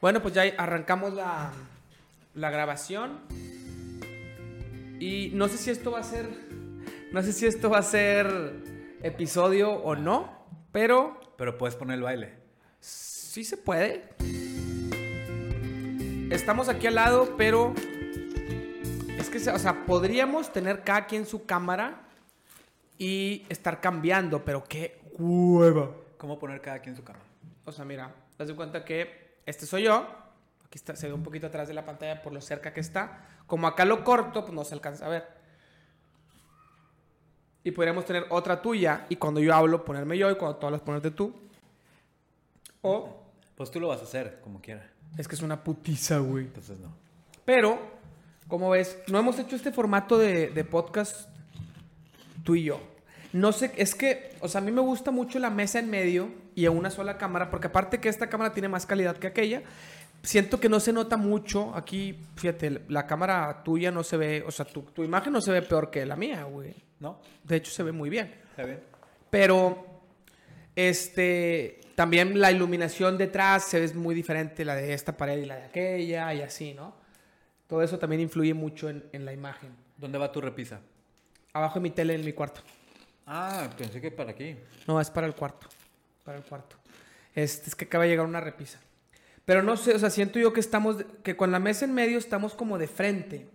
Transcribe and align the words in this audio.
Bueno, 0.00 0.22
pues 0.22 0.34
ya 0.34 0.42
arrancamos 0.56 1.14
la, 1.14 1.52
la 2.34 2.50
grabación. 2.50 3.20
Y 4.98 5.30
no 5.34 5.48
sé 5.48 5.58
si 5.58 5.70
esto 5.70 5.90
va 5.90 6.00
a 6.00 6.04
ser. 6.04 6.26
No 7.12 7.22
sé 7.22 7.32
si 7.32 7.46
esto 7.46 7.70
va 7.70 7.78
a 7.78 7.82
ser 7.82 8.28
episodio 9.02 9.72
o 9.72 9.96
no. 9.96 10.38
Pero 10.72 11.20
Pero 11.36 11.58
puedes 11.58 11.74
poner 11.76 11.96
el 11.96 12.02
baile. 12.02 12.34
sí 12.80 13.44
se 13.44 13.56
puede. 13.56 14.08
Estamos 16.30 16.68
aquí 16.68 16.86
al 16.86 16.94
lado, 16.94 17.34
pero. 17.36 17.74
Es 19.18 19.28
que, 19.28 19.38
o 19.50 19.58
sea, 19.58 19.84
podríamos 19.84 20.52
tener 20.52 20.82
cada 20.82 21.06
quien 21.06 21.26
su 21.26 21.44
cámara 21.44 22.00
y 22.98 23.44
estar 23.48 23.80
cambiando, 23.80 24.44
pero 24.44 24.64
qué 24.64 24.98
hueva. 25.18 25.90
¿Cómo 26.16 26.38
poner 26.38 26.60
cada 26.60 26.78
quien 26.78 26.96
su 26.96 27.02
cama? 27.04 27.18
O 27.64 27.72
sea, 27.72 27.84
mira, 27.84 28.14
te 28.36 28.44
das 28.44 28.54
cuenta 28.54 28.84
que 28.84 29.29
este 29.50 29.66
soy 29.66 29.84
yo. 29.84 30.06
Aquí 30.64 30.78
está, 30.78 30.94
se 30.96 31.08
ve 31.08 31.12
un 31.12 31.22
poquito 31.22 31.48
atrás 31.48 31.68
de 31.68 31.74
la 31.74 31.84
pantalla 31.84 32.22
por 32.22 32.32
lo 32.32 32.40
cerca 32.40 32.72
que 32.72 32.80
está. 32.80 33.26
Como 33.46 33.66
acá 33.66 33.84
lo 33.84 34.04
corto, 34.04 34.42
pues 34.44 34.54
no 34.54 34.64
se 34.64 34.74
alcanza 34.74 35.06
a 35.06 35.08
ver. 35.08 35.26
Y 37.62 37.72
podríamos 37.72 38.04
tener 38.04 38.26
otra 38.30 38.62
tuya 38.62 39.06
y 39.08 39.16
cuando 39.16 39.40
yo 39.40 39.54
hablo 39.54 39.84
ponerme 39.84 40.16
yo 40.16 40.30
y 40.30 40.36
cuando 40.36 40.56
tú 40.58 40.66
hablas 40.66 40.80
ponerte 40.80 41.10
tú. 41.10 41.34
O 42.82 43.24
Pues 43.56 43.70
tú 43.70 43.78
lo 43.80 43.88
vas 43.88 44.00
a 44.00 44.04
hacer, 44.04 44.40
como 44.42 44.60
quiera. 44.62 44.88
es 45.18 45.28
que 45.28 45.34
es 45.34 45.42
una 45.42 45.62
putiza, 45.62 46.18
güey. 46.18 46.46
Entonces 46.46 46.78
no. 46.78 46.94
Pero, 47.44 47.78
como 48.48 48.70
ves, 48.70 48.96
no 49.08 49.18
hemos 49.18 49.38
hecho 49.38 49.56
este 49.56 49.72
formato 49.72 50.16
de, 50.16 50.48
de 50.48 50.64
podcast 50.64 51.28
tú 52.44 52.54
y 52.54 52.64
yo. 52.64 52.80
No 53.32 53.52
sé, 53.52 53.72
es 53.76 53.94
que, 53.94 54.32
o 54.40 54.48
sea, 54.48 54.60
a 54.60 54.64
mí 54.64 54.72
me 54.72 54.80
gusta 54.80 55.10
mucho 55.10 55.38
la 55.38 55.50
mesa 55.50 55.78
en 55.78 55.88
medio 55.88 56.30
y 56.54 56.66
a 56.66 56.70
una 56.70 56.90
sola 56.90 57.16
cámara, 57.16 57.50
porque 57.50 57.68
aparte 57.68 58.00
que 58.00 58.08
esta 58.08 58.28
cámara 58.28 58.52
tiene 58.52 58.68
más 58.68 58.86
calidad 58.86 59.16
que 59.16 59.28
aquella, 59.28 59.62
siento 60.22 60.58
que 60.58 60.68
no 60.68 60.80
se 60.80 60.92
nota 60.92 61.16
mucho. 61.16 61.74
Aquí, 61.74 62.18
fíjate, 62.36 62.82
la 62.88 63.06
cámara 63.06 63.62
tuya 63.62 63.90
no 63.90 64.02
se 64.02 64.16
ve, 64.16 64.44
o 64.46 64.50
sea, 64.50 64.64
tu, 64.64 64.82
tu 64.82 65.04
imagen 65.04 65.32
no 65.32 65.40
se 65.40 65.52
ve 65.52 65.62
peor 65.62 65.90
que 65.90 66.04
la 66.04 66.16
mía, 66.16 66.44
güey. 66.44 66.74
¿No? 66.98 67.20
De 67.44 67.56
hecho, 67.56 67.70
se 67.70 67.82
ve 67.82 67.92
muy 67.92 68.10
bien. 68.10 68.34
¿Está 68.50 68.64
bien? 68.64 68.80
Pero, 69.30 69.86
este, 70.74 71.80
también 71.94 72.38
la 72.40 72.50
iluminación 72.50 73.16
detrás 73.16 73.64
se 73.64 73.80
ve 73.80 73.94
muy 73.94 74.14
diferente, 74.14 74.64
la 74.64 74.74
de 74.74 74.92
esta 74.92 75.16
pared 75.16 75.38
y 75.38 75.46
la 75.46 75.56
de 75.56 75.64
aquella, 75.64 76.34
y 76.34 76.42
así, 76.42 76.74
¿no? 76.74 76.94
Todo 77.66 77.82
eso 77.82 77.98
también 77.98 78.20
influye 78.20 78.52
mucho 78.52 78.90
en, 78.90 79.04
en 79.12 79.24
la 79.24 79.32
imagen. 79.32 79.70
¿Dónde 79.96 80.18
va 80.18 80.32
tu 80.32 80.40
repisa? 80.40 80.80
Abajo 81.52 81.78
de 81.78 81.84
mi 81.84 81.90
tele 81.90 82.14
en 82.14 82.24
mi 82.24 82.32
cuarto. 82.32 82.60
Ah, 83.32 83.70
pensé 83.78 84.00
que 84.00 84.10
para 84.10 84.32
aquí. 84.32 84.56
No, 84.88 85.00
es 85.00 85.08
para 85.08 85.28
el 85.28 85.36
cuarto. 85.36 85.68
Para 86.24 86.38
el 86.38 86.42
cuarto. 86.42 86.76
Este, 87.32 87.70
es 87.70 87.76
que 87.76 87.84
acaba 87.84 88.02
de 88.02 88.10
llegar 88.10 88.26
una 88.26 88.40
repisa. 88.40 88.80
Pero 89.44 89.62
no 89.62 89.76
sé, 89.76 89.94
o 89.94 89.98
sea, 90.00 90.10
siento 90.10 90.40
yo 90.40 90.52
que 90.52 90.58
estamos, 90.58 90.96
que 91.22 91.36
con 91.36 91.52
la 91.52 91.60
mesa 91.60 91.84
en 91.84 91.94
medio 91.94 92.18
estamos 92.18 92.54
como 92.54 92.76
de 92.76 92.88
frente. 92.88 93.48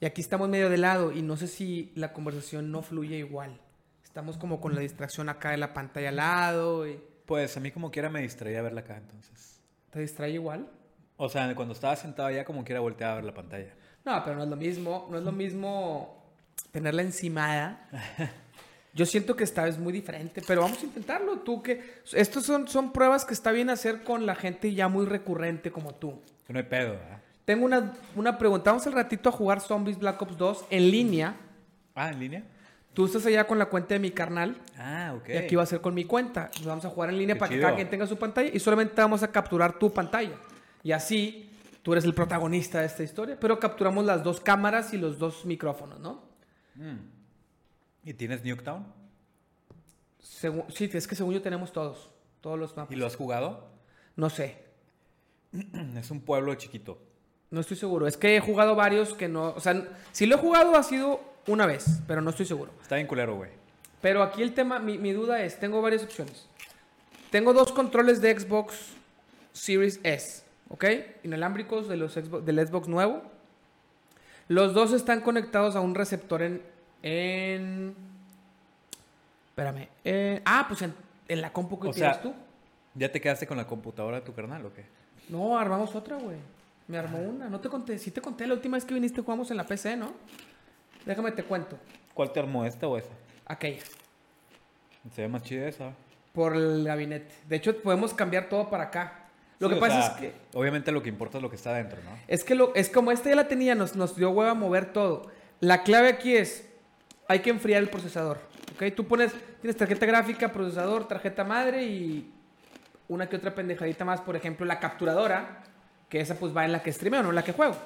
Y 0.00 0.04
aquí 0.04 0.20
estamos 0.20 0.50
medio 0.50 0.68
de 0.68 0.76
lado. 0.76 1.12
Y 1.12 1.22
no 1.22 1.38
sé 1.38 1.48
si 1.48 1.92
la 1.94 2.12
conversación 2.12 2.70
no 2.70 2.82
fluye 2.82 3.16
igual. 3.16 3.58
Estamos 4.04 4.36
como 4.36 4.60
con 4.60 4.74
la 4.74 4.82
distracción 4.82 5.30
acá 5.30 5.52
de 5.52 5.56
la 5.56 5.72
pantalla 5.72 6.10
al 6.10 6.16
lado. 6.16 6.86
Y 6.86 7.00
Pues 7.24 7.56
a 7.56 7.60
mí 7.60 7.70
como 7.70 7.90
quiera 7.90 8.10
me 8.10 8.20
distraía 8.20 8.60
verla 8.60 8.82
acá 8.82 8.98
entonces. 8.98 9.62
¿Te 9.88 10.00
distrae 10.00 10.32
igual? 10.32 10.68
O 11.16 11.30
sea, 11.30 11.54
cuando 11.54 11.72
estaba 11.72 11.96
sentado 11.96 12.28
allá 12.28 12.44
como 12.44 12.64
quiera 12.64 12.80
volteaba 12.80 13.14
a 13.14 13.16
ver 13.16 13.24
la 13.24 13.34
pantalla. 13.34 13.72
No, 14.04 14.22
pero 14.24 14.36
no 14.36 14.42
es 14.42 14.50
lo 14.50 14.56
mismo. 14.56 15.08
No 15.10 15.16
es 15.16 15.24
lo 15.24 15.32
mismo 15.32 16.22
tenerla 16.70 17.00
encimada. 17.00 17.88
Yo 18.94 19.06
siento 19.06 19.36
que 19.36 19.44
esta 19.44 19.64
vez 19.64 19.76
es 19.76 19.80
muy 19.80 19.92
diferente, 19.92 20.42
pero 20.46 20.60
vamos 20.62 20.82
a 20.82 20.84
intentarlo. 20.84 21.38
Tú 21.38 21.62
que 21.62 21.82
estos 22.12 22.44
son, 22.44 22.68
son 22.68 22.92
pruebas 22.92 23.24
que 23.24 23.32
está 23.32 23.50
bien 23.50 23.70
hacer 23.70 24.02
con 24.04 24.26
la 24.26 24.34
gente 24.34 24.74
ya 24.74 24.88
muy 24.88 25.06
recurrente 25.06 25.70
como 25.72 25.94
tú. 25.94 26.20
Que 26.46 26.52
no 26.52 26.58
hay 26.58 26.66
pedo, 26.66 26.90
¿verdad? 26.92 27.22
Tengo 27.46 27.64
una, 27.64 27.94
una 28.14 28.36
pregunta. 28.38 28.70
Vamos 28.70 28.86
al 28.86 28.92
ratito 28.92 29.28
a 29.30 29.32
jugar 29.32 29.60
Zombies 29.60 29.98
Black 29.98 30.20
Ops 30.20 30.36
2 30.36 30.64
en 30.70 30.90
línea. 30.90 31.36
Ah, 31.94 32.10
¿en 32.10 32.20
línea? 32.20 32.42
Tú 32.92 33.06
estás 33.06 33.24
allá 33.24 33.46
con 33.46 33.58
la 33.58 33.66
cuenta 33.66 33.94
de 33.94 34.00
mi 34.00 34.10
carnal 34.10 34.56
Ah, 34.76 35.14
ok. 35.16 35.30
y 35.30 35.36
aquí 35.38 35.56
va 35.56 35.62
a 35.62 35.66
ser 35.66 35.80
con 35.80 35.94
mi 35.94 36.04
cuenta. 36.04 36.50
Nos 36.56 36.66
vamos 36.66 36.84
a 36.84 36.90
jugar 36.90 37.08
en 37.08 37.16
línea 37.16 37.34
Qué 37.34 37.38
para 37.40 37.50
que 37.54 37.60
cada 37.60 37.74
quien 37.74 37.88
tenga 37.88 38.06
su 38.06 38.18
pantalla 38.18 38.50
y 38.52 38.58
solamente 38.60 38.94
vamos 39.00 39.22
a 39.22 39.32
capturar 39.32 39.78
tu 39.78 39.90
pantalla. 39.90 40.36
Y 40.82 40.92
así 40.92 41.50
tú 41.82 41.92
eres 41.92 42.04
el 42.04 42.12
protagonista 42.12 42.80
de 42.80 42.86
esta 42.86 43.02
historia, 43.02 43.38
pero 43.40 43.58
capturamos 43.58 44.04
las 44.04 44.22
dos 44.22 44.40
cámaras 44.40 44.92
y 44.92 44.98
los 44.98 45.18
dos 45.18 45.46
micrófonos, 45.46 45.98
¿no? 46.00 46.20
Mm. 46.74 47.21
¿Y 48.04 48.14
tienes 48.14 48.44
Nuketown? 48.44 48.84
Segu- 50.22 50.64
sí, 50.70 50.90
es 50.92 51.06
que 51.06 51.14
según 51.14 51.34
yo 51.34 51.42
tenemos 51.42 51.72
todos. 51.72 52.10
Todos 52.40 52.58
los 52.58 52.76
mapas. 52.76 52.92
¿Y 52.92 52.96
lo 52.98 53.06
has 53.06 53.16
jugado? 53.16 53.68
No 54.16 54.30
sé. 54.30 54.58
Es 55.96 56.10
un 56.10 56.20
pueblo 56.20 56.54
chiquito. 56.54 56.98
No 57.50 57.60
estoy 57.60 57.76
seguro. 57.76 58.06
Es 58.06 58.16
que 58.16 58.36
he 58.36 58.40
jugado 58.40 58.74
varios 58.74 59.14
que 59.14 59.28
no. 59.28 59.50
O 59.50 59.60
sea, 59.60 59.86
si 60.12 60.26
lo 60.26 60.36
he 60.36 60.38
jugado 60.38 60.74
ha 60.76 60.82
sido 60.82 61.20
una 61.46 61.66
vez, 61.66 62.00
pero 62.06 62.20
no 62.22 62.30
estoy 62.30 62.46
seguro. 62.46 62.72
Está 62.80 62.96
bien 62.96 63.06
culero, 63.06 63.36
güey. 63.36 63.50
Pero 64.00 64.22
aquí 64.22 64.42
el 64.42 64.54
tema, 64.54 64.78
mi, 64.78 64.98
mi 64.98 65.12
duda 65.12 65.42
es: 65.44 65.60
tengo 65.60 65.80
varias 65.82 66.02
opciones. 66.02 66.46
Tengo 67.30 67.52
dos 67.52 67.72
controles 67.72 68.20
de 68.20 68.38
Xbox 68.38 68.74
Series 69.52 70.00
S, 70.02 70.42
¿ok? 70.70 70.84
Inalámbricos 71.24 71.88
de 71.88 71.96
los 71.96 72.16
Xbox- 72.16 72.42
del 72.44 72.66
Xbox 72.66 72.88
nuevo. 72.88 73.22
Los 74.48 74.74
dos 74.74 74.92
están 74.92 75.20
conectados 75.20 75.76
a 75.76 75.80
un 75.80 75.94
receptor 75.94 76.42
en. 76.42 76.62
En 77.02 77.94
espérame. 79.48 79.88
eh, 80.04 80.40
ah, 80.44 80.64
pues 80.68 80.82
en, 80.82 80.94
en 81.28 81.40
la 81.40 81.52
compu 81.52 81.78
que 81.78 81.88
O 81.88 81.92
tienes 81.92 82.14
sea- 82.14 82.22
tú. 82.22 82.34
¿Ya 82.94 83.10
te 83.10 83.20
quedaste 83.20 83.46
con 83.46 83.56
la 83.56 83.66
computadora 83.66 84.20
de 84.20 84.26
tu 84.26 84.34
carnal 84.34 84.66
o 84.66 84.72
qué? 84.72 84.84
No, 85.30 85.58
armamos 85.58 85.94
otra, 85.94 86.16
güey. 86.16 86.36
Me 86.88 86.98
armó 86.98 87.18
Ah. 87.18 87.28
una. 87.28 87.48
No 87.48 87.58
te 87.60 87.68
conté. 87.70 87.98
Sí 87.98 88.10
te 88.10 88.20
conté 88.20 88.46
la 88.46 88.54
última 88.54 88.76
vez 88.76 88.84
que 88.84 88.92
viniste 88.92 89.22
jugamos 89.22 89.50
en 89.50 89.56
la 89.56 89.64
PC, 89.66 89.96
¿no? 89.96 90.12
Déjame 91.06 91.32
te 91.32 91.42
cuento. 91.42 91.78
¿Cuál 92.12 92.32
te 92.32 92.40
armó 92.40 92.64
esta 92.66 92.86
o 92.86 92.98
esa? 92.98 93.08
Aquella. 93.46 93.82
Se 95.14 95.22
ve 95.22 95.28
más 95.28 95.42
chida 95.42 95.66
esa. 95.68 95.92
Por 96.34 96.54
el 96.54 96.84
gabinete. 96.84 97.32
De 97.48 97.56
hecho, 97.56 97.76
podemos 97.82 98.12
cambiar 98.14 98.48
todo 98.48 98.68
para 98.68 98.84
acá. 98.84 99.18
Lo 99.58 99.68
Sí, 99.68 99.74
que 99.74 99.80
pasa 99.80 100.02
sea, 100.02 100.12
es 100.12 100.20
que. 100.20 100.32
Obviamente 100.58 100.92
lo 100.92 101.02
que 101.02 101.08
importa 101.08 101.38
es 101.38 101.42
lo 101.42 101.48
que 101.50 101.56
está 101.56 101.70
adentro, 101.70 101.98
¿no? 102.04 102.10
Es 102.28 102.44
que 102.44 102.54
lo, 102.54 102.74
es 102.74 102.88
como 102.90 103.10
esta 103.10 103.30
ya 103.30 103.36
la 103.36 103.48
tenía, 103.48 103.74
nos, 103.74 103.96
nos 103.96 104.16
dio 104.16 104.30
hueva 104.30 104.54
mover 104.54 104.92
todo. 104.92 105.30
La 105.60 105.82
clave 105.82 106.08
aquí 106.08 106.34
es, 106.36 106.68
hay 107.32 107.40
que 107.40 107.50
enfriar 107.50 107.82
el 107.82 107.88
procesador. 107.88 108.38
¿Ok? 108.74 108.94
Tú 108.94 109.06
pones, 109.06 109.32
tienes 109.60 109.76
tarjeta 109.76 110.06
gráfica, 110.06 110.52
procesador, 110.52 111.06
tarjeta 111.08 111.44
madre 111.44 111.84
y 111.84 112.30
una 113.08 113.28
que 113.28 113.36
otra 113.36 113.54
pendejadita 113.54 114.04
más. 114.04 114.20
Por 114.20 114.36
ejemplo, 114.36 114.64
la 114.66 114.78
capturadora, 114.80 115.62
que 116.08 116.20
esa 116.20 116.36
pues 116.36 116.56
va 116.56 116.64
en 116.64 116.72
la 116.72 116.82
que 116.82 116.92
streameo, 116.92 117.22
no 117.22 117.30
en 117.30 117.34
la 117.34 117.44
que 117.44 117.52
juego. 117.52 117.76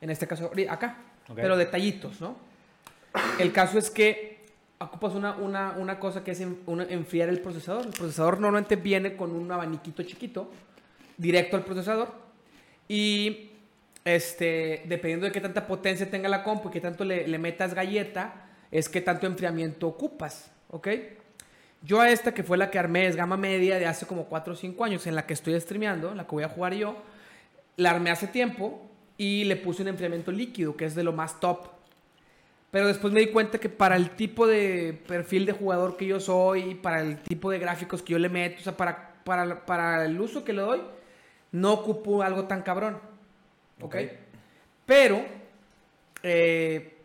En 0.00 0.10
este 0.10 0.26
caso, 0.26 0.50
acá. 0.68 0.96
Ok. 1.28 1.36
Pero 1.36 1.56
detallitos, 1.56 2.20
¿no? 2.20 2.36
El 3.38 3.52
caso 3.52 3.78
es 3.78 3.90
que 3.90 4.44
ocupas 4.78 5.14
una, 5.14 5.34
una, 5.36 5.72
una 5.78 5.98
cosa 5.98 6.22
que 6.22 6.32
es 6.32 6.40
en- 6.40 6.60
una- 6.66 6.84
enfriar 6.84 7.28
el 7.28 7.40
procesador. 7.40 7.86
El 7.86 7.92
procesador 7.92 8.38
normalmente 8.40 8.76
viene 8.76 9.16
con 9.16 9.30
un 9.32 9.50
abaniquito 9.50 10.02
chiquito, 10.02 10.50
directo 11.16 11.56
al 11.56 11.64
procesador. 11.64 12.12
Y 12.88 13.50
este, 14.04 14.82
dependiendo 14.86 15.26
de 15.26 15.32
qué 15.32 15.40
tanta 15.40 15.66
potencia 15.66 16.08
tenga 16.10 16.28
la 16.28 16.42
compu 16.44 16.68
y 16.68 16.72
qué 16.72 16.80
tanto 16.80 17.04
le, 17.04 17.26
le 17.26 17.38
metas 17.38 17.74
galleta, 17.74 18.45
es 18.78 18.90
qué 18.90 19.00
tanto 19.00 19.26
enfriamiento 19.26 19.88
ocupas, 19.88 20.50
¿ok? 20.68 20.88
Yo 21.80 22.00
a 22.00 22.10
esta 22.10 22.34
que 22.34 22.42
fue 22.42 22.58
la 22.58 22.70
que 22.70 22.78
armé 22.78 23.06
es 23.06 23.16
gama 23.16 23.38
media 23.38 23.78
de 23.78 23.86
hace 23.86 24.06
como 24.06 24.26
4 24.26 24.52
o 24.52 24.56
5 24.56 24.84
años, 24.84 25.06
en 25.06 25.14
la 25.14 25.24
que 25.24 25.32
estoy 25.32 25.58
streameando, 25.58 26.10
en 26.10 26.18
la 26.18 26.24
que 26.24 26.32
voy 26.32 26.44
a 26.44 26.48
jugar 26.50 26.74
yo, 26.74 26.94
la 27.76 27.92
armé 27.92 28.10
hace 28.10 28.26
tiempo 28.26 28.86
y 29.16 29.44
le 29.44 29.56
puse 29.56 29.80
un 29.80 29.88
enfriamiento 29.88 30.30
líquido, 30.30 30.76
que 30.76 30.84
es 30.84 30.94
de 30.94 31.04
lo 31.04 31.14
más 31.14 31.40
top. 31.40 31.68
Pero 32.70 32.88
después 32.88 33.14
me 33.14 33.20
di 33.20 33.28
cuenta 33.28 33.58
que 33.58 33.70
para 33.70 33.96
el 33.96 34.10
tipo 34.10 34.46
de 34.46 35.00
perfil 35.06 35.46
de 35.46 35.52
jugador 35.52 35.96
que 35.96 36.06
yo 36.06 36.20
soy, 36.20 36.74
para 36.74 37.00
el 37.00 37.18
tipo 37.22 37.50
de 37.50 37.58
gráficos 37.58 38.02
que 38.02 38.12
yo 38.12 38.18
le 38.18 38.28
meto, 38.28 38.60
o 38.60 38.62
sea, 38.62 38.76
para, 38.76 39.14
para, 39.24 39.64
para 39.64 40.04
el 40.04 40.20
uso 40.20 40.44
que 40.44 40.52
le 40.52 40.60
doy, 40.60 40.82
no 41.50 41.72
ocupo 41.72 42.22
algo 42.22 42.44
tan 42.44 42.60
cabrón. 42.60 42.98
¿Ok? 43.80 43.94
Ok. 43.94 43.96
Pero, 44.84 45.24
eh, 46.22 46.95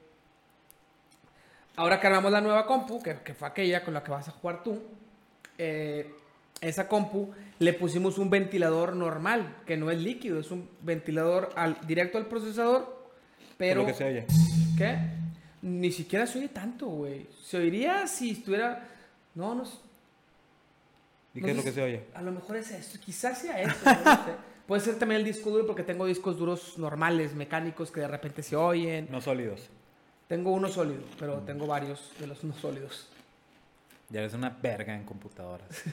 ahora 1.76 2.00
que 2.00 2.08
armamos 2.08 2.32
la 2.32 2.42
nueva 2.42 2.66
compu, 2.66 3.02
que, 3.02 3.20
que 3.24 3.34
fue 3.34 3.48
aquella 3.48 3.84
con 3.84 3.94
la 3.94 4.04
que 4.04 4.12
vas 4.12 4.28
a 4.28 4.32
jugar 4.32 4.64
tú, 4.64 4.82
eh, 5.58 6.14
esa 6.62 6.88
compu 6.88 7.32
le 7.60 7.74
pusimos 7.74 8.18
un 8.18 8.30
ventilador 8.30 8.96
normal, 8.96 9.58
que 9.66 9.78
no 9.78 9.92
es 9.92 10.00
líquido, 10.00 10.40
es 10.40 10.52
un 10.52 10.70
ventilador 10.82 11.52
al, 11.56 11.78
directo 11.86 12.18
al 12.18 12.28
procesador, 12.28 13.08
pero... 13.58 13.82
Por 13.82 13.90
lo 13.90 13.94
que 13.94 13.98
se 13.98 14.06
oye. 14.06 14.26
¿Qué? 14.78 14.98
Ni 15.62 15.92
siquiera 15.92 16.26
se 16.26 16.40
oye 16.40 16.48
tanto, 16.50 16.88
güey. 16.88 17.28
Se 17.44 17.58
oiría 17.58 18.08
si 18.08 18.32
estuviera... 18.32 18.88
No, 19.36 19.56
no... 19.56 19.64
¿Y 21.34 21.40
no 21.40 21.46
qué 21.46 21.52
es 21.52 21.58
lo 21.58 21.64
que 21.64 21.72
se 21.72 21.82
oye? 21.82 22.04
A 22.14 22.22
lo 22.22 22.32
mejor 22.32 22.58
es 22.58 22.72
eso. 22.72 23.00
Quizás 23.00 23.40
sea 23.40 23.62
eso. 23.62 23.76
no 23.86 23.94
sé. 23.94 24.32
Puede 24.68 24.82
ser 24.82 24.96
también 24.98 25.20
el 25.20 25.26
disco 25.26 25.50
duro 25.50 25.66
porque 25.66 25.84
tengo 25.84 26.06
discos 26.06 26.38
duros 26.38 26.78
normales, 26.78 27.34
mecánicos, 27.36 27.92
que 27.92 28.02
de 28.02 28.08
repente 28.08 28.42
se 28.42 28.56
oyen. 28.56 29.08
No 29.12 29.22
sólidos. 29.22 29.70
Tengo 30.32 30.52
uno 30.52 30.70
sólido, 30.70 31.04
pero 31.20 31.40
tengo 31.40 31.68
varios 31.68 32.14
de 32.18 32.26
los 32.26 32.42
no 32.46 32.54
sólidos. 32.54 33.10
Ya 34.08 34.22
eres 34.22 34.34
una 34.34 34.50
verga 34.50 34.96
en 34.96 35.04
computadoras. 35.04 35.68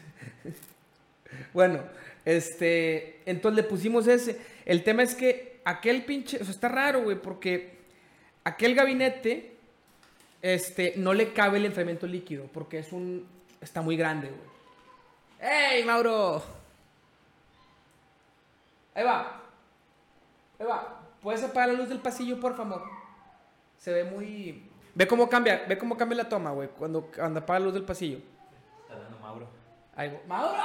Bueno, 1.52 1.81
este, 2.25 3.20
entonces 3.31 3.56
le 3.56 3.69
pusimos 3.69 4.06
ese. 4.06 4.40
El 4.64 4.82
tema 4.82 5.02
es 5.02 5.14
que 5.14 5.61
aquel 5.62 6.06
pinche, 6.06 6.38
o 6.40 6.44
sea, 6.44 6.55
está 6.55 6.69
raro, 6.69 7.02
güey, 7.02 7.20
porque 7.20 7.81
aquel 8.44 8.75
gabinete, 8.75 9.56
este, 10.40 10.94
no 10.96 11.12
le 11.12 11.35
cabe 11.35 11.58
el 11.58 11.67
enfriamiento 11.67 12.06
líquido, 12.06 12.46
porque 12.46 12.79
es 12.79 12.93
un, 12.93 13.29
está 13.61 13.82
muy 13.82 13.99
grande, 13.99 14.29
güey. 14.29 15.52
¡Ey, 15.52 15.85
Mauro! 15.85 16.43
Ahí 18.94 19.05
va. 19.05 19.43
Ahí 20.58 20.67
va. 20.67 21.00
¿Puedes 21.20 21.43
apagar 21.43 21.69
la 21.69 21.75
luz 21.75 21.90
del 21.90 22.00
pasillo, 22.00 22.40
por 22.40 22.56
favor? 22.56 23.07
Se 23.78 23.92
ve 23.92 24.04
muy... 24.04 24.70
Ve 24.94 25.06
cómo 25.06 25.28
cambia, 25.28 25.64
ve 25.69 25.78
cómo 25.78 25.96
cambia 25.96 26.19
la 26.19 26.28
toma, 26.28 26.50
güey, 26.50 26.69
cuando, 26.69 27.02
cuando 27.14 27.40
apaga 27.40 27.60
la 27.60 27.64
luz 27.66 27.75
del 27.75 27.84
pasillo. 27.84 28.19
Está 28.82 28.98
dando 28.98 29.19
Mauro. 29.20 29.48
Ahí 29.94 30.10
va. 30.10 30.19
¡Mauro! 30.26 30.60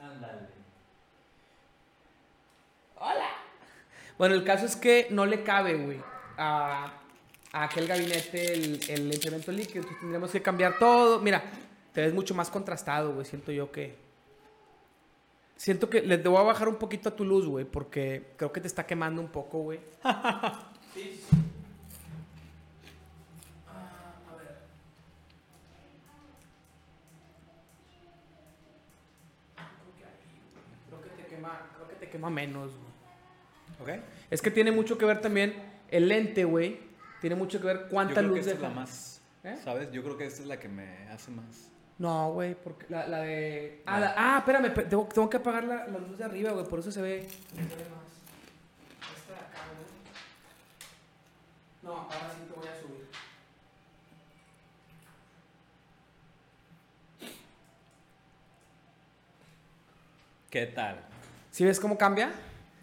Ándale. 0.00 0.48
¡Hola! 2.96 3.28
Bueno, 4.16 4.36
el 4.36 4.44
caso 4.44 4.66
es 4.66 4.76
que 4.76 5.08
no 5.10 5.26
le 5.26 5.42
cabe, 5.42 5.74
güey, 5.74 6.00
a, 6.38 6.92
a 7.52 7.64
aquel 7.64 7.88
gabinete 7.88 8.52
el, 8.52 8.80
el 8.88 9.12
enfriamiento 9.12 9.50
líquido. 9.50 9.78
Entonces 9.78 9.98
tendríamos 9.98 10.30
que 10.30 10.40
cambiar 10.40 10.78
todo. 10.78 11.18
Mira, 11.18 11.42
te 11.92 12.00
ves 12.00 12.14
mucho 12.14 12.32
más 12.32 12.48
contrastado, 12.48 13.12
güey. 13.14 13.26
Siento 13.26 13.50
yo 13.50 13.72
que. 13.72 14.01
Siento 15.62 15.88
que 15.88 16.02
le 16.02 16.18
debo 16.18 16.44
bajar 16.44 16.68
un 16.68 16.74
poquito 16.74 17.08
a 17.10 17.14
tu 17.14 17.24
luz, 17.24 17.46
güey, 17.46 17.64
porque 17.64 18.32
creo 18.36 18.50
que 18.50 18.60
te 18.60 18.66
está 18.66 18.84
quemando 18.84 19.22
un 19.22 19.28
poco, 19.28 19.60
güey. 19.60 19.78
sí. 20.92 21.20
Ah, 23.68 24.14
a. 24.26 24.42
Creo 30.88 31.00
que. 31.00 31.06
Creo 31.06 31.16
que 31.16 31.26
quema, 31.26 31.70
creo 31.76 31.86
que 31.88 31.96
menos, 32.28 32.72
güey. 33.78 33.96
¿Ok? 33.98 34.02
Es 34.32 34.42
que 34.42 34.50
tiene 34.50 34.72
mucho 34.72 34.98
que 34.98 35.04
ver 35.04 35.20
también 35.20 35.54
el 35.92 36.08
lente, 36.08 36.42
güey. 36.44 36.80
Tiene 37.20 37.36
mucho 37.36 37.60
que 37.60 37.68
ver 37.68 37.82
Yo 37.82 37.88
cuánta 37.88 38.14
creo 38.14 38.24
que 38.24 38.28
luz 38.30 38.46
esta 38.48 38.52
es 38.54 38.60
la 38.60 38.68
más. 38.68 39.22
¿Eh? 39.44 39.56
¿Sabes? 39.62 39.92
Yo 39.92 40.02
creo 40.02 40.18
que 40.18 40.26
esta 40.26 40.42
es 40.42 40.48
la 40.48 40.58
que 40.58 40.68
me 40.68 41.08
hace 41.10 41.30
más. 41.30 41.70
No, 41.98 42.32
güey, 42.32 42.54
porque 42.54 42.86
la, 42.88 43.06
la 43.06 43.18
de. 43.20 43.82
Ah, 43.86 44.00
La- 44.00 44.14
ah, 44.16 44.38
espérame, 44.38 44.72
tengo, 44.88 45.06
tengo 45.06 45.30
que 45.30 45.36
apagar 45.36 45.64
la, 45.64 45.86
la 45.86 45.98
luz 45.98 46.18
de 46.18 46.24
arriba, 46.24 46.50
güey, 46.52 46.66
por 46.66 46.80
eso 46.80 46.90
se 46.90 47.00
ve. 47.00 47.28
se 47.28 47.56
ve 47.56 47.62
más. 47.90 49.12
Esta 49.16 49.32
de 49.34 49.38
acá, 49.40 49.60
güey. 49.76 49.86
No, 51.82 51.92
ahora 52.00 52.30
sí 52.36 52.42
te 52.52 52.58
voy 52.58 52.68
a 52.68 52.80
subir. 52.80 53.06
¿Qué 60.50 60.66
tal? 60.66 61.00
¿Sí 61.50 61.64
ves 61.64 61.80
cómo 61.80 61.96
cambia? 61.96 62.30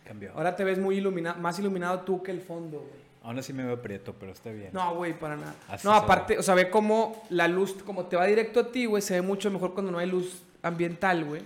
Cambió. 0.05 0.31
Ahora 0.33 0.55
te 0.55 0.63
ves 0.63 0.79
muy 0.79 0.97
iluminado, 0.97 1.39
más 1.39 1.59
iluminado 1.59 2.01
tú 2.01 2.23
que 2.23 2.31
el 2.31 2.41
fondo, 2.41 2.79
güey. 2.79 3.08
Aún 3.23 3.37
así 3.37 3.51
me 3.51 3.65
veo 3.65 3.81
prieto, 3.81 4.15
pero 4.17 4.31
está 4.31 4.49
bien. 4.49 4.69
No, 4.71 4.95
güey, 4.95 5.17
para 5.17 5.35
nada. 5.35 5.55
Así 5.67 5.85
no, 5.85 5.93
aparte, 5.93 6.37
o 6.37 6.43
sea, 6.43 6.55
ve 6.55 6.69
cómo 6.69 7.23
la 7.29 7.47
luz, 7.47 7.73
como 7.85 8.05
te 8.05 8.15
va 8.15 8.25
directo 8.25 8.61
a 8.61 8.71
ti, 8.71 8.85
güey, 8.85 9.01
se 9.01 9.15
ve 9.15 9.21
mucho 9.21 9.51
mejor 9.51 9.73
cuando 9.73 9.91
no 9.91 9.97
hay 9.97 10.07
luz 10.07 10.41
ambiental, 10.61 11.25
güey. 11.25 11.41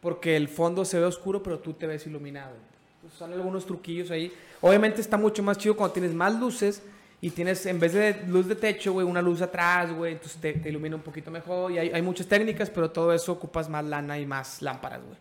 Porque 0.00 0.36
el 0.36 0.48
fondo 0.48 0.84
se 0.84 0.98
ve 0.98 1.04
oscuro, 1.04 1.42
pero 1.42 1.58
tú 1.58 1.74
te 1.74 1.86
ves 1.86 2.06
iluminado. 2.06 2.54
Pues 3.02 3.12
son 3.14 3.32
algunos 3.32 3.66
truquillos 3.66 4.10
ahí. 4.10 4.32
Obviamente 4.60 5.00
está 5.00 5.16
mucho 5.16 5.42
más 5.42 5.58
chido 5.58 5.76
cuando 5.76 5.92
tienes 5.92 6.14
más 6.14 6.38
luces 6.38 6.82
y 7.20 7.30
tienes, 7.30 7.64
en 7.66 7.78
vez 7.78 7.92
de 7.92 8.24
luz 8.26 8.48
de 8.48 8.56
techo, 8.56 8.94
güey, 8.94 9.06
una 9.06 9.22
luz 9.22 9.42
atrás, 9.42 9.92
güey. 9.92 10.14
Entonces 10.14 10.40
te, 10.40 10.54
te 10.54 10.70
ilumina 10.70 10.96
un 10.96 11.02
poquito 11.02 11.30
mejor. 11.30 11.70
Y 11.70 11.78
hay, 11.78 11.90
hay 11.90 12.02
muchas 12.02 12.26
técnicas, 12.26 12.68
pero 12.70 12.90
todo 12.90 13.12
eso 13.12 13.32
ocupas 13.32 13.68
más 13.68 13.84
lana 13.84 14.18
y 14.18 14.26
más 14.26 14.60
lámparas, 14.62 15.02
güey. 15.04 15.18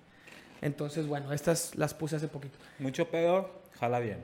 Entonces, 0.62 1.06
bueno, 1.06 1.34
estas 1.34 1.76
las 1.76 1.94
puse 1.94 2.16
hace 2.16 2.28
poquito. 2.28 2.58
Mucho 2.80 3.08
pedo, 3.08 3.50
jala 3.80 4.00
bien. 4.00 4.18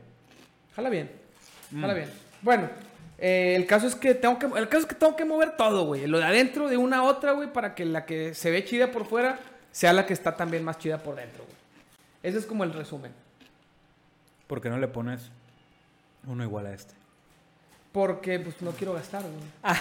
Jala 0.75 0.89
bien. 0.89 1.26
Mm. 1.71 1.81
Jala 1.81 1.93
bien. 1.93 2.09
Bueno, 2.41 2.69
eh, 3.17 3.53
el 3.55 3.65
caso 3.65 3.87
es 3.87 3.95
que 3.95 4.13
tengo 4.15 4.37
que 4.39 4.45
el 4.45 4.67
caso 4.69 4.81
es 4.81 4.85
que 4.87 4.95
tengo 4.95 5.15
que 5.15 5.25
mover 5.25 5.57
todo, 5.57 5.85
güey. 5.85 6.05
Lo 6.07 6.17
de 6.19 6.25
adentro 6.25 6.67
de 6.69 6.77
una 6.77 6.97
a 6.99 7.03
otra, 7.03 7.31
güey, 7.33 7.51
para 7.51 7.73
que 7.75 7.85
la 7.85 8.05
que 8.05 8.33
se 8.33 8.51
ve 8.51 8.63
chida 8.65 8.91
por 8.91 9.05
fuera 9.05 9.39
sea 9.71 9.93
la 9.93 10.05
que 10.05 10.13
está 10.13 10.35
también 10.35 10.63
más 10.63 10.77
chida 10.79 10.97
por 10.99 11.15
dentro, 11.15 11.43
güey. 11.43 11.55
Ese 12.23 12.37
es 12.39 12.45
como 12.45 12.63
el 12.63 12.73
resumen. 12.73 13.11
¿Por 14.47 14.61
qué 14.61 14.69
no 14.69 14.77
le 14.77 14.87
pones 14.87 15.29
uno 16.25 16.43
igual 16.43 16.67
a 16.67 16.73
este? 16.73 16.93
Porque 17.91 18.39
pues 18.39 18.61
no 18.61 18.71
quiero 18.71 18.93
gastar, 18.93 19.23
güey. 19.23 19.73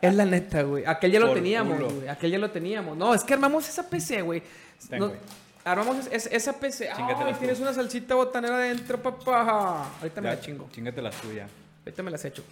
es 0.00 0.14
la 0.14 0.24
neta, 0.24 0.62
güey. 0.62 0.84
Aquel 0.86 1.12
ya 1.12 1.20
lo 1.20 1.32
teníamos, 1.34 1.74
culo. 1.76 1.90
güey. 1.90 2.08
Aquel 2.08 2.30
ya 2.30 2.38
lo 2.38 2.50
teníamos. 2.50 2.96
No, 2.96 3.14
es 3.14 3.24
que 3.24 3.34
armamos 3.34 3.68
esa 3.68 3.88
PC, 3.88 4.22
güey. 4.22 4.42
Ten, 4.88 4.98
No- 4.98 5.08
güey. 5.08 5.18
Armamos 5.66 6.06
es- 6.06 6.26
es- 6.26 6.28
esa 6.32 6.54
PC. 6.58 6.88
Ay, 6.90 7.14
tú. 7.14 7.38
tienes 7.38 7.60
una 7.60 7.72
salsita 7.74 8.14
botanera 8.14 8.56
adentro, 8.56 9.02
papá. 9.02 9.90
Ahorita 10.00 10.20
me 10.20 10.28
Ya, 10.28 10.34
la 10.34 10.40
chingo. 10.40 10.68
Chingate 10.72 11.02
la 11.02 11.12
suya. 11.12 11.48
Ahorita 11.84 12.02
me 12.02 12.10
las 12.10 12.24
he 12.24 12.28
hecho. 12.28 12.42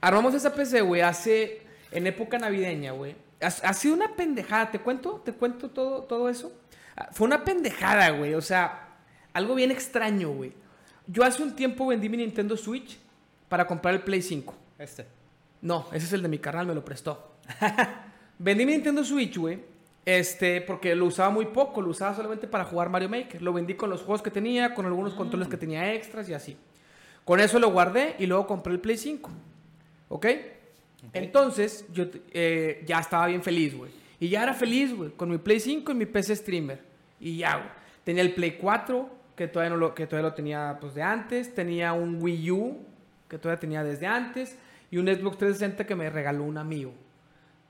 Armamos 0.00 0.34
esa 0.34 0.54
PC, 0.54 0.80
güey, 0.82 1.00
hace. 1.02 1.62
En 1.90 2.06
época 2.06 2.38
navideña, 2.38 2.92
güey. 2.92 3.14
Ha, 3.40 3.46
ha 3.46 3.74
sido 3.74 3.94
una 3.94 4.14
pendejada. 4.14 4.70
¿Te 4.70 4.78
cuento? 4.78 5.20
¿Te 5.24 5.32
cuento 5.32 5.68
todo, 5.70 6.02
todo 6.04 6.28
eso? 6.28 6.52
Ah, 6.96 7.08
Fue 7.12 7.26
una 7.26 7.44
pendejada, 7.44 8.10
güey. 8.10 8.34
O 8.34 8.40
sea, 8.40 8.88
algo 9.34 9.54
bien 9.54 9.70
extraño, 9.70 10.30
güey. 10.30 10.52
Yo 11.06 11.24
hace 11.24 11.42
un 11.42 11.54
tiempo 11.54 11.86
vendí 11.86 12.08
mi 12.08 12.16
Nintendo 12.16 12.56
Switch 12.56 12.98
para 13.48 13.66
comprar 13.66 13.94
el 13.94 14.00
Play 14.02 14.22
5. 14.22 14.54
Este. 14.78 15.06
No, 15.60 15.86
ese 15.92 16.06
es 16.06 16.12
el 16.12 16.22
de 16.22 16.28
mi 16.28 16.38
carnal, 16.38 16.66
me 16.66 16.74
lo 16.74 16.84
prestó. 16.84 17.32
vendí 18.38 18.64
mi 18.66 18.72
Nintendo 18.72 19.04
Switch, 19.04 19.36
güey. 19.36 19.60
Este, 20.04 20.60
porque 20.60 20.96
lo 20.96 21.06
usaba 21.06 21.30
muy 21.30 21.46
poco, 21.46 21.80
lo 21.80 21.90
usaba 21.90 22.14
solamente 22.14 22.48
para 22.48 22.64
jugar 22.64 22.88
Mario 22.88 23.08
Maker. 23.08 23.40
Lo 23.40 23.52
vendí 23.52 23.74
con 23.74 23.88
los 23.88 24.02
juegos 24.02 24.22
que 24.22 24.30
tenía, 24.30 24.74
con 24.74 24.86
algunos 24.86 25.14
controles 25.14 25.48
que 25.48 25.56
tenía 25.56 25.94
extras 25.94 26.28
y 26.28 26.34
así. 26.34 26.56
Con 27.24 27.38
eso 27.38 27.58
lo 27.58 27.70
guardé 27.70 28.16
y 28.18 28.26
luego 28.26 28.46
compré 28.46 28.72
el 28.72 28.80
Play 28.80 28.98
5. 28.98 29.30
¿Ok? 30.08 30.26
Entonces, 31.12 31.86
yo 31.92 32.06
eh, 32.32 32.82
ya 32.86 32.98
estaba 32.98 33.26
bien 33.26 33.42
feliz, 33.42 33.76
güey. 33.76 33.90
Y 34.18 34.28
ya 34.28 34.42
era 34.42 34.54
feliz, 34.54 34.94
güey, 34.94 35.10
con 35.10 35.30
mi 35.30 35.38
Play 35.38 35.60
5 35.60 35.92
y 35.92 35.94
mi 35.94 36.06
PC 36.06 36.36
streamer. 36.36 36.80
Y 37.20 37.38
ya, 37.38 37.56
güey. 37.56 37.68
Tenía 38.04 38.22
el 38.22 38.34
Play 38.34 38.52
4, 38.52 39.10
que 39.36 39.48
todavía, 39.48 39.70
no 39.70 39.76
lo, 39.76 39.94
que 39.94 40.06
todavía 40.06 40.30
lo 40.30 40.34
tenía 40.34 40.78
pues, 40.80 40.94
de 40.94 41.02
antes. 41.02 41.54
Tenía 41.54 41.92
un 41.92 42.22
Wii 42.22 42.50
U, 42.50 42.84
que 43.28 43.38
todavía 43.38 43.60
tenía 43.60 43.84
desde 43.84 44.06
antes. 44.06 44.58
Y 44.90 44.98
un 44.98 45.06
Xbox 45.06 45.38
360 45.38 45.86
que 45.86 45.94
me 45.94 46.10
regaló 46.10 46.44
un 46.44 46.58
amigo. 46.58 46.92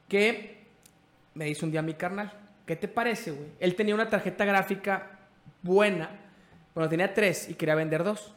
Que 0.08 0.61
me 1.34 1.48
hizo 1.48 1.66
un 1.66 1.72
día 1.72 1.82
mi 1.82 1.94
carnal. 1.94 2.32
¿Qué 2.66 2.76
te 2.76 2.88
parece, 2.88 3.30
güey? 3.32 3.48
Él 3.60 3.74
tenía 3.74 3.94
una 3.94 4.08
tarjeta 4.08 4.44
gráfica 4.44 5.18
buena. 5.62 6.10
Bueno, 6.74 6.88
tenía 6.88 7.12
tres 7.12 7.48
y 7.48 7.54
quería 7.54 7.74
vender 7.74 8.04
dos. 8.04 8.34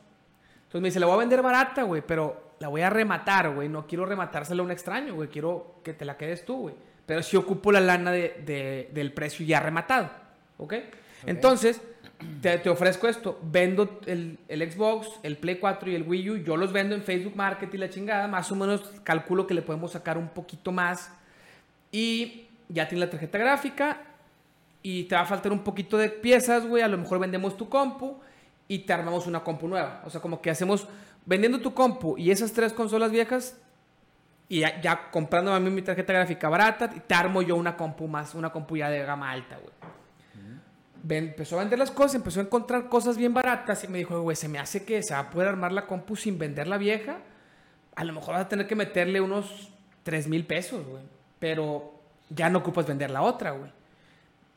Entonces 0.64 0.82
me 0.82 0.88
dice, 0.90 1.00
la 1.00 1.06
voy 1.06 1.16
a 1.16 1.20
vender 1.20 1.42
barata, 1.42 1.84
güey, 1.84 2.02
pero 2.06 2.56
la 2.60 2.68
voy 2.68 2.82
a 2.82 2.90
rematar, 2.90 3.54
güey. 3.54 3.70
No 3.70 3.86
quiero 3.88 4.06
rematársela 4.06 4.62
a 4.62 4.66
un 4.66 4.72
extraño, 4.72 5.14
güey. 5.16 5.30
Quiero 5.30 5.76
que 5.84 5.94
te 5.94 6.06
la 6.06 6.18
quedes 6.18 6.44
tú, 6.46 6.58
güey. 6.62 6.76
Pero 7.06 7.22
sí 7.22 7.38
ocupo 7.38 7.72
la 7.72 7.80
lana 7.80 8.12
de- 8.12 8.42
de- 8.46 8.90
del 8.94 9.14
precio 9.14 9.46
ya 9.46 9.60
rematado, 9.60 10.10
¿ok? 10.58 10.74
Entonces, 11.28 11.80
te, 12.42 12.58
te 12.58 12.70
ofrezco 12.70 13.08
esto. 13.08 13.40
Vendo 13.44 14.00
el, 14.08 14.40
el 14.48 14.72
Xbox, 14.72 15.08
el 15.24 15.38
Play 15.38 15.58
4 15.60 15.92
y 15.92 15.96
el 15.96 16.04
Wii 16.04 16.30
U. 16.32 16.38
Yo 16.38 16.58
los 16.58 16.74
vendo 16.74 16.96
en 16.96 17.04
Facebook 17.04 17.36
Market 17.36 17.72
y 17.74 17.78
la 17.78 17.90
chingada. 17.90 18.28
Más 18.28 18.52
o 18.52 18.56
menos 18.56 18.82
calculo 19.04 19.46
que 19.46 19.54
le 19.54 19.62
podemos 19.62 19.92
sacar 19.92 20.18
un 20.18 20.30
poquito 20.30 20.72
más. 20.72 21.12
Y 21.92 22.45
ya 22.70 22.88
tienes 22.88 23.08
la 23.08 23.12
tarjeta 23.12 23.38
gráfica. 23.38 24.02
Y 24.82 25.06
te 25.06 25.16
va 25.16 25.22
a 25.22 25.26
faltar 25.26 25.52
un 25.52 25.64
poquito 25.64 25.98
de 25.98 26.10
piezas, 26.10 26.68
güey. 26.68 26.84
A 26.84 26.88
lo 26.88 26.98
mejor 26.98 27.20
vendemos 27.20 27.58
tu 27.58 27.70
compu 27.70 28.20
y 28.68 28.80
te 28.80 28.94
armamos 28.94 29.26
una 29.26 29.44
compu 29.44 29.68
nueva. 29.68 30.02
O 30.06 30.10
sea, 30.10 30.22
como 30.22 30.42
que 30.42 30.52
hacemos 30.52 30.88
vendiendo 31.26 31.60
tu 31.60 31.74
compu 31.74 32.18
y 32.18 32.30
esas 32.32 32.54
tres 32.54 32.72
consolas 32.72 33.12
viejas 33.12 33.58
y 34.48 34.60
ya, 34.60 34.80
ya 34.80 35.10
comprando 35.10 35.54
a 35.54 35.60
mí 35.60 35.70
mi 35.70 35.82
tarjeta 35.82 36.14
gráfica 36.14 36.50
barata, 36.50 36.90
te 36.90 37.16
armo 37.16 37.42
yo 37.42 37.56
una 37.56 37.76
compu 37.76 38.08
más, 38.08 38.36
una 38.36 38.52
compu 38.52 38.78
ya 38.78 38.90
de 38.90 39.04
gama 39.04 39.32
alta, 39.32 39.58
güey. 39.58 39.74
Empezó 41.08 41.58
a 41.58 41.60
vender 41.60 41.78
las 41.78 41.92
cosas, 41.92 42.16
empezó 42.16 42.40
a 42.40 42.44
encontrar 42.44 42.90
cosas 42.90 43.16
bien 43.16 43.32
baratas 43.32 43.84
y 43.84 43.88
me 43.88 44.00
dijo, 44.00 44.20
güey, 44.22 44.36
se 44.36 44.48
me 44.48 44.58
hace 44.58 44.86
que 44.86 45.04
se 45.04 45.14
va 45.14 45.20
a 45.20 45.30
poder 45.30 45.50
armar 45.50 45.72
la 45.72 45.86
compu 45.86 46.16
sin 46.16 46.40
vender 46.40 46.68
la 46.68 46.80
vieja. 46.80 47.18
A 47.96 48.04
lo 48.04 48.14
mejor 48.14 48.34
vas 48.34 48.46
a 48.46 48.50
tener 48.50 48.66
que 48.66 48.76
meterle 48.76 49.22
unos 49.22 49.72
3 50.02 50.28
mil 50.28 50.46
pesos, 50.46 50.84
güey. 50.86 51.04
Pero 51.38 51.95
ya 52.30 52.50
no 52.50 52.60
ocupas 52.60 52.86
vender 52.88 53.12
la 53.12 53.22
otra, 53.22 53.52
güey. 53.52 53.72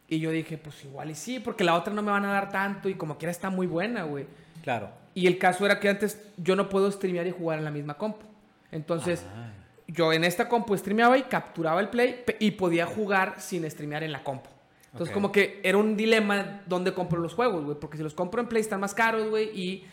Y 0.09 0.21
yo 0.21 0.31
dije, 0.31 0.57
pues 0.57 0.85
igual 0.85 1.11
y 1.11 1.15
sí, 1.15 1.39
porque 1.39 1.65
la 1.65 1.75
otra 1.75 1.93
no 1.93 2.03
me 2.03 2.11
van 2.11 2.25
a 2.25 2.33
dar 2.33 2.51
tanto 2.51 2.89
y 2.89 2.95
como 2.95 3.19
quiera 3.19 3.31
está 3.31 3.51
muy 3.51 3.67
buena, 3.67 4.05
güey. 4.05 4.27
Claro. 4.63 4.89
Y 5.15 5.27
el 5.27 5.39
caso 5.39 5.67
era 5.67 5.81
que 5.81 5.89
antes 5.89 6.23
yo 6.37 6.57
no 6.57 6.69
puedo 6.69 6.91
streamear 6.91 7.27
y 7.27 7.31
jugar 7.31 7.59
en 7.59 7.65
la 7.65 7.71
misma 7.71 7.95
compu. 7.95 8.25
Entonces, 8.71 9.25
Ah, 9.35 9.51
yo 9.87 10.13
en 10.13 10.25
esta 10.25 10.49
compu 10.49 10.77
streameaba 10.77 11.19
y 11.19 11.23
capturaba 11.23 11.81
el 11.81 11.89
play 11.89 12.25
y 12.39 12.53
podía 12.53 12.87
jugar 12.87 13.35
sin 13.39 13.69
streamear 13.71 14.03
en 14.03 14.13
la 14.13 14.23
compu. 14.23 14.51
Entonces, 14.93 15.13
como 15.13 15.31
que 15.31 15.61
era 15.63 15.79
un 15.79 15.97
dilema 15.97 16.63
dónde 16.67 16.95
compro 16.95 17.21
los 17.21 17.35
juegos, 17.35 17.65
güey. 17.65 17.79
Porque 17.79 17.97
si 17.99 18.03
los 18.03 18.15
compro 18.15 18.41
en 18.41 18.49
play 18.49 18.61
están 18.61 18.81
más 18.81 18.95
caros, 18.95 19.29
güey. 19.29 19.51
Y 19.59 19.85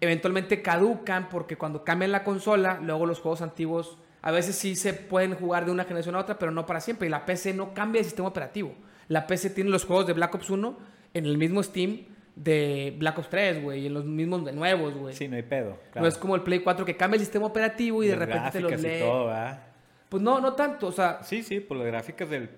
eventualmente 0.00 0.62
caducan 0.62 1.28
porque 1.28 1.56
cuando 1.56 1.84
cambian 1.84 2.12
la 2.12 2.24
consola, 2.24 2.78
luego 2.82 3.06
los 3.06 3.20
juegos 3.20 3.42
antiguos 3.42 3.98
a 4.22 4.30
veces 4.30 4.56
sí 4.56 4.76
se 4.76 4.92
pueden 4.92 5.34
jugar 5.34 5.64
de 5.64 5.72
una 5.72 5.84
generación 5.84 6.14
a 6.14 6.18
otra, 6.18 6.38
pero 6.38 6.52
no 6.52 6.66
para 6.66 6.80
siempre. 6.80 7.08
Y 7.08 7.10
la 7.10 7.24
PC 7.24 7.54
no 7.54 7.74
cambia 7.74 8.00
de 8.00 8.04
sistema 8.04 8.28
operativo. 8.28 8.74
La 9.08 9.26
PC 9.26 9.50
tiene 9.50 9.70
los 9.70 9.84
juegos 9.84 10.06
de 10.06 10.12
Black 10.12 10.34
Ops 10.34 10.50
1 10.50 10.78
en 11.14 11.26
el 11.26 11.38
mismo 11.38 11.62
Steam 11.62 12.04
de 12.36 12.94
Black 12.98 13.18
Ops 13.18 13.28
3, 13.28 13.62
güey, 13.62 13.82
y 13.82 13.86
en 13.86 13.94
los 13.94 14.04
mismos 14.04 14.44
de 14.44 14.52
nuevos, 14.52 14.94
güey. 14.94 15.14
Sí, 15.14 15.28
no 15.28 15.36
hay 15.36 15.42
pedo. 15.42 15.78
No 15.94 16.06
es 16.06 16.16
como 16.16 16.36
el 16.36 16.42
Play 16.42 16.60
4 16.60 16.84
que 16.84 16.96
cambia 16.96 17.16
el 17.16 17.20
sistema 17.20 17.46
operativo 17.46 18.02
y 18.02 18.08
de 18.08 18.16
repente 18.16 18.50
te 18.52 18.60
los 18.60 18.70
gráficas 18.70 18.92
y 18.92 18.96
lee. 18.96 19.04
todo, 19.04 19.26
¿verdad? 19.26 19.62
Pues 20.08 20.22
no, 20.22 20.40
no 20.40 20.54
tanto, 20.54 20.88
o 20.88 20.92
sea, 20.92 21.22
Sí, 21.22 21.42
sí, 21.42 21.60
pues 21.60 21.78
las 21.78 21.86
gráficas 21.86 22.28
del 22.30 22.50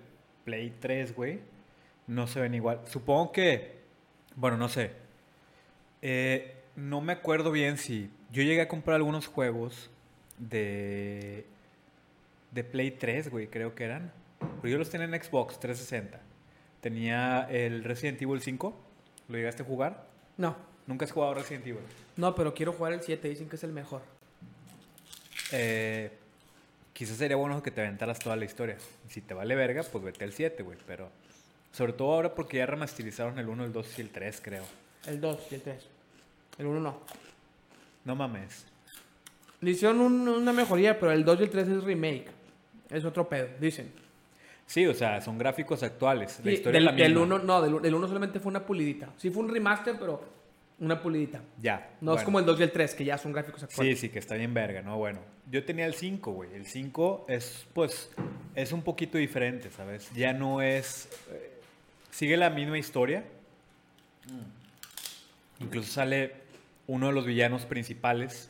Play 0.43 0.73
3, 0.79 1.15
güey, 1.15 1.39
no 2.07 2.27
se 2.27 2.39
ven 2.41 2.53
igual. 2.55 2.81
Supongo 2.85 3.31
que, 3.31 3.79
bueno, 4.35 4.57
no 4.57 4.69
sé. 4.69 4.91
Eh, 6.01 6.55
no 6.75 7.01
me 7.01 7.13
acuerdo 7.13 7.51
bien 7.51 7.77
si 7.77 8.09
yo 8.31 8.43
llegué 8.43 8.61
a 8.61 8.67
comprar 8.67 8.95
algunos 8.95 9.27
juegos 9.27 9.89
de 10.37 11.45
de 12.53 12.63
Play 12.63 12.91
3, 12.91 13.29
güey, 13.29 13.47
creo 13.47 13.73
que 13.75 13.83
eran. 13.85 14.11
Pero 14.61 14.67
yo 14.71 14.77
los 14.77 14.89
tenía 14.89 15.07
en 15.07 15.21
Xbox 15.23 15.59
360. 15.59 16.19
Tenía 16.81 17.47
el 17.49 17.83
Resident 17.83 18.21
Evil 18.21 18.41
5. 18.41 18.79
¿Lo 19.29 19.37
llegaste 19.37 19.63
a 19.63 19.65
jugar? 19.65 20.05
no. 20.37 20.55
Nunca 20.85 21.05
has 21.05 21.13
jugado 21.13 21.35
Resident 21.35 21.65
Evil. 21.65 21.79
No, 22.17 22.35
pero 22.35 22.53
quiero 22.53 22.73
jugar 22.73 22.91
el 22.91 23.01
7, 23.01 23.29
dicen 23.29 23.47
que 23.47 23.55
es 23.55 23.63
el 23.63 23.71
mejor. 23.71 24.01
Eh, 25.53 26.11
quizás 26.91 27.15
sería 27.17 27.37
bueno 27.37 27.61
que 27.63 27.71
te 27.71 27.79
aventaras 27.81 28.19
toda 28.19 28.35
la 28.35 28.43
historia. 28.45 28.77
Si 29.07 29.21
te 29.21 29.33
vale 29.33 29.55
verga, 29.55 29.81
pues 29.89 30.03
vete 30.03 30.25
al 30.25 30.33
7, 30.33 30.61
güey. 30.63 30.77
Pero 30.85 31.09
sobre 31.71 31.93
todo 31.93 32.11
ahora 32.13 32.35
porque 32.35 32.57
ya 32.57 32.65
remasterizaron 32.65 33.39
el 33.39 33.47
1, 33.47 33.63
el 33.65 33.71
2 33.73 33.97
y 33.99 34.01
el 34.01 34.09
3, 34.09 34.41
creo. 34.43 34.63
El 35.05 35.21
2 35.21 35.39
y 35.51 35.55
el 35.55 35.61
3. 35.61 35.85
El 36.57 36.65
1 36.65 36.79
no. 36.81 36.99
No 38.05 38.15
mames. 38.15 38.65
Le 39.61 39.71
hicieron 39.71 40.01
un- 40.01 40.27
una 40.27 40.51
mejoría, 40.51 40.99
pero 40.99 41.13
el 41.13 41.23
2 41.23 41.39
y 41.39 41.43
el 41.43 41.49
3 41.49 41.67
es 41.69 41.83
remake. 41.85 42.27
Es 42.93 43.03
otro 43.05 43.27
pedo, 43.27 43.47
dicen. 43.59 43.91
Sí, 44.65 44.85
o 44.87 44.93
sea, 44.93 45.19
son 45.21 45.37
gráficos 45.37 45.83
actuales. 45.83 46.37
La 46.39 46.43
Sí, 46.45 46.57
historia 46.57 46.79
del, 46.79 46.87
es 46.87 46.93
la 46.95 47.03
del 47.03 47.11
misma. 47.15 47.35
1, 47.35 47.43
no, 47.43 47.61
del, 47.61 47.81
del 47.81 47.93
1 47.95 48.07
solamente 48.07 48.39
fue 48.39 48.49
una 48.49 48.65
pulidita. 48.65 49.09
Sí 49.17 49.29
fue 49.29 49.43
un 49.43 49.49
remaster, 49.49 49.97
pero 49.99 50.23
una 50.79 51.01
pulidita. 51.01 51.41
Ya. 51.61 51.89
No 52.01 52.15
es 52.15 52.23
como 52.23 52.39
el 52.39 52.45
2 52.45 52.59
y 52.59 52.63
el 52.63 52.71
3, 52.71 52.95
que 52.95 53.03
ya 53.05 53.17
son 53.17 53.33
gráficos 53.33 53.59
Sí, 53.61 53.65
actuales. 53.65 53.99
sí, 53.99 54.09
que 54.09 54.19
está 54.19 54.35
bien 54.35 54.53
verga, 54.53 54.81
¿no? 54.81 54.97
Bueno, 54.97 55.19
yo 55.51 55.63
tenía 55.65 55.85
el 55.85 55.93
5, 55.93 56.31
güey. 56.31 56.53
El 56.53 56.65
5 56.65 57.25
es, 57.27 57.65
pues, 57.73 58.09
es 58.55 58.71
un 58.71 58.81
poquito 58.83 59.17
diferente, 59.17 59.69
¿sabes? 59.69 60.09
Ya 60.15 60.33
no 60.33 60.61
es... 60.61 61.09
eh, 61.31 61.51
sigue 62.11 62.37
la 62.37 62.49
misma 62.49 62.77
historia. 62.79 63.23
Incluso 65.59 65.91
sale 65.91 66.33
uno 66.87 67.07
de 67.07 67.13
los 67.13 67.25
villanos 67.25 67.65
principales, 67.65 68.49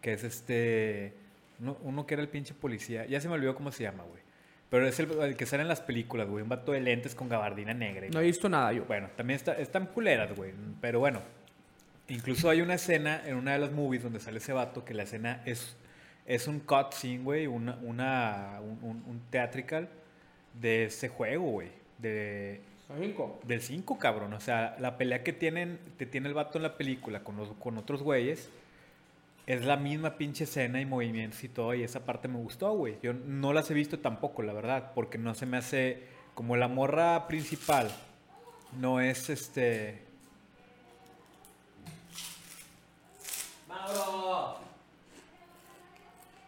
que 0.00 0.12
es 0.14 0.24
este... 0.24 1.14
Uno, 1.62 1.78
uno 1.82 2.06
que 2.06 2.14
era 2.14 2.22
el 2.22 2.28
pinche 2.28 2.52
policía. 2.54 3.06
Ya 3.06 3.20
se 3.20 3.28
me 3.28 3.34
olvidó 3.34 3.54
cómo 3.54 3.72
se 3.72 3.84
llama, 3.84 4.02
güey. 4.04 4.20
Pero 4.68 4.86
es 4.86 4.98
el, 5.00 5.10
el 5.22 5.36
que 5.36 5.46
sale 5.46 5.62
en 5.62 5.68
las 5.68 5.80
películas, 5.80 6.28
güey. 6.28 6.42
Un 6.42 6.48
vato 6.48 6.72
de 6.72 6.80
lentes 6.80 7.14
con 7.14 7.28
gabardina 7.28 7.72
negra. 7.74 8.06
No 8.12 8.20
he 8.20 8.24
visto 8.24 8.48
nada 8.48 8.72
yo. 8.72 8.84
bueno, 8.86 9.08
también 9.16 9.36
está, 9.36 9.52
están 9.54 9.86
culeras, 9.86 10.34
güey. 10.34 10.52
Pero 10.80 10.98
bueno, 10.98 11.20
incluso 12.08 12.48
hay 12.50 12.60
una 12.62 12.74
escena 12.74 13.22
en 13.26 13.36
una 13.36 13.52
de 13.52 13.58
las 13.58 13.72
movies 13.72 14.02
donde 14.02 14.20
sale 14.20 14.38
ese 14.38 14.52
vato 14.52 14.84
que 14.84 14.94
la 14.94 15.02
escena 15.04 15.42
es, 15.44 15.76
es 16.26 16.46
un 16.48 16.60
cutscene, 16.60 17.22
güey, 17.22 17.46
una, 17.46 17.76
una, 17.82 18.60
un, 18.60 18.78
un- 18.82 19.04
un 19.06 19.20
theatrical 19.30 19.88
de 20.60 20.84
ese 20.86 21.08
juego, 21.08 21.44
güey. 21.44 21.68
De, 21.98 22.60
Cinco. 23.00 23.40
del 23.46 23.60
5, 23.62 23.98
cabrón. 23.98 24.32
O 24.34 24.40
sea, 24.40 24.76
la 24.80 24.98
pelea 24.98 25.22
que 25.22 25.32
tienen, 25.32 25.78
que 25.98 26.04
tiene 26.06 26.28
el 26.28 26.34
vato 26.34 26.58
en 26.58 26.62
la 26.62 26.76
película 26.76 27.22
con, 27.22 27.36
los, 27.36 27.48
con 27.54 27.78
otros 27.78 28.02
güeyes 28.02 28.50
es 29.46 29.64
la 29.64 29.76
misma 29.76 30.16
pinche 30.16 30.44
escena 30.44 30.80
y 30.80 30.86
movimientos 30.86 31.42
y 31.44 31.48
todo. 31.48 31.74
Y 31.74 31.82
esa 31.82 32.04
parte 32.04 32.28
me 32.28 32.38
gustó, 32.38 32.72
güey. 32.72 32.98
Yo 33.02 33.12
no 33.12 33.52
las 33.52 33.70
he 33.70 33.74
visto 33.74 33.98
tampoco, 33.98 34.42
la 34.42 34.52
verdad, 34.52 34.92
porque 34.94 35.18
no 35.18 35.34
se 35.34 35.46
me 35.46 35.56
hace 35.56 36.02
como 36.34 36.56
la 36.56 36.68
morra 36.68 37.26
principal. 37.26 37.90
No 38.78 39.00
es 39.00 39.28
este. 39.30 40.02
Mauro. 43.68 44.56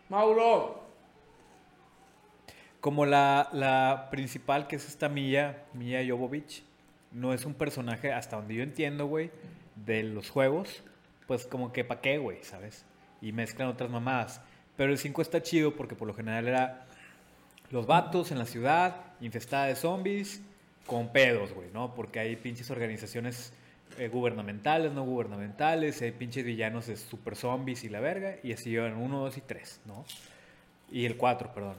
Mauro. 0.08 0.84
Como 2.80 3.06
la, 3.06 3.48
la 3.52 4.08
principal, 4.10 4.66
que 4.66 4.76
es 4.76 4.86
esta 4.86 5.08
Mia, 5.08 5.64
Mia 5.72 6.06
Jovovich, 6.06 6.62
no 7.12 7.32
es 7.32 7.46
un 7.46 7.54
personaje, 7.54 8.12
hasta 8.12 8.36
donde 8.36 8.56
yo 8.56 8.62
entiendo, 8.62 9.06
güey, 9.06 9.30
de 9.74 10.02
los 10.02 10.28
juegos, 10.28 10.82
pues 11.26 11.46
como 11.46 11.72
que 11.72 11.84
pa' 11.84 12.00
qué, 12.00 12.18
güey, 12.18 12.42
¿sabes? 12.42 12.84
Y 13.20 13.32
mezclan 13.32 13.68
otras 13.68 13.90
mamadas. 13.90 14.40
Pero 14.76 14.92
el 14.92 14.98
5 14.98 15.22
está 15.22 15.42
chido 15.42 15.74
porque 15.74 15.94
por 15.94 16.08
lo 16.08 16.14
general 16.14 16.48
era 16.48 16.86
los 17.70 17.86
vatos 17.86 18.30
en 18.30 18.38
la 18.38 18.46
ciudad, 18.46 18.96
infestada 19.20 19.66
de 19.66 19.76
zombies, 19.76 20.42
con 20.86 21.08
pedos, 21.08 21.52
güey, 21.52 21.70
¿no? 21.72 21.94
Porque 21.94 22.20
hay 22.20 22.36
pinches 22.36 22.70
organizaciones 22.70 23.52
eh, 23.98 24.08
gubernamentales, 24.08 24.92
no 24.92 25.04
gubernamentales, 25.04 26.02
hay 26.02 26.12
pinches 26.12 26.44
villanos 26.44 26.86
de 26.86 26.96
super 26.96 27.36
zombies 27.36 27.84
y 27.84 27.88
la 27.88 28.00
verga, 28.00 28.36
y 28.42 28.52
así 28.52 28.70
llevan 28.70 28.96
1, 28.96 29.20
2 29.20 29.36
y 29.38 29.40
3, 29.40 29.80
¿no? 29.86 30.04
Y 30.90 31.06
el 31.06 31.16
4, 31.16 31.52
perdón. 31.54 31.76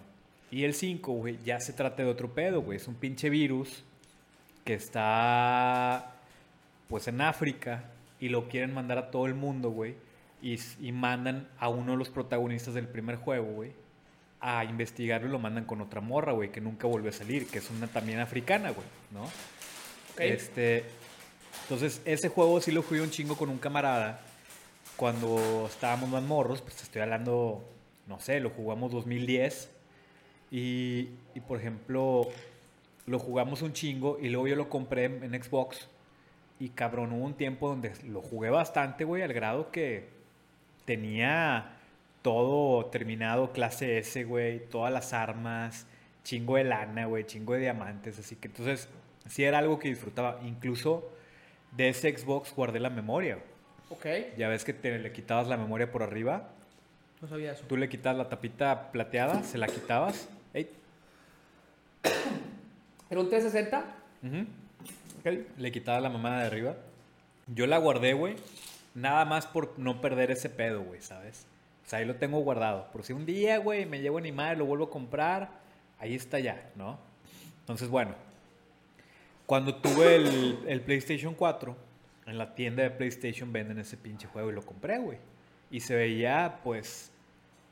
Y 0.50 0.64
el 0.64 0.74
5, 0.74 1.12
güey, 1.12 1.38
ya 1.44 1.60
se 1.60 1.74
trata 1.74 2.04
de 2.04 2.10
otro 2.10 2.34
pedo, 2.34 2.62
güey. 2.62 2.78
Es 2.78 2.88
un 2.88 2.96
pinche 2.96 3.30
virus 3.30 3.84
que 4.64 4.74
está, 4.74 6.16
pues, 6.88 7.08
en 7.08 7.22
África 7.22 7.92
y 8.20 8.30
lo 8.30 8.48
quieren 8.48 8.74
mandar 8.74 8.98
a 8.98 9.12
todo 9.12 9.26
el 9.26 9.34
mundo, 9.34 9.70
güey. 9.70 9.96
Y, 10.42 10.92
mandan 10.92 11.48
a 11.58 11.70
uno 11.70 11.94
de 11.94 11.98
los 11.98 12.10
protagonistas 12.10 12.76
del 12.76 12.88
primer 12.88 13.16
juego, 13.16 13.46
güey, 13.46 13.72
a 14.40 14.64
investigarlo 14.64 15.28
y 15.28 15.32
lo 15.32 15.40
mandan 15.40 15.66
con 15.66 15.82
otra 15.82 16.02
morra, 16.02 16.34
güey, 16.34 16.52
que 16.52 16.62
nunca 16.62 16.88
volvió 16.88 17.10
a 17.10 17.14
salir, 17.14 17.48
que 17.48 17.58
es 17.58 17.70
una 17.72 17.88
también 17.88 18.20
africana, 18.20 18.70
güey, 18.70 18.86
¿no? 19.12 19.24
Ok. 19.24 20.20
Este, 20.20 20.86
entonces, 21.64 22.00
ese 22.06 22.30
juego 22.30 22.62
sí 22.62 22.72
lo 22.72 22.84
jugué 22.84 23.02
un 23.02 23.10
chingo 23.10 23.36
con 23.36 23.50
un 23.50 23.58
camarada 23.58 24.20
cuando 24.98 25.66
estábamos 25.68 26.10
más 26.10 26.22
morros, 26.22 26.62
pues 26.62 26.84
estoy 26.84 27.02
hablando, 27.02 27.68
no 28.06 28.20
sé, 28.20 28.40
lo 28.40 28.52
jugamos 28.52 28.92
2010 28.92 29.72
y, 30.52 31.10
y, 31.34 31.40
por 31.48 31.58
ejemplo, 31.58 32.30
lo 33.08 33.20
jugamos 33.20 33.64
un 33.64 33.74
chingo 33.74 34.20
y 34.22 34.30
luego 34.30 34.48
yo 34.48 34.56
lo 34.56 34.70
compré 34.70 35.06
en 35.06 35.44
Xbox 35.44 35.88
y 36.60 36.70
cabrón, 36.70 37.12
hubo 37.12 37.26
un 37.26 37.34
tiempo 37.36 37.68
donde 37.70 37.92
lo 38.08 38.22
jugué 38.22 38.50
bastante, 38.50 39.04
güey, 39.04 39.22
al 39.24 39.34
grado 39.34 39.72
que 39.72 40.08
tenía 40.86 41.74
todo 42.22 42.86
terminado, 42.88 43.52
clase 43.52 43.98
S, 44.00 44.24
güey, 44.24 44.68
todas 44.70 44.92
las 44.92 45.14
armas, 45.14 45.86
chingo 46.24 46.56
de 46.58 46.64
lana, 46.64 47.06
güey, 47.06 47.26
chingo 47.26 47.54
de 47.54 47.60
diamantes, 47.60 48.18
así 48.20 48.36
que 48.36 48.48
entonces 48.48 48.90
sí 49.28 49.44
era 49.44 49.60
algo 49.60 49.78
que 49.80 49.90
disfrutaba, 49.90 50.40
incluso 50.44 51.12
de 51.72 51.90
ese 51.90 52.16
Xbox 52.18 52.54
guardé 52.56 52.80
la 52.80 52.90
memoria. 52.90 53.40
Ok. 53.90 54.06
Ya 54.38 54.48
ves 54.48 54.64
que 54.66 54.74
te 54.74 54.98
le 54.98 55.12
quitabas 55.12 55.48
la 55.48 55.58
memoria 55.58 55.92
por 55.92 56.02
arriba, 56.04 56.50
No 57.22 57.28
sabía 57.28 57.52
eso. 57.52 57.66
tú 57.68 57.78
le 57.78 57.90
quitabas 57.90 58.18
la 58.18 58.30
tapita 58.30 58.92
plateada, 58.92 59.44
se 59.44 59.58
la 59.58 59.68
quitabas. 59.68 60.28
Ey, 60.54 60.70
¿Era 63.10 63.20
un 63.22 63.30
360? 63.30 63.86
Le 65.32 65.72
quitabas 65.72 66.04
la 66.04 66.10
mamada 66.10 66.42
de 66.42 66.48
arriba. 66.48 66.76
Yo 67.48 67.66
la 67.66 67.78
guardé, 67.78 68.14
güey. 68.14 68.36
Nada 68.94 69.26
más 69.26 69.48
por 69.48 69.78
no 69.80 70.00
perder 70.00 70.32
ese 70.32 70.50
pedo, 70.50 70.84
güey, 70.84 71.02
¿sabes? 71.02 71.48
O 71.86 71.90
sea, 71.90 72.00
ahí 72.00 72.06
lo 72.06 72.16
tengo 72.16 72.40
guardado. 72.40 72.92
Por 72.92 73.04
si 73.04 73.14
un 73.14 73.26
día, 73.26 73.58
güey, 73.58 73.86
me 73.86 74.00
llevo 74.00 74.18
a 74.18 74.20
animar, 74.20 74.58
lo 74.58 74.66
vuelvo 74.66 74.86
a 74.86 74.90
comprar, 74.90 75.50
ahí 76.00 76.16
está 76.16 76.40
ya, 76.40 76.70
¿no? 76.76 77.00
Entonces, 77.62 77.90
bueno. 77.90 78.16
Cuando 79.46 79.76
tuve 79.76 80.16
el, 80.16 80.60
el 80.68 80.82
PlayStation 80.82 81.36
4, 81.36 81.76
en 82.26 82.38
la 82.38 82.56
tienda 82.56 82.84
de 82.84 82.90
PlayStation 82.90 83.52
venden 83.52 83.80
ese 83.80 83.98
pinche 83.98 84.28
juego 84.28 84.50
y 84.50 84.54
lo 84.54 84.66
compré, 84.66 84.98
güey. 84.98 85.18
Y 85.70 85.82
se 85.82 85.96
veía, 85.96 86.60
pues, 86.64 87.12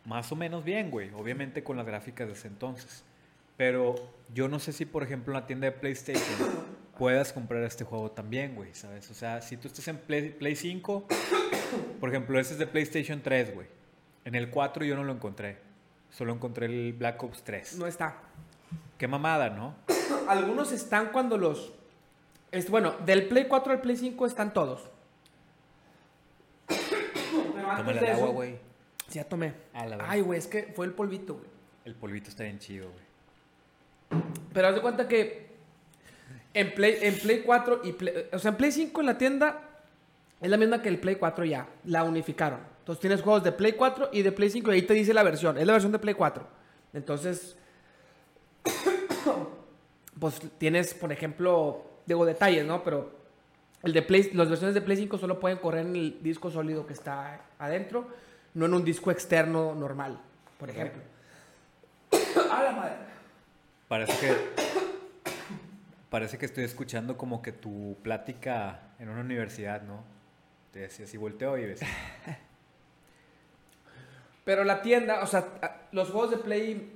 más 0.05 0.31
o 0.31 0.35
menos 0.35 0.63
bien, 0.63 0.91
güey. 0.91 1.11
Obviamente 1.15 1.63
con 1.63 1.77
las 1.77 1.85
gráficas 1.85 2.27
de 2.27 2.33
ese 2.33 2.47
entonces. 2.47 3.03
Pero 3.57 3.95
yo 4.33 4.47
no 4.47 4.59
sé 4.59 4.71
si, 4.71 4.85
por 4.85 5.03
ejemplo, 5.03 5.33
en 5.33 5.41
la 5.41 5.47
tienda 5.47 5.65
de 5.65 5.71
PlayStation 5.71 6.73
puedas 6.97 7.33
comprar 7.33 7.63
este 7.63 7.83
juego 7.83 8.11
también, 8.11 8.55
güey, 8.55 8.73
¿sabes? 8.73 9.09
O 9.09 9.13
sea, 9.13 9.41
si 9.41 9.57
tú 9.57 9.67
estás 9.67 9.87
en 9.87 9.97
Play, 9.97 10.29
Play 10.29 10.55
5, 10.55 11.07
por 11.99 12.09
ejemplo, 12.09 12.39
este 12.39 12.53
es 12.53 12.59
de 12.59 12.67
PlayStation 12.67 13.21
3, 13.21 13.53
güey. 13.53 13.67
En 14.25 14.35
el 14.35 14.49
4 14.49 14.85
yo 14.85 14.95
no 14.95 15.03
lo 15.03 15.11
encontré. 15.13 15.57
Solo 16.11 16.33
encontré 16.33 16.67
el 16.67 16.93
Black 16.93 17.21
Ops 17.23 17.43
3. 17.43 17.77
No 17.77 17.87
está. 17.87 18.17
Qué 18.97 19.07
mamada, 19.07 19.49
¿no? 19.49 19.75
Algunos 20.27 20.71
están 20.71 21.07
cuando 21.11 21.37
los. 21.37 21.73
es- 22.51 22.69
bueno, 22.69 22.93
del 23.05 23.27
Play 23.27 23.47
4 23.47 23.73
al 23.73 23.81
Play 23.81 23.97
5 23.97 24.25
están 24.25 24.53
todos. 24.53 24.89
Tómale 27.77 27.99
el 27.99 28.07
agua, 28.11 28.29
güey. 28.29 28.51
Sí, 29.07 29.15
ya 29.15 29.23
tomé. 29.25 29.53
La. 29.73 29.97
Ay, 30.09 30.21
güey, 30.21 30.39
es 30.39 30.47
que 30.47 30.71
fue 30.75 30.85
el 30.85 30.93
polvito, 30.93 31.35
güey. 31.35 31.47
El 31.85 31.95
polvito 31.95 32.29
está 32.29 32.43
bien 32.43 32.59
chido, 32.59 32.89
güey. 32.89 34.21
Pero 34.53 34.67
haz 34.67 34.75
de 34.75 34.81
cuenta 34.81 35.07
que 35.07 35.42
en 36.53 36.73
Play, 36.73 36.97
en 37.01 37.19
Play 37.19 37.41
4 37.45 37.81
y 37.83 37.91
Play, 37.93 38.29
o 38.31 38.39
sea, 38.39 38.51
en 38.51 38.57
Play 38.57 38.71
5 38.71 38.99
en 39.01 39.05
la 39.05 39.17
tienda 39.17 39.61
Es 40.41 40.49
la 40.49 40.57
misma 40.57 40.81
que 40.81 40.89
el 40.89 40.99
Play 40.99 41.15
4 41.15 41.45
ya. 41.45 41.67
La 41.85 42.03
unificaron. 42.03 42.59
Entonces 42.79 42.99
tienes 42.99 43.21
juegos 43.21 43.43
de 43.43 43.51
Play 43.51 43.73
4 43.73 44.09
y 44.11 44.21
de 44.21 44.31
Play 44.31 44.49
5 44.49 44.71
y 44.71 44.75
ahí 44.75 44.81
te 44.81 44.93
dice 44.93 45.13
la 45.13 45.23
versión. 45.23 45.57
Es 45.57 45.65
la 45.65 45.73
versión 45.73 45.91
de 45.91 45.99
Play 45.99 46.15
4. 46.15 46.45
Entonces, 46.93 47.55
pues 50.19 50.41
tienes, 50.57 50.93
por 50.93 51.11
ejemplo, 51.11 51.85
digo 52.05 52.25
detalles, 52.25 52.65
¿no? 52.65 52.83
Pero 52.83 53.11
el 53.83 53.93
de 53.93 54.01
Play, 54.01 54.31
las 54.33 54.49
versiones 54.49 54.75
de 54.75 54.81
Play 54.81 54.97
5 54.97 55.17
solo 55.17 55.39
pueden 55.39 55.57
correr 55.57 55.85
en 55.85 55.95
el 55.95 56.21
disco 56.21 56.51
sólido 56.51 56.85
que 56.85 56.93
está 56.93 57.41
adentro, 57.57 58.07
no 58.53 58.65
en 58.65 58.73
un 58.73 58.83
disco 58.83 59.11
externo 59.11 59.73
normal, 59.73 60.19
por 60.59 60.69
ejemplo. 60.69 61.01
¡A 62.51 62.63
la 62.63 62.71
madre! 62.71 62.95
Parece 63.87 64.13
que. 64.19 64.92
Parece 66.13 66.37
que 66.37 66.45
estoy 66.45 66.63
escuchando 66.63 67.17
como 67.17 67.41
que 67.41 67.51
tu 67.51 67.97
plática 68.03 68.81
en 68.99 69.09
una 69.09 69.21
universidad, 69.21 69.81
¿no? 69.81 70.03
Te 70.71 70.81
decía, 70.81 71.07
si 71.07 71.17
volteo 71.17 71.57
y 71.57 71.65
ves. 71.65 71.79
Pero 74.45 74.63
la 74.63 74.83
tienda, 74.83 75.23
o 75.23 75.25
sea, 75.25 75.87
los 75.91 76.11
juegos 76.11 76.29
de 76.29 76.37
Play, 76.37 76.91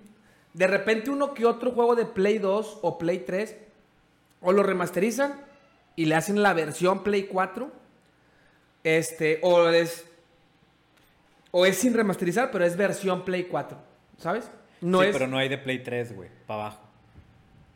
de 0.54 0.68
repente 0.68 1.10
uno 1.10 1.34
que 1.34 1.48
otro 1.48 1.72
juego 1.72 1.96
de 1.96 2.06
Play 2.06 2.38
2 2.38 2.82
o 2.84 3.00
Play 3.00 3.24
3, 3.26 3.58
o 4.42 4.52
lo 4.52 4.62
remasterizan 4.62 5.34
y 5.96 6.06
le 6.06 6.14
hacen 6.14 6.44
la 6.44 6.54
versión 6.54 7.02
Play 7.02 7.24
4, 7.24 7.72
este, 8.84 9.40
o 9.42 9.68
es, 9.70 10.06
o 11.50 11.66
es 11.66 11.76
sin 11.76 11.96
remasterizar, 11.96 12.52
pero 12.52 12.66
es 12.66 12.78
versión 12.78 13.26
Play 13.26 13.46
4, 13.46 13.80
¿sabes? 14.20 14.52
No 14.80 15.02
sí, 15.02 15.08
es 15.08 15.12
pero 15.12 15.26
no 15.26 15.40
hay 15.40 15.50
de 15.50 15.58
Play 15.58 15.82
3, 15.82 16.16
güey, 16.16 16.30
para 16.46 16.62
abajo. 16.62 16.87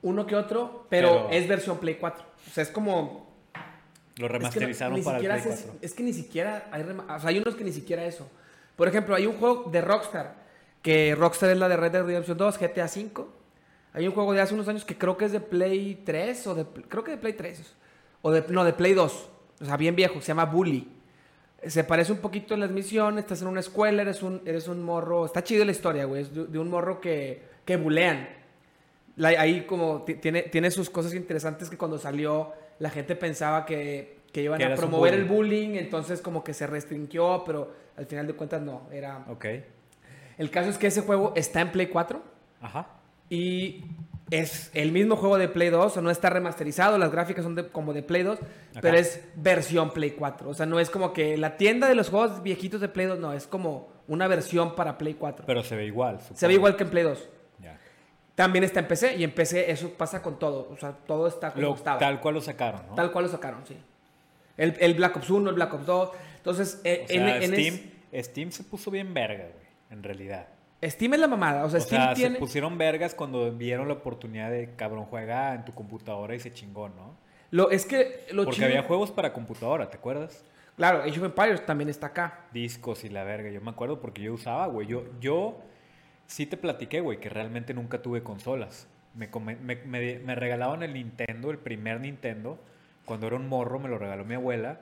Uno 0.03 0.25
que 0.25 0.35
otro, 0.35 0.85
pero, 0.89 1.09
Pero- 1.27 1.29
es 1.31 1.47
versión 1.47 1.77
Play 1.79 1.95
4. 1.95 2.23
O 2.47 2.49
sea, 2.51 2.63
es 2.63 2.69
como... 2.69 3.29
Lo 3.53 3.61
es 3.61 4.15
que 4.17 4.23
no- 4.23 4.27
remasterizaron 4.29 5.03
para 5.03 5.17
el 5.17 5.21
siquiera 5.23 5.41
Play 5.41 5.53
es- 5.53 5.61
4. 5.65 5.79
Es 5.81 5.93
que 5.93 6.03
ni 6.03 6.13
siquiera 6.13 6.67
hay, 6.71 6.81
o 6.83 7.19
sea, 7.19 7.29
hay 7.29 7.37
unos 7.39 7.55
que 7.55 7.63
ni 7.63 7.71
siquiera 7.71 8.03
eso. 8.05 8.29
Por 8.75 8.87
ejemplo, 8.87 9.15
hay 9.15 9.25
un 9.25 9.37
juego 9.37 9.69
de 9.71 9.81
Rockstar, 9.81 10.35
que 10.81 11.15
Rockstar 11.15 11.51
es 11.51 11.57
la 11.57 11.69
de 11.69 11.77
Red 11.77 11.91
Dead 11.91 12.03
Redemption 12.05 12.37
2, 12.37 12.57
GTA 12.57 12.87
5. 12.87 13.29
Hay 13.93 14.07
un 14.07 14.13
juego 14.13 14.33
de 14.33 14.41
hace 14.41 14.53
unos 14.53 14.67
años 14.67 14.85
que 14.85 14.97
creo 14.97 15.17
que 15.17 15.25
es 15.25 15.31
de 15.31 15.39
Play 15.41 16.01
3 16.05 16.47
o 16.47 16.55
de 16.55 16.65
creo 16.87 17.03
que 17.03 17.11
de 17.11 17.17
Play 17.17 17.33
3 17.33 17.61
o 18.21 18.31
de 18.31 18.43
no, 18.49 18.63
de 18.63 18.73
Play 18.73 18.93
2. 18.93 19.29
O 19.61 19.65
sea, 19.65 19.77
bien 19.77 19.95
viejo, 19.95 20.19
se 20.21 20.27
llama 20.27 20.45
Bully. 20.45 20.87
Se 21.67 21.83
parece 21.83 22.11
un 22.11 22.17
poquito 22.19 22.55
en 22.55 22.61
las 22.61 22.71
misiones, 22.71 23.23
estás 23.25 23.41
en 23.43 23.47
una 23.47 23.59
escuela, 23.59 24.01
eres 24.01 24.23
un, 24.23 24.41
eres 24.45 24.67
un 24.67 24.81
morro. 24.81 25.25
Está 25.25 25.43
chido 25.43 25.63
la 25.63 25.71
historia, 25.71 26.05
güey. 26.05 26.23
Es 26.23 26.33
de, 26.33 26.45
de 26.47 26.57
un 26.59 26.69
morro 26.69 26.99
que, 26.99 27.43
que 27.65 27.77
bulean. 27.77 28.27
La- 29.15 29.29
ahí 29.29 29.61
como 29.65 30.03
ti- 30.03 30.15
tiene, 30.15 30.43
tiene 30.43 30.71
sus 30.71 30.89
cosas 30.89 31.13
interesantes 31.13 31.69
que 31.69 31.77
cuando 31.77 31.97
salió 31.97 32.53
la 32.79 32.89
gente 32.89 33.15
pensaba 33.15 33.65
que, 33.65 34.19
que 34.31 34.41
iban 34.43 34.61
a 34.61 34.75
promover 34.75 35.13
el 35.13 35.25
bully. 35.25 35.65
bullying, 35.67 35.75
entonces 35.77 36.21
como 36.21 36.43
que 36.43 36.53
se 36.53 36.65
restringió, 36.67 37.43
pero 37.45 37.71
al 37.97 38.05
final 38.05 38.25
de 38.27 38.33
cuentas 38.33 38.61
no. 38.61 38.87
Era... 38.91 39.25
Ok. 39.29 39.45
El 40.37 40.49
caso 40.49 40.69
es 40.69 40.77
que 40.77 40.87
ese 40.87 41.01
juego 41.01 41.33
está 41.35 41.61
en 41.61 41.71
Play 41.71 41.87
4 41.87 42.23
Ajá. 42.61 42.87
y 43.29 43.83
es 44.31 44.71
el 44.73 44.91
mismo 44.93 45.17
juego 45.17 45.37
de 45.37 45.49
Play 45.49 45.69
2, 45.69 45.85
o 45.85 45.89
sea, 45.89 46.01
no 46.01 46.09
está 46.09 46.29
remasterizado, 46.29 46.97
las 46.97 47.11
gráficas 47.11 47.43
son 47.43 47.53
de- 47.53 47.67
como 47.67 47.93
de 47.93 48.01
Play 48.01 48.23
2, 48.23 48.39
pero 48.81 48.97
es 48.97 49.21
versión 49.35 49.91
Play 49.91 50.11
4. 50.11 50.49
O 50.49 50.53
sea, 50.53 50.65
no 50.65 50.79
es 50.79 50.89
como 50.89 51.11
que 51.13 51.37
la 51.37 51.57
tienda 51.57 51.87
de 51.89 51.95
los 51.95 52.09
juegos 52.09 52.41
viejitos 52.41 52.79
de 52.81 52.87
Play 52.87 53.07
2, 53.07 53.19
no, 53.19 53.33
es 53.33 53.45
como 53.45 53.89
una 54.07 54.27
versión 54.27 54.73
para 54.75 54.97
Play 54.97 55.15
4. 55.15 55.43
Pero 55.45 55.63
se 55.63 55.75
ve 55.75 55.85
igual. 55.85 56.19
Se 56.33 56.47
ve 56.47 56.53
igual 56.53 56.77
que 56.77 56.83
en 56.85 56.89
Play 56.89 57.03
2. 57.03 57.29
También 58.35 58.63
está 58.63 58.79
en 58.79 58.87
PC 58.87 59.15
y 59.17 59.23
en 59.23 59.31
PC 59.31 59.69
eso 59.71 59.89
pasa 59.91 60.21
con 60.21 60.39
todo. 60.39 60.69
O 60.71 60.77
sea, 60.77 60.91
todo 60.93 61.27
está 61.27 61.51
como 61.51 61.61
Lo- 61.67 61.75
estaba. 61.75 61.99
tal 61.99 62.19
cual 62.21 62.35
lo 62.35 62.41
sacaron, 62.41 62.81
¿no? 62.89 62.95
Tal 62.95 63.11
cual 63.11 63.25
lo 63.25 63.31
sacaron, 63.31 63.65
sí. 63.67 63.77
El, 64.57 64.75
el 64.79 64.93
Black 64.93 65.17
Ops 65.17 65.29
1, 65.29 65.49
el 65.49 65.55
Black 65.55 65.73
Ops 65.73 65.85
2. 65.85 66.09
Entonces, 66.37 66.81
eh, 66.83 67.01
O 67.05 67.07
sea, 67.07 67.37
en, 67.37 67.43
en 67.43 67.51
Steam, 67.53 67.91
es- 68.11 68.25
Steam 68.27 68.51
se 68.51 68.63
puso 68.63 68.89
bien 68.91 69.13
verga, 69.13 69.43
güey, 69.53 69.65
en 69.89 70.03
realidad. 70.03 70.47
Steam 70.83 71.13
es 71.13 71.19
la 71.19 71.27
mamada. 71.27 71.63
O 71.65 71.69
sea, 71.69 71.79
O 71.79 71.81
Steam 71.83 72.01
sea, 72.03 72.13
tiene. 72.13 72.35
se 72.35 72.39
pusieron 72.39 72.77
vergas 72.77 73.13
cuando 73.13 73.51
vieron 73.51 73.87
la 73.87 73.95
oportunidad 73.95 74.49
de 74.49 74.73
cabrón 74.75 75.05
juega 75.05 75.53
en 75.53 75.65
tu 75.65 75.73
computadora 75.73 76.33
y 76.33 76.39
se 76.39 76.51
chingó, 76.53 76.89
¿no? 76.89 77.15
Lo, 77.51 77.69
es 77.69 77.85
que 77.85 78.25
lo 78.31 78.45
Porque 78.45 78.63
había 78.65 78.83
juegos 78.83 79.11
para 79.11 79.33
computadora, 79.33 79.89
¿te 79.89 79.97
acuerdas? 79.97 80.43
Claro, 80.77 80.99
Age 81.03 81.19
of 81.19 81.25
Empires 81.25 81.65
también 81.65 81.89
está 81.89 82.07
acá. 82.07 82.45
Discos 82.53 83.03
y 83.03 83.09
la 83.09 83.23
verga, 83.25 83.49
yo 83.51 83.59
me 83.61 83.69
acuerdo 83.71 83.99
porque 83.99 84.21
yo 84.23 84.33
usaba, 84.33 84.65
güey. 84.67 84.87
Yo, 84.87 85.03
yo 85.19 85.59
sí 86.31 86.45
te 86.45 86.55
platiqué, 86.55 87.01
güey, 87.01 87.19
que 87.19 87.29
realmente 87.29 87.73
nunca 87.73 88.01
tuve 88.01 88.23
consolas. 88.23 88.87
Me, 89.13 89.27
me, 89.27 90.35
regalaban 90.35 90.81
el 90.81 90.93
Nintendo, 90.93 91.51
el 91.51 91.57
primer 91.57 91.99
Nintendo. 91.99 92.57
Cuando 93.03 93.27
era 93.27 93.35
un 93.35 93.49
morro 93.49 93.79
me 93.79 93.89
lo 93.89 93.97
regaló 93.97 94.23
mi 94.23 94.35
abuela. 94.35 94.79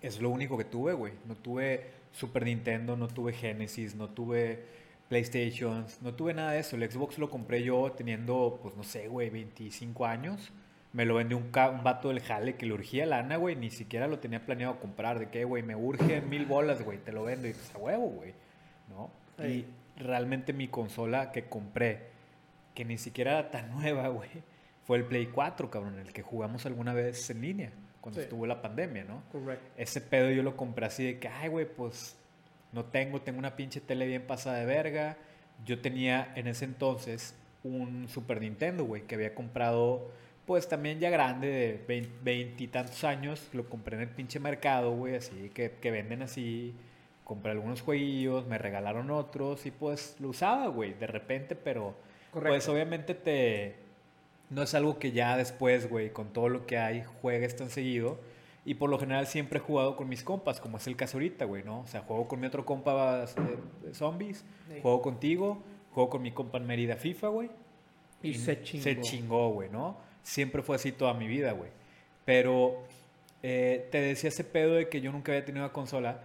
Es 0.00 0.22
lo 0.22 0.30
único 0.30 0.56
que 0.56 0.64
tuve, 0.64 0.94
güey. 0.94 1.12
No 1.26 1.34
tuve 1.34 1.90
Super 2.12 2.46
Nintendo, 2.46 2.96
no 2.96 3.08
tuve 3.08 3.34
Genesis, 3.34 3.94
no 3.94 4.08
tuve 4.08 4.64
PlayStation, 5.10 5.84
no 6.00 6.14
tuve 6.14 6.32
nada 6.32 6.52
de 6.52 6.60
eso. 6.60 6.76
El 6.76 6.90
Xbox 6.90 7.18
lo 7.18 7.28
compré 7.28 7.62
yo 7.62 7.92
teniendo, 7.92 8.58
pues 8.62 8.74
no 8.74 8.84
sé, 8.84 9.08
güey, 9.08 9.28
25 9.28 10.06
años. 10.06 10.50
Me 10.94 11.04
lo 11.04 11.16
vendió 11.16 11.36
un, 11.36 11.44
un 11.44 11.84
vato 11.84 12.08
del 12.08 12.20
jale 12.20 12.56
que 12.56 12.64
le 12.64 12.72
urgía 12.72 13.04
lana, 13.04 13.36
güey. 13.36 13.54
Ni 13.54 13.70
siquiera 13.70 14.06
lo 14.06 14.18
tenía 14.18 14.46
planeado 14.46 14.80
comprar. 14.80 15.18
De 15.18 15.28
que, 15.28 15.44
güey, 15.44 15.62
me 15.62 15.76
urge 15.76 16.22
mil 16.22 16.46
bolas, 16.46 16.82
güey. 16.82 16.96
Te 16.96 17.12
lo 17.12 17.24
vendo. 17.24 17.48
Y 17.48 17.52
pues 17.52 17.74
a 17.74 17.78
huevo, 17.78 18.06
güey. 18.06 18.32
¿No? 18.88 19.10
Realmente 19.96 20.52
mi 20.52 20.68
consola 20.68 21.32
que 21.32 21.44
compré, 21.44 22.08
que 22.74 22.84
ni 22.84 22.98
siquiera 22.98 23.38
era 23.38 23.50
tan 23.50 23.70
nueva, 23.80 24.08
güey, 24.08 24.30
fue 24.86 24.98
el 24.98 25.04
Play 25.04 25.26
4, 25.26 25.70
cabrón. 25.70 25.98
El 25.98 26.12
que 26.12 26.22
jugamos 26.22 26.66
alguna 26.66 26.92
vez 26.92 27.28
en 27.30 27.40
línea. 27.40 27.70
Cuando 28.00 28.20
Sí. 28.20 28.24
estuvo 28.24 28.46
la 28.46 28.60
pandemia, 28.60 29.04
¿no? 29.04 29.22
Correcto. 29.32 29.64
Ese 29.78 30.00
pedo 30.02 30.30
yo 30.30 30.42
lo 30.42 30.56
compré 30.56 30.84
así 30.86 31.04
de 31.04 31.18
que, 31.18 31.28
ay, 31.28 31.48
güey, 31.48 31.64
pues 31.66 32.16
no 32.72 32.84
tengo, 32.84 33.22
tengo 33.22 33.38
una 33.38 33.56
pinche 33.56 33.80
tele 33.80 34.06
bien 34.06 34.22
pasada 34.26 34.58
de 34.58 34.66
verga. 34.66 35.16
Yo 35.64 35.80
tenía 35.80 36.30
en 36.36 36.46
ese 36.48 36.66
entonces 36.66 37.34
un 37.62 38.06
Super 38.08 38.42
Nintendo, 38.42 38.84
güey, 38.84 39.02
que 39.06 39.14
había 39.14 39.34
comprado, 39.34 40.10
pues 40.44 40.68
también 40.68 40.98
ya 41.00 41.08
grande, 41.08 41.48
de 41.88 42.08
veintitantos 42.22 43.04
años. 43.04 43.48
Lo 43.54 43.70
compré 43.70 43.96
en 43.96 44.02
el 44.02 44.08
pinche 44.10 44.38
mercado, 44.38 44.90
güey, 44.94 45.14
así 45.14 45.50
que, 45.54 45.70
que 45.80 45.90
venden 45.90 46.20
así. 46.20 46.74
Compré 47.24 47.52
algunos 47.52 47.80
jueguillos, 47.80 48.46
me 48.46 48.58
regalaron 48.58 49.10
otros 49.10 49.64
y 49.66 49.70
pues 49.70 50.16
lo 50.20 50.28
usaba, 50.28 50.66
güey, 50.68 50.92
de 50.94 51.06
repente, 51.06 51.56
pero 51.56 51.94
Correcto. 52.30 52.52
pues 52.54 52.68
obviamente 52.68 53.14
te... 53.14 53.76
No 54.50 54.62
es 54.62 54.74
algo 54.74 54.98
que 54.98 55.10
ya 55.12 55.36
después, 55.36 55.88
güey, 55.88 56.10
con 56.10 56.32
todo 56.32 56.48
lo 56.50 56.66
que 56.66 56.76
hay, 56.78 57.02
juegues 57.22 57.56
tan 57.56 57.70
seguido. 57.70 58.18
Y 58.66 58.74
por 58.74 58.88
lo 58.90 58.98
general 58.98 59.26
siempre 59.26 59.58
he 59.58 59.62
jugado 59.62 59.96
con 59.96 60.08
mis 60.08 60.22
compas, 60.22 60.60
como 60.60 60.76
es 60.76 60.86
el 60.86 60.96
caso 60.96 61.16
ahorita, 61.16 61.44
güey, 61.46 61.62
¿no? 61.64 61.80
O 61.80 61.86
sea, 61.86 62.02
juego 62.02 62.28
con 62.28 62.40
mi 62.40 62.46
otro 62.46 62.64
compa 62.64 63.24
eh, 63.24 63.92
zombies, 63.94 64.44
Sí. 64.68 64.80
juego 64.82 65.00
contigo, 65.02 65.62
juego 65.92 66.10
con 66.10 66.22
mi 66.22 66.30
compa 66.30 66.58
en 66.58 66.66
Mérida 66.66 66.96
FIFA, 66.96 67.28
güey. 67.28 67.50
Y 68.22 68.34
se 68.34 68.62
chingó. 68.62 68.84
Se 68.84 69.00
chingó, 69.00 69.50
güey, 69.50 69.70
¿no? 69.70 69.96
Siempre 70.22 70.62
fue 70.62 70.76
así 70.76 70.92
toda 70.92 71.14
mi 71.14 71.26
vida, 71.26 71.52
güey. 71.52 71.70
Pero 72.24 72.82
eh, 73.42 73.88
te 73.90 74.00
decía 74.00 74.28
ese 74.28 74.44
pedo 74.44 74.74
de 74.74 74.88
que 74.88 75.00
yo 75.00 75.10
nunca 75.12 75.32
había 75.32 75.44
tenido 75.44 75.64
una 75.64 75.72
consola. 75.72 76.20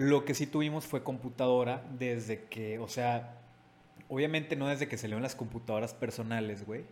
Lo 0.00 0.24
que 0.24 0.32
sí 0.32 0.46
tuvimos 0.46 0.86
fue 0.86 1.02
computadora 1.02 1.84
desde 1.98 2.44
que, 2.44 2.78
o 2.78 2.88
sea, 2.88 3.36
obviamente 4.08 4.56
no 4.56 4.66
desde 4.66 4.88
que 4.88 4.96
salieron 4.96 5.22
las 5.22 5.34
computadoras 5.34 5.92
personales, 5.92 6.64
güey. 6.64 6.86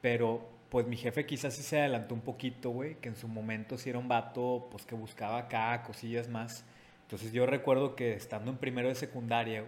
Pero 0.00 0.48
pues 0.68 0.86
mi 0.86 0.96
jefe 0.96 1.26
quizás 1.26 1.54
sí 1.54 1.64
se 1.64 1.80
adelantó 1.80 2.14
un 2.14 2.20
poquito, 2.20 2.70
güey, 2.70 2.94
que 3.00 3.08
en 3.08 3.16
su 3.16 3.26
momento 3.26 3.76
sí 3.78 3.90
era 3.90 3.98
vato, 3.98 4.68
pues 4.70 4.86
que 4.86 4.94
buscaba 4.94 5.38
acá 5.38 5.82
cosillas 5.82 6.28
más. 6.28 6.64
Entonces 7.02 7.32
yo 7.32 7.46
recuerdo 7.46 7.96
que 7.96 8.14
estando 8.14 8.52
en 8.52 8.58
primero 8.58 8.86
de 8.86 8.94
secundaria, 8.94 9.64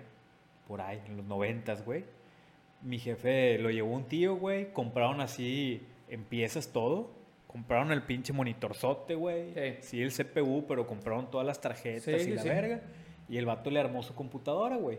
por 0.68 0.80
ahí, 0.80 1.02
en 1.08 1.16
los 1.16 1.26
noventas, 1.26 1.84
güey, 1.84 2.04
mi 2.80 3.00
jefe 3.00 3.58
lo 3.58 3.70
llevó 3.70 3.92
un 3.92 4.04
tío, 4.04 4.36
güey, 4.36 4.72
compraron 4.72 5.20
así 5.20 5.84
en 6.08 6.22
piezas 6.22 6.72
todo. 6.72 7.10
Compraron 7.54 7.92
el 7.92 8.02
pinche 8.02 8.32
monitorzote, 8.32 9.14
güey. 9.14 9.54
Sí. 9.54 9.76
Sí, 9.82 10.02
el 10.02 10.12
CPU, 10.12 10.64
pero 10.66 10.88
compraron 10.88 11.30
todas 11.30 11.46
las 11.46 11.60
tarjetas 11.60 12.02
Sí, 12.20 12.30
y 12.30 12.34
la 12.34 12.42
verga. 12.42 12.80
Y 13.28 13.36
el 13.36 13.46
vato 13.46 13.70
le 13.70 13.78
armó 13.78 14.02
su 14.02 14.12
computadora, 14.12 14.74
güey. 14.76 14.98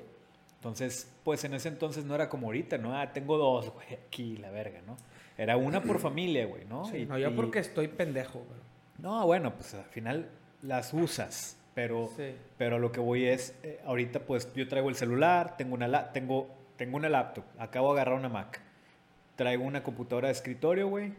Entonces, 0.56 1.12
pues 1.26 1.44
en 1.44 1.54
ese 1.54 1.68
entonces 1.68 2.06
no 2.06 2.16
era 2.16 2.30
como 2.30 2.48
ahorita, 2.48 2.78
¿no? 2.78 2.98
Ah, 2.98 3.12
tengo 3.12 3.38
dos, 3.38 3.72
güey, 3.74 3.88
aquí, 4.08 4.38
la 4.38 4.52
verga, 4.52 4.80
¿no? 4.88 4.96
Era 5.38 5.58
una 5.58 5.82
por 5.84 6.00
familia, 6.00 6.46
güey, 6.46 6.64
¿no? 6.64 6.86
Sí, 6.86 7.00
Y- 7.00 7.06
no, 7.06 7.18
yo 7.18 7.30
y- 7.30 7.34
porque 7.36 7.60
estoy 7.60 7.90
pendejo, 7.90 8.40
güey. 8.40 8.60
No, 9.00 9.26
bueno, 9.26 9.54
pues 9.54 9.74
al 9.74 9.84
final 9.84 10.30
las 10.62 10.94
usas, 10.94 11.58
pero, 11.74 12.10
Sí. 12.16 12.36
pero 12.58 12.80
lo 12.80 12.94
que 12.94 13.02
voy 13.02 13.26
es, 13.26 13.54
eh, 13.64 13.82
ahorita 13.86 14.22
pues 14.22 14.52
yo 14.56 14.66
traigo 14.70 14.88
el 14.88 14.96
celular, 14.96 15.58
tengo 15.58 15.74
una, 15.76 15.90
la- 15.90 16.14
tengo, 16.14 16.48
tengo 16.78 16.96
una 16.96 17.10
laptop, 17.10 17.44
acabo 17.60 17.94
de 17.94 18.00
agarrar 18.00 18.18
una 18.18 18.30
Mac, 18.30 18.62
traigo 19.36 19.66
una 19.66 19.84
computadora 19.84 20.30
de 20.30 20.34
escritorio, 20.34 20.88
güey, 20.88 21.14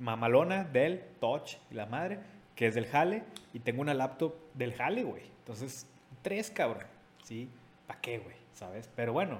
mamalona, 0.00 0.64
Dell, 0.64 1.00
Touch 1.20 1.58
y 1.70 1.74
la 1.74 1.86
madre, 1.86 2.18
que 2.56 2.66
es 2.66 2.74
del 2.74 2.86
Jale, 2.86 3.22
y 3.52 3.60
tengo 3.60 3.82
una 3.82 3.94
laptop 3.94 4.34
del 4.54 4.74
Jale, 4.74 5.04
güey. 5.04 5.22
Entonces, 5.38 5.86
tres, 6.22 6.50
cabrón, 6.50 6.86
¿sí? 7.22 7.48
¿Para 7.86 8.00
qué, 8.00 8.18
güey? 8.18 8.36
¿Sabes? 8.54 8.90
Pero 8.96 9.12
bueno, 9.12 9.38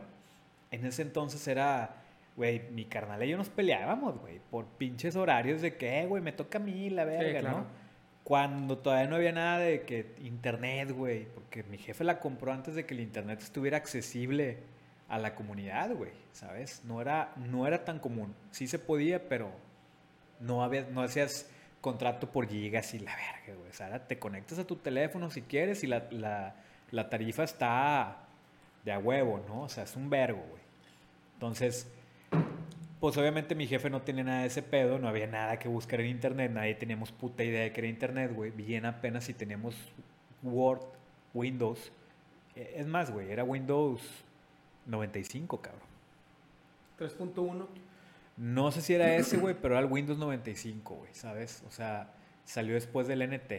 en 0.70 0.86
ese 0.86 1.02
entonces 1.02 1.46
era, 1.48 1.96
güey, 2.36 2.62
mi 2.70 2.84
carnal 2.84 3.22
y 3.24 3.28
yo 3.28 3.36
nos 3.36 3.48
peleábamos, 3.48 4.20
güey, 4.20 4.40
por 4.50 4.66
pinches 4.66 5.16
horarios 5.16 5.60
de 5.60 5.76
que, 5.76 6.00
eh, 6.00 6.06
güey, 6.06 6.22
me 6.22 6.32
toca 6.32 6.58
a 6.58 6.60
mí 6.60 6.88
la 6.90 7.04
verga, 7.04 7.40
claro. 7.40 7.58
¿no? 7.58 7.80
cuando 8.30 8.78
todavía 8.78 9.08
no 9.08 9.16
había 9.16 9.32
nada 9.32 9.58
de 9.58 9.82
que 9.82 10.14
internet, 10.22 10.92
güey, 10.92 11.26
porque 11.34 11.64
mi 11.64 11.78
jefe 11.78 12.04
la 12.04 12.20
compró 12.20 12.52
antes 12.52 12.76
de 12.76 12.86
que 12.86 12.94
el 12.94 13.00
internet 13.00 13.40
estuviera 13.42 13.76
accesible 13.76 14.58
a 15.08 15.18
la 15.18 15.34
comunidad, 15.34 15.92
güey, 15.94 16.12
¿sabes? 16.32 16.84
No 16.84 17.00
era, 17.00 17.32
no 17.36 17.66
era 17.66 17.84
tan 17.84 17.98
común. 17.98 18.32
Sí 18.52 18.68
se 18.68 18.78
podía, 18.78 19.28
pero 19.28 19.50
no, 20.40 20.64
había, 20.64 20.86
no 20.90 21.02
hacías 21.02 21.48
contrato 21.80 22.30
por 22.30 22.48
gigas 22.48 22.92
y 22.94 22.98
la 22.98 23.14
verga, 23.14 23.58
güey. 23.58 23.70
O 23.70 23.72
sea, 23.72 24.06
te 24.06 24.18
conectas 24.18 24.58
a 24.58 24.66
tu 24.66 24.76
teléfono 24.76 25.30
si 25.30 25.42
quieres 25.42 25.82
y 25.84 25.86
la, 25.86 26.08
la, 26.90 27.08
tarifa 27.08 27.44
está 27.44 28.26
de 28.84 28.92
a 28.92 28.98
huevo, 28.98 29.42
¿no? 29.48 29.62
O 29.62 29.68
sea, 29.68 29.84
es 29.84 29.96
un 29.96 30.10
vergo, 30.10 30.42
güey. 30.48 30.62
Entonces, 31.34 31.90
pues 33.00 33.16
obviamente 33.16 33.54
mi 33.54 33.66
jefe 33.66 33.88
no 33.88 34.02
tenía 34.02 34.24
nada 34.24 34.40
de 34.42 34.48
ese 34.48 34.62
pedo, 34.62 34.98
no 34.98 35.08
había 35.08 35.26
nada 35.26 35.58
que 35.58 35.68
buscar 35.68 36.00
en 36.00 36.08
internet, 36.08 36.50
nadie 36.52 36.74
teníamos 36.74 37.12
puta 37.12 37.42
idea 37.44 37.62
de 37.62 37.72
que 37.72 37.80
era 37.80 37.88
internet, 37.88 38.32
güey. 38.34 38.50
Bien 38.50 38.84
apenas 38.84 39.24
si 39.24 39.34
teníamos 39.34 39.74
Word, 40.42 40.82
Windows. 41.32 41.92
Eh, 42.56 42.74
Es 42.76 42.86
más, 42.86 43.10
güey, 43.10 43.30
era 43.30 43.44
Windows 43.44 44.02
95, 44.86 45.60
cabrón. 45.60 45.88
3.1. 46.98 47.66
No 48.40 48.72
sé 48.72 48.80
si 48.80 48.94
era 48.94 49.14
ese, 49.16 49.36
güey, 49.36 49.54
pero 49.54 49.74
era 49.74 49.84
el 49.84 49.92
Windows 49.92 50.18
95, 50.18 50.94
güey, 50.94 51.12
¿sabes? 51.12 51.62
O 51.68 51.70
sea, 51.70 52.14
salió 52.42 52.72
después 52.72 53.06
del 53.06 53.22
NT, 53.22 53.52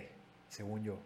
según 0.49 0.83
yo. 0.83 0.97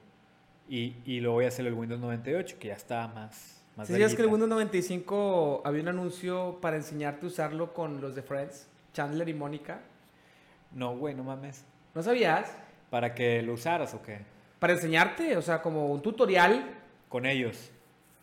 Y, 0.70 0.96
y 1.04 1.20
luego 1.20 1.36
voy 1.36 1.46
a 1.46 1.50
hacer 1.50 1.68
el 1.68 1.74
Windows 1.74 2.00
98, 2.00 2.56
que 2.58 2.70
ya 2.70 2.76
estaba 2.76 3.10
más... 3.10 3.66
más 3.76 3.90
¿Sabías 3.90 4.16
que 4.16 4.22
el. 4.22 4.30
Windows 4.30 4.50
95 4.50 5.64
había 5.66 5.82
un 5.82 5.90
anuncio 5.90 6.58
para 6.62 6.78
enseñarte 6.78 7.26
a 7.26 7.28
usarlo 7.28 7.74
con 7.74 8.00
los 8.00 8.16
de 8.16 8.22
Friends? 8.22 8.70
Chandler 8.94 9.28
y 9.28 9.34
Mónica. 9.34 9.82
No, 10.72 10.96
güey, 10.96 11.14
no 11.14 11.26
mames. 11.26 11.66
¿No 11.94 12.02
sabías? 12.02 12.56
¿Para 12.90 13.14
que 13.14 13.42
lo 13.42 13.56
usaras 13.56 13.94
o 13.94 14.02
qué? 14.02 14.20
Para 14.58 14.72
enseñarte, 14.72 15.36
o 15.36 15.42
sea, 15.42 15.62
como 15.62 15.88
un 15.88 16.02
tutorial. 16.02 16.78
Con 17.10 17.26
ellos. 17.26 17.74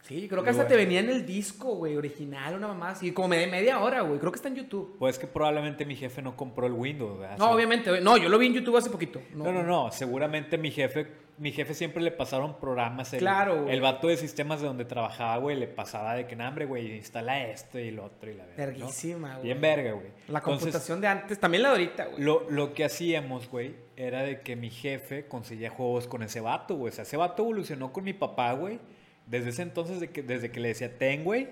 Sí, 0.02 0.26
creo 0.28 0.42
que 0.42 0.50
hasta 0.50 0.64
Bueno. 0.64 0.68
te 0.76 0.84
venía 0.84 0.98
en 1.00 1.08
el 1.10 1.24
disco, 1.24 1.76
güey, 1.76 1.96
original, 1.96 2.56
una 2.56 2.66
mamá 2.66 2.90
así, 2.90 3.12
como 3.12 3.34
de 3.34 3.46
media 3.46 3.78
hora, 3.80 4.00
güey. 4.00 4.18
Creo 4.18 4.32
que 4.32 4.36
está 4.36 4.48
en 4.48 4.56
YouTube. 4.56 4.96
Pues 4.98 5.16
que 5.16 5.28
probablemente 5.28 5.86
mi 5.86 5.94
jefe 5.94 6.20
no 6.22 6.36
compró 6.36 6.66
el 6.66 6.72
Windows, 6.72 7.20
¿verdad? 7.20 7.38
No, 7.38 7.52
obviamente, 7.52 7.88
güey. 7.88 8.02
No, 8.02 8.16
yo 8.16 8.28
lo 8.28 8.36
vi 8.38 8.46
en 8.48 8.54
YouTube 8.54 8.76
hace 8.76 8.90
poquito. 8.90 9.22
No, 9.32 9.52
no, 9.52 9.62
no. 9.62 9.92
Seguramente 9.92 10.58
mi 10.58 10.72
jefe, 10.72 11.06
mi 11.38 11.52
jefe 11.52 11.72
siempre 11.74 12.02
le 12.02 12.10
pasaron 12.10 12.58
programas. 12.58 13.12
El, 13.12 13.20
Claro, 13.20 13.62
güey. 13.62 13.74
El 13.74 13.80
vato 13.80 14.08
de 14.08 14.16
sistemas 14.16 14.60
de 14.60 14.66
donde 14.66 14.84
trabajaba, 14.84 15.36
güey, 15.36 15.56
le 15.56 15.68
pasaba 15.68 16.14
de 16.16 16.26
que, 16.26 16.34
"No, 16.34 16.48
hombre, 16.48 16.66
güey, 16.66 16.96
instala 16.96 17.44
esto 17.46 17.78
y 17.78 17.86
el 17.88 18.00
otro 18.00 18.28
y 18.28 18.34
la 18.34 18.44
verga. 18.44 18.66
¿no? 18.66 18.72
Verguísima, 18.72 19.30
güey. 19.34 19.44
Bien 19.44 19.60
verga, 19.60 19.92
güey. 19.92 20.06
La 20.26 20.40
Entonces, 20.40 20.42
computación 20.64 21.00
de 21.00 21.06
antes, 21.06 21.38
también 21.38 21.62
la 21.62 21.68
de 21.68 21.74
ahorita, 21.76 22.06
güey. 22.06 22.20
Lo, 22.24 22.50
lo 22.50 22.74
que 22.74 22.84
hacíamos, 22.84 23.48
güey, 23.48 23.76
era 23.96 24.22
de 24.24 24.40
que 24.40 24.56
mi 24.56 24.68
jefe 24.70 25.28
conseguía 25.28 25.70
juegos 25.70 26.08
con 26.08 26.24
ese 26.24 26.40
vato, 26.40 26.74
güey. 26.74 26.90
O 26.90 26.92
sea, 26.92 27.02
ese 27.04 27.16
vato 27.16 27.44
evolucionó 27.44 27.92
con 27.92 28.02
mi 28.02 28.14
papá, 28.14 28.52
güey. 28.54 28.80
Desde 29.26 29.50
ese 29.50 29.62
entonces, 29.62 30.00
de 30.00 30.10
que, 30.10 30.22
desde 30.22 30.50
que 30.50 30.60
le 30.60 30.68
decía, 30.68 30.96
ten, 30.98 31.24
güey, 31.24 31.48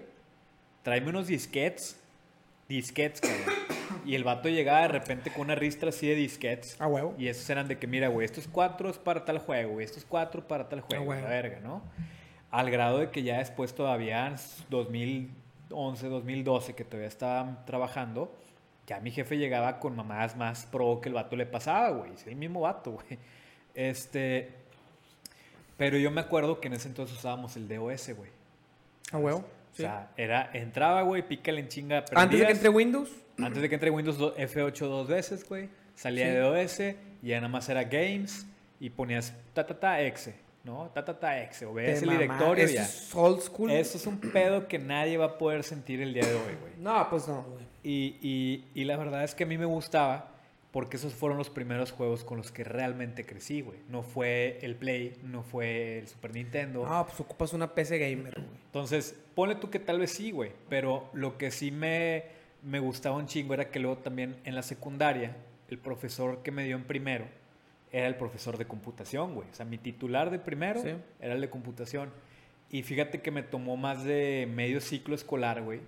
tráeme 0.82 1.10
unos 1.10 1.26
disquets. 1.26 1.98
Disquets, 2.68 3.20
cabrón. 3.20 3.54
Y 4.06 4.14
el 4.14 4.24
vato 4.24 4.48
llegaba 4.48 4.82
de 4.82 4.88
repente 4.88 5.30
con 5.30 5.42
una 5.42 5.54
ristra 5.54 5.90
así 5.90 6.06
de 6.06 6.14
disquets. 6.14 6.80
A 6.80 6.86
huevo. 6.86 7.14
Y 7.18 7.28
esos 7.28 7.48
eran 7.50 7.68
de 7.68 7.78
que, 7.78 7.86
mira, 7.86 8.08
güey, 8.08 8.24
estos 8.24 8.48
cuatro 8.48 8.88
es 8.88 8.96
para 8.98 9.24
tal 9.24 9.38
juego, 9.38 9.72
güey, 9.72 9.84
estos 9.84 10.04
cuatro 10.04 10.46
para 10.46 10.68
tal 10.68 10.80
juego, 10.80 11.04
huevo. 11.04 11.22
la 11.22 11.28
verga, 11.28 11.60
¿no? 11.60 11.82
Al 12.50 12.70
grado 12.70 12.98
de 12.98 13.10
que 13.10 13.22
ya 13.22 13.38
después 13.38 13.74
todavía, 13.74 14.26
en 14.26 14.36
2011, 14.70 16.08
2012, 16.08 16.74
que 16.74 16.84
todavía 16.84 17.08
estaban 17.08 17.64
trabajando, 17.66 18.32
ya 18.86 19.00
mi 19.00 19.10
jefe 19.10 19.36
llegaba 19.36 19.78
con 19.78 19.94
mamadas 19.94 20.36
más 20.36 20.66
pro 20.66 21.00
que 21.00 21.08
el 21.08 21.14
vato 21.14 21.36
le 21.36 21.46
pasaba, 21.46 21.90
güey. 21.90 22.14
Es 22.14 22.26
el 22.26 22.36
mismo 22.36 22.62
vato, 22.62 22.92
güey. 22.92 23.18
Este. 23.74 24.59
Pero 25.80 25.96
yo 25.96 26.10
me 26.10 26.20
acuerdo 26.20 26.60
que 26.60 26.68
en 26.68 26.74
ese 26.74 26.88
entonces 26.88 27.16
usábamos 27.16 27.56
el 27.56 27.66
DOS, 27.66 28.10
güey. 28.14 28.30
A 29.12 29.16
huevo. 29.16 29.38
O 29.38 29.44
sí. 29.74 29.82
sea, 29.82 30.10
era, 30.18 30.50
entraba, 30.52 31.00
güey, 31.02 31.26
pícale 31.26 31.58
en 31.60 31.68
chinga. 31.68 31.98
Antes 31.98 32.10
de 32.12 32.16
que 32.18 32.26
prendías. 32.28 32.50
entre 32.58 32.68
Windows. 32.68 33.10
Antes 33.38 33.62
de 33.62 33.68
que 33.70 33.74
entre 33.76 33.90
Windows 33.90 34.18
do- 34.18 34.36
F8 34.36 34.86
dos 34.88 35.08
veces, 35.08 35.48
güey. 35.48 35.70
Salía 35.94 36.26
Sí. 36.26 36.32
de 36.32 36.42
OS 36.42 36.80
y 37.22 37.28
ya 37.28 37.36
nada 37.36 37.48
más 37.48 37.66
era 37.70 37.84
Games 37.84 38.46
y 38.78 38.90
ponías 38.90 39.32
ta 39.54 39.66
ta 39.66 39.80
ta 39.80 40.02
exe, 40.02 40.34
¿no? 40.64 40.90
Ta 40.94 41.02
ta 41.02 41.18
ta 41.18 41.40
exe. 41.42 41.64
O 41.64 41.72
veías 41.72 42.02
el 42.02 42.10
directorio 42.10 42.62
eso 42.64 42.74
ya. 42.74 42.82
es 42.82 43.14
old 43.14 43.40
school. 43.40 43.70
Eso 43.70 43.96
es 43.96 44.06
un 44.06 44.18
pedo 44.20 44.68
que 44.68 44.78
nadie 44.78 45.16
va 45.16 45.24
a 45.24 45.38
poder 45.38 45.64
sentir 45.64 46.02
el 46.02 46.12
día 46.12 46.26
de 46.26 46.34
hoy, 46.34 46.56
güey. 46.60 46.72
No, 46.78 47.08
pues 47.08 47.26
no, 47.26 47.42
güey. 47.42 47.64
Y, 47.82 48.18
y, 48.20 48.64
y 48.74 48.84
la 48.84 48.98
verdad 48.98 49.24
es 49.24 49.34
que 49.34 49.44
a 49.44 49.46
mí 49.46 49.56
me 49.56 49.64
gustaba 49.64 50.28
porque 50.72 50.96
esos 50.96 51.14
fueron 51.14 51.36
los 51.36 51.50
primeros 51.50 51.90
juegos 51.90 52.22
con 52.24 52.38
los 52.38 52.52
que 52.52 52.62
realmente 52.64 53.26
crecí, 53.26 53.60
güey. 53.60 53.78
No 53.88 54.02
fue 54.02 54.58
el 54.62 54.76
Play, 54.76 55.18
no 55.24 55.42
fue 55.42 55.98
el 55.98 56.06
Super 56.08 56.32
Nintendo. 56.32 56.86
No, 56.86 57.06
pues 57.06 57.18
ocupas 57.20 57.52
una 57.52 57.74
PC 57.74 57.98
gamer, 57.98 58.34
güey. 58.34 58.46
Entonces, 58.66 59.18
ponle 59.34 59.56
tú 59.56 59.68
que 59.70 59.80
tal 59.80 59.98
vez 59.98 60.12
sí, 60.12 60.30
güey. 60.30 60.52
Pero 60.68 61.10
lo 61.12 61.36
que 61.38 61.50
sí 61.50 61.70
me, 61.72 62.24
me 62.62 62.78
gustaba 62.78 63.16
un 63.16 63.26
chingo 63.26 63.54
era 63.54 63.70
que 63.70 63.80
luego 63.80 63.98
también 63.98 64.36
en 64.44 64.54
la 64.54 64.62
secundaria, 64.62 65.36
el 65.68 65.78
profesor 65.78 66.42
que 66.42 66.52
me 66.52 66.64
dio 66.64 66.76
en 66.76 66.84
primero 66.84 67.26
era 67.92 68.06
el 68.06 68.14
profesor 68.14 68.56
de 68.56 68.66
computación, 68.66 69.34
güey. 69.34 69.48
O 69.50 69.54
sea, 69.54 69.66
mi 69.66 69.76
titular 69.76 70.30
de 70.30 70.38
primero 70.38 70.80
Sí. 70.80 70.90
era 71.20 71.34
el 71.34 71.40
de 71.40 71.50
computación. 71.50 72.10
Y 72.70 72.84
fíjate 72.84 73.20
que 73.20 73.32
me 73.32 73.42
tomó 73.42 73.76
más 73.76 74.04
de 74.04 74.48
medio 74.54 74.80
ciclo 74.80 75.16
escolar, 75.16 75.60
güey, 75.62 75.80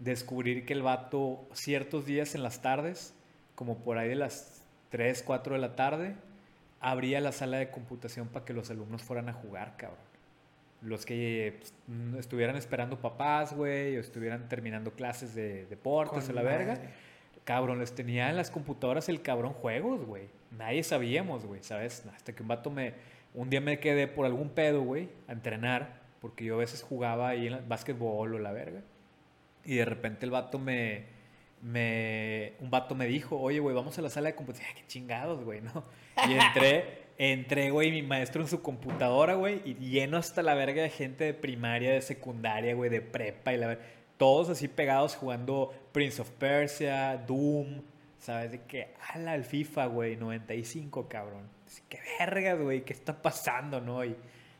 descubrir 0.00 0.66
que 0.66 0.72
el 0.72 0.82
vato 0.82 1.46
ciertos 1.52 2.06
días 2.06 2.34
en 2.34 2.42
las 2.42 2.60
tardes, 2.60 3.14
como 3.54 3.78
por 3.78 3.98
ahí 3.98 4.08
de 4.08 4.16
las 4.16 4.64
3, 4.90 5.22
4 5.22 5.54
de 5.54 5.60
la 5.60 5.76
tarde, 5.76 6.14
abría 6.80 7.20
la 7.20 7.32
sala 7.32 7.58
de 7.58 7.70
computación 7.70 8.28
para 8.28 8.44
que 8.44 8.52
los 8.52 8.70
alumnos 8.70 9.02
fueran 9.02 9.28
a 9.28 9.32
jugar, 9.32 9.76
cabrón 9.76 10.14
los 10.84 11.06
que 11.06 11.58
pues, 11.58 11.74
estuvieran 12.18 12.56
esperando 12.56 12.98
papás, 12.98 13.54
güey, 13.54 13.96
o 13.96 14.00
estuvieran 14.00 14.48
terminando 14.48 14.92
clases 14.92 15.34
de 15.34 15.66
deportes 15.66 16.24
Con 16.24 16.30
o 16.30 16.34
la 16.34 16.42
verga. 16.42 16.78
Cabrón, 17.44 17.78
les 17.78 17.94
tenía 17.94 18.30
en 18.30 18.36
las 18.36 18.50
computadoras 18.50 19.08
el 19.08 19.20
cabrón 19.22 19.52
juegos, 19.52 20.04
güey. 20.04 20.28
Nadie 20.50 20.82
sabíamos, 20.82 21.44
güey, 21.44 21.62
¿sabes? 21.62 22.04
Hasta 22.14 22.34
que 22.34 22.42
un 22.42 22.48
vato 22.48 22.70
me... 22.70 22.94
Un 23.34 23.50
día 23.50 23.60
me 23.60 23.80
quedé 23.80 24.06
por 24.06 24.26
algún 24.26 24.50
pedo, 24.50 24.82
güey, 24.82 25.08
a 25.26 25.32
entrenar, 25.32 26.00
porque 26.20 26.44
yo 26.44 26.54
a 26.54 26.58
veces 26.58 26.82
jugaba 26.82 27.30
ahí 27.30 27.48
en 27.48 27.54
el 27.54 27.64
básquetbol 27.64 28.34
o 28.34 28.38
la 28.38 28.52
verga. 28.52 28.80
Y 29.64 29.76
de 29.76 29.84
repente 29.84 30.24
el 30.24 30.30
vato 30.30 30.58
me... 30.58 31.06
me 31.64 32.52
un 32.60 32.70
vato 32.70 32.94
me 32.94 33.06
dijo, 33.06 33.40
oye, 33.40 33.58
güey, 33.58 33.74
vamos 33.74 33.98
a 33.98 34.02
la 34.02 34.10
sala 34.10 34.28
de 34.28 34.34
computación. 34.34 34.68
Ay, 34.68 34.82
qué 34.82 34.86
chingados, 34.86 35.42
güey, 35.42 35.62
¿no? 35.62 35.84
Y 36.28 36.34
entré, 36.34 37.06
entré, 37.16 37.70
güey, 37.70 37.90
mi 37.90 38.02
maestro 38.02 38.42
en 38.42 38.48
su 38.48 38.60
computadora, 38.60 39.34
güey, 39.34 39.62
y 39.64 39.74
lleno 39.74 40.18
hasta 40.18 40.42
la 40.42 40.54
verga 40.54 40.82
de 40.82 40.90
gente 40.90 41.24
de 41.24 41.34
primaria, 41.34 41.92
de 41.92 42.02
secundaria, 42.02 42.74
güey, 42.74 42.90
de 42.90 43.00
prepa 43.00 43.54
y 43.54 43.56
la 43.56 43.68
verga. 43.68 43.84
Todos 44.18 44.50
así 44.50 44.68
pegados 44.68 45.16
jugando 45.16 45.72
Prince 45.92 46.20
of 46.20 46.30
Persia, 46.32 47.16
Doom, 47.26 47.80
¿sabes? 48.18 48.52
De 48.52 48.60
que, 48.62 48.94
ala, 49.14 49.34
el 49.34 49.44
FIFA, 49.44 49.86
güey, 49.86 50.16
95, 50.16 51.08
cabrón. 51.08 51.48
Qué 51.88 51.98
vergas, 52.18 52.60
güey, 52.60 52.84
¿qué 52.84 52.92
está 52.92 53.22
pasando, 53.22 53.80
no? 53.80 54.04
Y, 54.04 54.14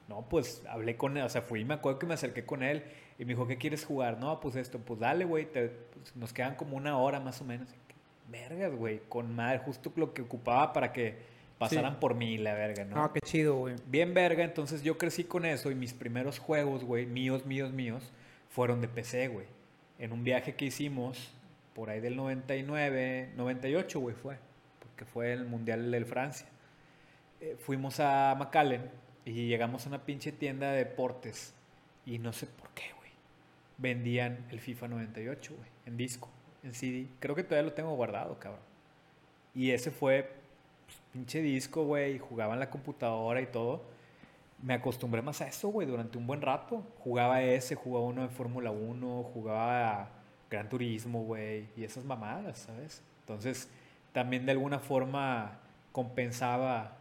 no, 0.09 0.23
pues 0.23 0.63
hablé 0.69 0.97
con 0.97 1.17
él, 1.19 1.23
o 1.23 1.29
sea, 1.29 1.43
fui, 1.43 1.65
me 1.67 1.75
acuerdo 1.75 1.99
que 1.99 2.07
me 2.07 2.15
acerqué 2.15 2.47
con 2.47 2.63
él 2.63 2.83
y 3.19 3.25
me 3.25 3.35
dijo, 3.35 3.47
¿qué 3.47 3.57
quieres 3.57 3.85
jugar? 3.85 4.19
No, 4.19 4.41
pues 4.41 4.57
esto, 4.57 4.79
pues 4.79 5.01
dale, 5.01 5.25
güey, 5.25 5.47
pues, 5.51 5.71
nos 6.17 6.33
quedan 6.33 6.57
como 6.57 6.77
una 6.77 6.99
hora 6.99 7.21
más 7.21 7.41
o 7.41 7.45
menos. 7.45 7.69
Vergas, 8.29 8.75
güey, 8.75 9.01
con 9.09 9.35
madre, 9.35 9.59
justo 9.59 9.93
lo 9.97 10.15
que 10.15 10.23
ocupaba 10.23 10.73
para 10.73 10.93
que 10.93 11.17
pasaran 11.59 12.01
por 12.01 12.15
mí, 12.15 12.39
la 12.39 12.55
verga, 12.55 12.85
¿no? 12.85 13.03
Ah, 13.03 13.11
qué 13.13 13.21
chido, 13.21 13.57
güey. 13.57 13.77
Bien 13.87 14.15
verga, 14.15 14.43
entonces 14.43 14.83
yo 14.83 14.99
crecí 14.99 15.25
con 15.25 15.45
eso 15.45 15.71
y 15.71 15.75
mis 15.75 15.93
primeros 15.93 16.39
juegos, 16.39 16.85
güey, 16.85 17.07
míos, 17.07 17.47
míos, 17.47 17.73
míos, 17.73 18.13
fueron 18.49 18.81
de 18.81 18.89
PC, 18.89 19.29
güey. 19.29 19.47
En 19.99 20.13
un 20.13 20.25
viaje 20.25 20.55
que 20.55 20.65
hicimos, 20.65 21.33
por 21.75 21.91
ahí 21.91 22.01
del 22.01 22.17
99, 22.17 23.33
98, 23.37 24.01
güey, 24.01 24.17
fue, 24.17 24.39
porque 24.81 25.05
fue 25.05 25.33
el 25.33 25.45
Mundial 25.45 25.91
del 25.91 26.07
Francia. 26.07 26.49
Eh, 27.41 27.57
fuimos 27.61 28.01
a 28.01 28.35
McAllen 28.37 28.91
y 29.25 29.47
llegamos 29.47 29.87
a 29.87 29.89
una 29.89 30.05
pinche 30.05 30.33
tienda 30.33 30.73
de 30.73 30.79
deportes 30.79 31.55
y 32.07 32.19
no 32.19 32.33
sé 32.33 32.47
por 32.47 32.71
qué. 32.71 32.94
Vendían 33.79 34.47
el 34.51 34.61
FIFA 34.61 34.89
98, 34.89 35.55
güey, 35.57 35.69
en 35.87 35.97
disco, 35.97 36.29
en 36.63 36.75
CD. 36.75 37.09
Creo 37.21 37.35
que 37.35 37.43
todavía 37.43 37.71
lo 37.71 37.75
tengo 37.75 37.95
guardado, 37.95 38.39
cabrón. 38.39 38.63
Y 39.55 39.71
ese 39.71 39.91
fue 39.91 40.33
pues, 40.87 40.99
pinche 41.13 41.41
disco, 41.43 41.85
güey, 41.85 42.19
jugaba 42.19 42.55
en 42.55 42.61
la 42.61 42.71
computadora 42.71 43.41
y 43.41 43.47
todo. 43.47 43.83
Me 44.63 44.75
acostumbré 44.75 45.23
más 45.23 45.41
a 45.41 45.49
eso, 45.49 45.69
güey, 45.69 45.87
durante 45.87 46.19
un 46.19 46.27
buen 46.27 46.41
rato. 46.41 46.83
Jugaba 47.01 47.43
ese, 47.43 47.75
jugaba 47.75 48.07
uno 48.07 48.23
de 48.23 48.29
Fórmula 48.29 48.71
1, 48.71 49.23
jugaba 49.35 50.09
Gran 50.51 50.69
Turismo, 50.69 51.25
güey, 51.25 51.69
y 51.77 51.85
esas 51.85 52.05
mamadas, 52.05 52.59
¿sabes? 52.59 53.03
Entonces, 53.21 53.69
también 54.13 54.47
de 54.47 54.53
alguna 54.53 54.79
forma 54.79 55.59
compensaba 55.93 56.99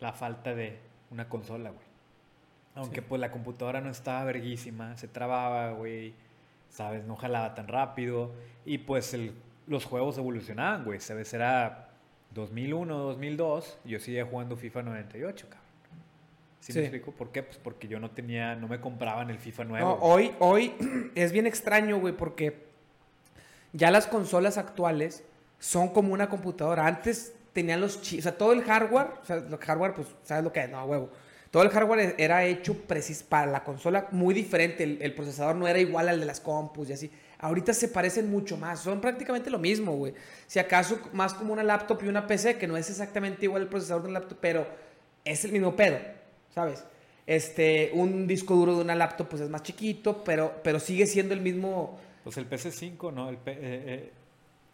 la 0.00 0.12
falta 0.12 0.54
de 0.54 0.78
una 1.10 1.28
consola, 1.28 1.70
güey. 1.70 1.87
Aunque 2.78 3.00
Sí. 3.00 3.06
pues 3.08 3.20
la 3.20 3.30
computadora 3.30 3.80
no 3.80 3.90
estaba 3.90 4.24
verguísima, 4.24 4.96
se 4.96 5.08
trababa, 5.08 5.72
güey, 5.72 6.14
¿sabes? 6.70 7.04
No 7.04 7.16
jalaba 7.16 7.54
tan 7.54 7.66
rápido. 7.68 8.30
Y 8.64 8.78
pues 8.78 9.12
el- 9.14 9.32
los 9.66 9.84
juegos 9.84 10.16
evolucionaban, 10.16 10.84
güey, 10.84 11.00
¿sabes? 11.00 11.34
Era 11.34 11.88
2001, 12.34 12.96
2002, 12.98 13.78
yo 13.84 13.98
seguía 13.98 14.24
jugando 14.24 14.56
FIFA 14.56 14.82
98, 14.82 15.46
cabrón. 15.48 15.66
¿Sí, 16.60 16.72
Sí. 16.72 16.78
me 16.78 16.84
explico? 16.86 17.12
¿Por 17.12 17.30
qué? 17.32 17.42
Pues 17.42 17.56
porque 17.58 17.88
yo 17.88 17.98
no 18.00 18.10
tenía, 18.10 18.54
no 18.54 18.68
me 18.68 18.80
compraban 18.80 19.30
el 19.30 19.38
FIFA 19.38 19.64
nuevo. 19.64 19.88
No, 19.88 19.94
hoy, 19.94 20.32
hoy 20.38 20.72
es 21.14 21.32
bien 21.32 21.46
extraño, 21.46 21.98
güey, 21.98 22.14
porque 22.16 22.66
ya 23.72 23.90
las 23.90 24.06
consolas 24.06 24.58
actuales 24.58 25.24
son 25.58 25.88
como 25.88 26.12
una 26.12 26.28
computadora. 26.28 26.86
Antes 26.86 27.34
tenían 27.52 27.80
los 27.80 28.00
chips, 28.02 28.20
o 28.20 28.28
sea, 28.28 28.38
todo 28.38 28.52
el 28.52 28.62
hardware, 28.62 29.08
o 29.22 29.24
sea, 29.24 29.36
lo 29.36 29.58
hardware, 29.58 29.94
pues, 29.94 30.08
¿sabes 30.22 30.44
lo 30.44 30.52
que 30.52 30.60
es? 30.60 30.70
No, 30.70 30.84
huevo. 30.84 31.10
Todo 31.50 31.62
el 31.62 31.70
hardware 31.70 32.00
e- 32.00 32.14
era 32.18 32.44
hecho 32.44 32.74
precis 32.74 33.22
para 33.22 33.46
la 33.50 33.64
consola 33.64 34.08
muy 34.12 34.34
diferente. 34.34 34.84
El, 34.84 34.98
el 35.00 35.14
procesador 35.14 35.56
no 35.56 35.66
era 35.66 35.78
igual 35.78 36.08
al 36.08 36.20
de 36.20 36.26
las 36.26 36.40
compus 36.40 36.90
y 36.90 36.92
así. 36.92 37.10
Ahorita 37.38 37.72
se 37.72 37.88
parecen 37.88 38.30
mucho 38.30 38.56
más. 38.56 38.80
Son 38.80 39.00
prácticamente 39.00 39.48
lo 39.50 39.58
mismo, 39.58 39.92
güey. 39.96 40.12
Si 40.46 40.58
acaso 40.58 40.98
más 41.12 41.34
como 41.34 41.52
una 41.52 41.62
laptop 41.62 42.02
y 42.04 42.08
una 42.08 42.26
PC, 42.26 42.58
que 42.58 42.66
no 42.66 42.76
es 42.76 42.90
exactamente 42.90 43.44
igual 43.46 43.62
el 43.62 43.68
procesador 43.68 44.02
de 44.02 44.08
una 44.10 44.20
laptop, 44.20 44.38
pero 44.40 44.66
es 45.24 45.44
el 45.44 45.52
mismo 45.52 45.74
pedo, 45.76 45.98
¿sabes? 46.54 46.84
Este, 47.26 47.90
un 47.92 48.26
disco 48.26 48.54
duro 48.54 48.74
de 48.76 48.82
una 48.82 48.94
laptop 48.94 49.28
pues 49.28 49.42
es 49.42 49.50
más 49.50 49.62
chiquito, 49.62 50.24
pero, 50.24 50.60
pero 50.64 50.80
sigue 50.80 51.06
siendo 51.06 51.34
el 51.34 51.40
mismo... 51.40 51.98
Pues 52.24 52.36
el 52.38 52.48
PC5, 52.48 53.12
¿no? 53.12 53.28
El 53.28 53.36
P- 53.36 53.52
eh, 53.52 53.58
eh, 53.60 54.12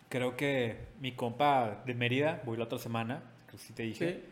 creo 0.08 0.36
que 0.36 0.76
mi 1.00 1.12
compa 1.12 1.82
de 1.84 1.94
Mérida, 1.94 2.40
voy 2.44 2.56
la 2.56 2.64
otra 2.64 2.78
semana, 2.78 3.22
que 3.50 3.58
sí 3.58 3.72
te 3.72 3.82
dije, 3.82 4.22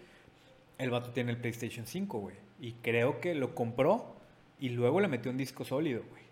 el 0.83 0.91
vato 0.91 1.11
tiene 1.11 1.31
el 1.33 1.39
PlayStation 1.39 1.87
5, 1.87 2.19
güey. 2.19 2.37
Y 2.61 2.73
creo 2.83 3.21
que 3.21 3.35
lo 3.35 3.55
compró 3.55 4.17
y 4.59 4.69
luego 4.71 5.01
le 5.01 5.09
metió 5.09 5.31
un 5.31 5.37
disco 5.37 5.65
sólido, 5.65 6.03
güey. 6.11 6.23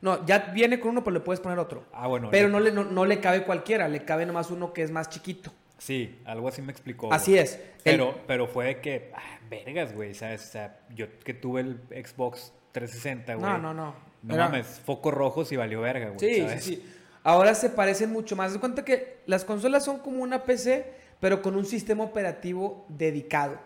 No, 0.00 0.24
ya 0.24 0.38
viene 0.54 0.80
con 0.80 0.92
uno, 0.92 1.04
pero 1.04 1.14
le 1.14 1.20
puedes 1.20 1.40
poner 1.40 1.58
otro. 1.58 1.84
Ah, 1.92 2.06
bueno. 2.06 2.28
Pero 2.30 2.48
ya- 2.48 2.52
no 2.52 2.60
le, 2.60 2.72
no, 2.72 2.84
no 2.84 3.04
le 3.04 3.20
cabe 3.20 3.44
cualquiera, 3.44 3.86
le 3.88 4.04
cabe 4.04 4.24
nomás 4.26 4.50
uno 4.50 4.72
que 4.72 4.82
es 4.82 4.90
más 4.90 5.10
chiquito. 5.10 5.52
Sí, 5.78 6.18
algo 6.24 6.48
así 6.48 6.62
me 6.62 6.72
explicó. 6.72 7.12
Así 7.12 7.32
güey. 7.32 7.42
es. 7.44 7.54
El- 7.56 7.62
Pero, 7.84 8.18
pero 8.26 8.46
fue 8.46 8.80
que, 8.80 9.10
ah, 9.14 9.38
vergas, 9.48 9.94
güey, 9.94 10.14
¿sabes? 10.14 10.46
O 10.48 10.50
sea, 10.50 10.80
yo 10.94 11.06
que 11.24 11.34
tuve 11.34 11.60
el 11.62 11.80
Xbox 11.90 12.52
360, 12.72 13.34
güey. 13.34 13.46
No, 13.50 13.58
no, 13.58 13.74
no. 13.74 13.94
No 14.22 14.34
Era- 14.34 14.46
mames, 14.46 14.80
focos 14.84 15.12
rojos 15.14 15.50
y 15.52 15.56
valió 15.56 15.80
verga, 15.80 16.08
güey. 16.10 16.18
Sí, 16.18 16.34
sí, 16.34 16.40
¿sabes? 16.42 16.64
sí. 16.64 16.86
Ahora 17.22 17.54
se 17.54 17.68
parecen 17.70 18.10
mucho 18.10 18.36
más. 18.36 18.52
De 18.54 18.58
cuenta 18.60 18.84
que 18.84 19.18
las 19.26 19.44
consolas 19.44 19.84
son 19.84 19.98
como 19.98 20.22
una 20.22 20.44
PC, 20.44 20.92
pero 21.20 21.42
con 21.42 21.56
un 21.56 21.66
sistema 21.66 22.04
operativo 22.04 22.86
dedicado. 22.88 23.58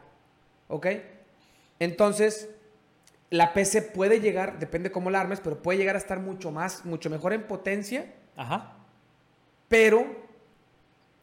¿Ok? 0.69 0.87
Entonces, 1.79 2.49
la 3.31 3.53
PC 3.53 3.83
puede 3.83 4.21
llegar, 4.21 4.59
depende 4.59 4.91
cómo 4.91 5.11
la 5.11 5.21
armes, 5.21 5.41
pero 5.43 5.63
puede 5.63 5.79
llegar 5.79 5.95
a 5.97 5.99
estar 5.99 6.21
mucho 6.21 6.51
más, 6.51 6.85
mucho 6.85 7.11
mejor 7.11 7.33
en 7.33 7.43
potencia, 7.45 8.07
Ajá. 8.37 8.77
pero 9.69 10.07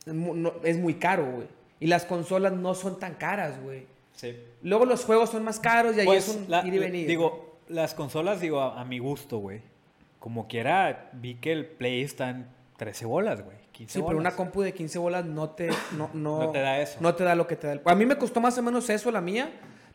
es 0.06 0.14
mu- 0.14 0.34
no- 0.36 0.54
es 0.64 0.78
muy 0.78 0.96
caro, 0.96 1.26
güey. 1.32 1.48
Y 1.80 1.88
las 1.88 2.06
consolas 2.06 2.54
no 2.54 2.74
son 2.76 3.00
tan 3.00 3.16
caras, 3.16 3.62
güey. 3.62 3.86
Sí. 4.16 4.38
Luego 4.62 4.86
los 4.86 5.06
juegos 5.06 5.30
son 5.30 5.44
más 5.44 5.60
caros 5.60 5.96
y 5.96 6.02
ahí 6.02 6.06
Pues, 6.06 6.28
es 6.28 6.36
un 6.36 6.46
la- 6.50 6.66
ir 6.68 6.74
y 6.74 6.80
venir. 6.80 7.08
Digo, 7.08 7.58
las 7.70 7.94
consolas, 7.94 8.42
digo, 8.42 8.60
a, 8.62 8.80
a 8.82 8.86
mi 8.86 9.00
gusto, 9.00 9.38
güey. 9.40 9.62
Como 10.20 10.48
quiera, 10.48 11.10
vi 11.14 11.36
que 11.36 11.52
el 11.52 11.66
Play 11.66 12.02
está 12.04 12.30
en 12.30 12.46
13 12.78 13.06
bolas, 13.06 13.42
güey. 13.44 13.58
15 13.88 14.00
Sí, 14.00 14.04
pero 14.06 14.18
una 14.20 14.32
compu 14.32 14.62
de 14.62 14.74
15 14.74 15.00
bolas 15.00 15.26
no 15.26 15.50
te, 15.52 15.70
no, 15.98 16.10
no, 16.14 16.40
No 16.44 16.52
te 16.52 16.60
da 16.60 16.80
eso. 16.80 16.98
No 17.00 17.16
te 17.16 17.24
da 17.24 17.36
lo 17.36 17.48
que 17.48 17.56
te 17.56 17.68
da. 17.68 17.74
el- 17.74 17.82
A 17.86 17.96
mí 17.96 18.06
me 18.06 18.18
costó 18.18 18.40
más 18.42 18.58
o 18.58 18.62
menos 18.64 18.90
eso 18.90 19.12
la 19.12 19.22
mía, 19.22 19.50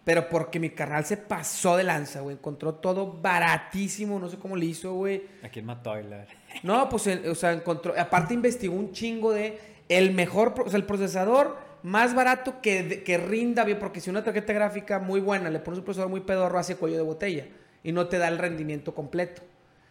pero 0.04 0.28
porque 0.28 0.58
mi 0.60 0.70
carnal 0.70 1.04
se 1.04 1.16
pasó 1.16 1.76
de 1.76 1.84
lanza, 1.84 2.20
güey. 2.20 2.36
Encontró 2.36 2.74
todo 2.74 3.12
baratísimo, 3.20 4.18
no 4.18 4.28
sé 4.28 4.38
cómo 4.38 4.56
le 4.56 4.66
hizo, 4.66 4.94
güey. 4.94 5.22
¿A 5.42 5.48
quién 5.48 5.64
mató 5.66 5.92
a 5.92 6.00
la... 6.02 6.26
No, 6.62 6.88
pues, 6.88 7.06
o 7.06 7.34
sea, 7.34 7.52
encontró, 7.52 7.94
aparte 7.98 8.34
investigó 8.34 8.74
un 8.74 8.92
chingo 8.92 9.32
de 9.32 9.58
el 9.88 10.12
mejor, 10.14 10.54
o 10.64 10.68
sea, 10.68 10.78
el 10.78 10.84
procesador 10.84 11.56
más 11.82 12.14
barato 12.14 12.60
que, 12.60 13.02
que 13.04 13.18
rinda 13.18 13.62
bien, 13.64 13.78
porque 13.78 14.00
si 14.00 14.10
una 14.10 14.24
tarjeta 14.24 14.52
gráfica 14.52 14.98
muy 14.98 15.20
buena 15.20 15.50
le 15.50 15.60
pones 15.60 15.78
un 15.78 15.84
procesador 15.84 16.10
muy 16.10 16.20
pedorro, 16.20 16.58
hace 16.58 16.74
cuello 16.76 16.96
de 16.96 17.02
botella 17.02 17.46
y 17.84 17.92
no 17.92 18.08
te 18.08 18.18
da 18.18 18.26
el 18.28 18.38
rendimiento 18.38 18.94
completo. 18.94 19.42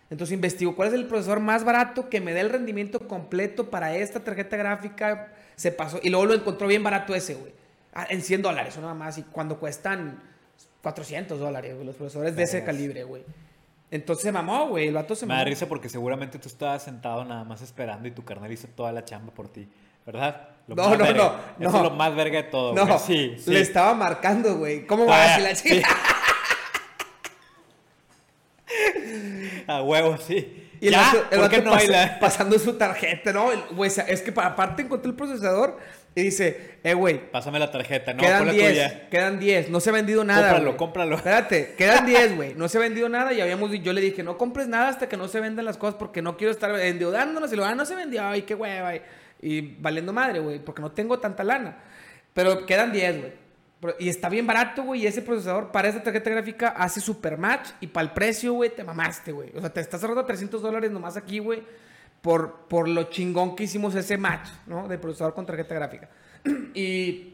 Entonces 0.10 0.34
investigó 0.36 0.76
cuál 0.76 0.89
es 0.89 0.94
el 0.94 1.06
procesador 1.08 1.39
más 1.39 1.63
barato 1.63 2.10
que 2.10 2.22
me 2.22 2.34
dé 2.34 2.41
el 2.41 2.50
rendimiento 2.50 3.00
completo 3.08 3.70
para 3.70 3.96
esta 3.96 4.20
tarjeta 4.24 4.56
gráfica. 4.58 5.34
Se 5.56 5.72
pasó 5.72 6.00
y 6.04 6.10
luego 6.10 6.26
lo 6.28 6.34
encontró 6.36 6.68
bien 6.68 6.84
barato 6.84 7.15
ese, 7.15 7.34
güey. 7.36 7.54
Ah, 7.94 8.06
en 8.10 8.22
100 8.22 8.41
dólares, 8.41 8.78
nada 8.78 8.94
más. 8.94 9.18
Y 9.18 9.24
cuando 9.24 9.58
cuestan 9.58 10.20
400 10.84 11.39
dólares, 11.39 11.74
güey, 11.74 11.86
los 11.88 11.96
procesadores 11.96 12.36
de 12.36 12.44
ese 12.44 12.63
calibre, 12.63 13.04
güey. 13.04 13.24
Entonces 13.89 14.24
se 14.24 14.32
mamó, 14.32 14.68
güey. 14.68 14.88
El 14.89 14.94
vato 14.94 15.15
se 15.15 15.26
Me 15.26 15.34
da 15.34 15.39
mamó. 15.39 15.50
risa 15.50 15.68
porque 15.68 15.89
seguramente 15.89 16.38
tú 16.39 16.50
estabas 16.50 16.84
sentado 16.84 17.24
nada 17.26 17.44
más 17.44 17.62
esperando 17.62 18.08
y 18.08 18.12
tu 18.12 18.24
carnal 18.24 18.52
hizo 18.52 18.68
toda 18.68 18.91
la 18.91 19.06
chamba 19.06 19.34
por 19.34 19.48
ti, 19.48 19.68
¿verdad? 20.06 20.50
Lo 20.68 20.76
No, 20.76 20.89
no, 20.89 20.98
verga. 20.98 21.13
no, 21.13 21.65
Eso 21.68 21.72
no. 21.72 21.78
es 21.78 21.84
lo 21.84 21.91
más 21.91 22.15
verga 22.15 22.38
de 22.44 22.50
todo, 22.50 22.74
No, 22.74 22.86
güey. 22.86 23.00
Sí, 23.00 23.36
sí. 23.39 23.52
le 23.52 23.62
estaba 23.62 23.94
marcando, 23.94 24.58
güey. 24.58 24.86
¿Cómo 24.86 25.06
vas? 25.06 25.39
Y 25.39 25.41
la 25.41 25.56
sí. 25.56 25.82
A 29.67 29.82
huevo, 29.82 30.17
sí. 30.17 30.62
Y 30.82 30.88
el 30.88 30.93
ya, 30.93 30.99
vato, 31.01 31.17
el 31.32 31.39
¿por 31.39 31.49
qué 31.49 31.58
vato 31.62 31.69
no 31.69 31.75
pasa- 31.78 32.17
pasando 32.21 32.60
su 32.60 32.73
tarjeta, 32.73 33.32
¿no? 33.34 33.47
Güey, 33.71 33.91
es 34.08 34.21
que 34.21 34.32
pa- 34.32 34.45
aparte 34.47 34.82
encontré 34.84 35.10
el 35.10 35.15
procesador 35.15 35.78
y 36.13 36.23
dice, 36.23 36.78
eh, 36.84 36.93
güey, 36.93 37.30
Pásame 37.32 37.60
la 37.60 37.71
tarjeta, 37.71 38.13
no, 38.13 38.21
quedan 38.21 38.39
pon 38.39 38.47
la 38.47 38.54
10, 38.54 38.69
tuya. 38.69 39.10
quedan 39.10 39.39
10, 39.39 39.69
no 39.69 39.80
se 39.80 39.89
ha 39.89 39.93
vendido 39.93 40.23
nada. 40.23 40.49
Cómpralo, 40.51 40.78
cómpralo. 40.78 41.15
Espérate, 41.15 41.75
quedan 41.78 42.06
10, 42.08 42.36
güey, 42.36 42.54
no 42.56 42.67
se 42.67 42.78
ha 42.78 42.82
vendido 42.82 43.10
nada 43.10 43.34
y 43.34 43.41
habíamos, 43.41 43.71
yo 43.82 43.93
le 43.93 44.01
dije, 44.01 44.21
no 44.23 44.38
compres 44.38 44.67
nada 44.67 44.89
hasta 44.89 45.08
que 45.10 45.17
no 45.17 45.28
se 45.28 45.39
vendan 45.39 45.65
las 45.65 45.78
cosas 45.78 45.95
porque 45.95 46.21
no 46.21 46.36
quiero 46.38 46.51
estar 46.51 46.78
endeudándonos 46.80 47.51
y 47.51 47.56
lo, 47.56 47.65
ah, 47.65 47.73
no 47.75 47.86
se 47.86 47.95
vendió, 47.95 48.23
ay, 48.25 48.43
qué 48.43 48.54
hueva, 48.56 48.93
y 49.41 49.62
valiendo 49.80 50.12
madre, 50.13 50.39
güey, 50.39 50.60
porque 50.60 50.82
no 50.82 50.91
tengo 50.91 51.19
tanta 51.19 51.43
lana. 51.43 51.78
Pero 52.34 52.65
quedan 52.65 52.91
10, 52.91 53.19
güey. 53.19 53.44
Y 54.00 54.10
está 54.10 54.30
bien 54.30 54.48
barato, 54.48 54.84
güey. 54.84 55.04
Y 55.04 55.08
ese 55.08 55.21
procesador 55.21 55.71
para 55.71 55.88
esta 55.89 56.02
tarjeta 56.04 56.30
gráfica 56.30 56.69
hace 56.69 57.00
super 57.02 57.38
match. 57.38 57.69
Y 57.82 57.88
para 57.88 58.08
el 58.08 58.13
precio, 58.13 58.54
güey, 58.54 58.69
te 58.76 58.84
mamaste, 58.84 59.32
güey. 59.32 59.52
O 59.56 59.62
sea, 59.62 59.69
te 59.71 59.82
estás 59.82 60.02
ahorrando 60.04 60.26
300 60.26 60.62
dólares 60.62 60.91
nomás 60.91 61.17
aquí, 61.17 61.39
güey. 61.39 61.63
Por, 62.21 62.67
por 62.67 62.88
lo 62.88 63.04
chingón 63.04 63.56
que 63.56 63.65
hicimos 63.65 63.93
ese 63.95 64.17
match, 64.17 64.50
¿no? 64.65 64.88
De 64.88 64.98
procesador 64.98 65.34
con 65.34 65.45
tarjeta 65.45 65.76
gráfica. 65.76 66.10
y. 66.74 67.34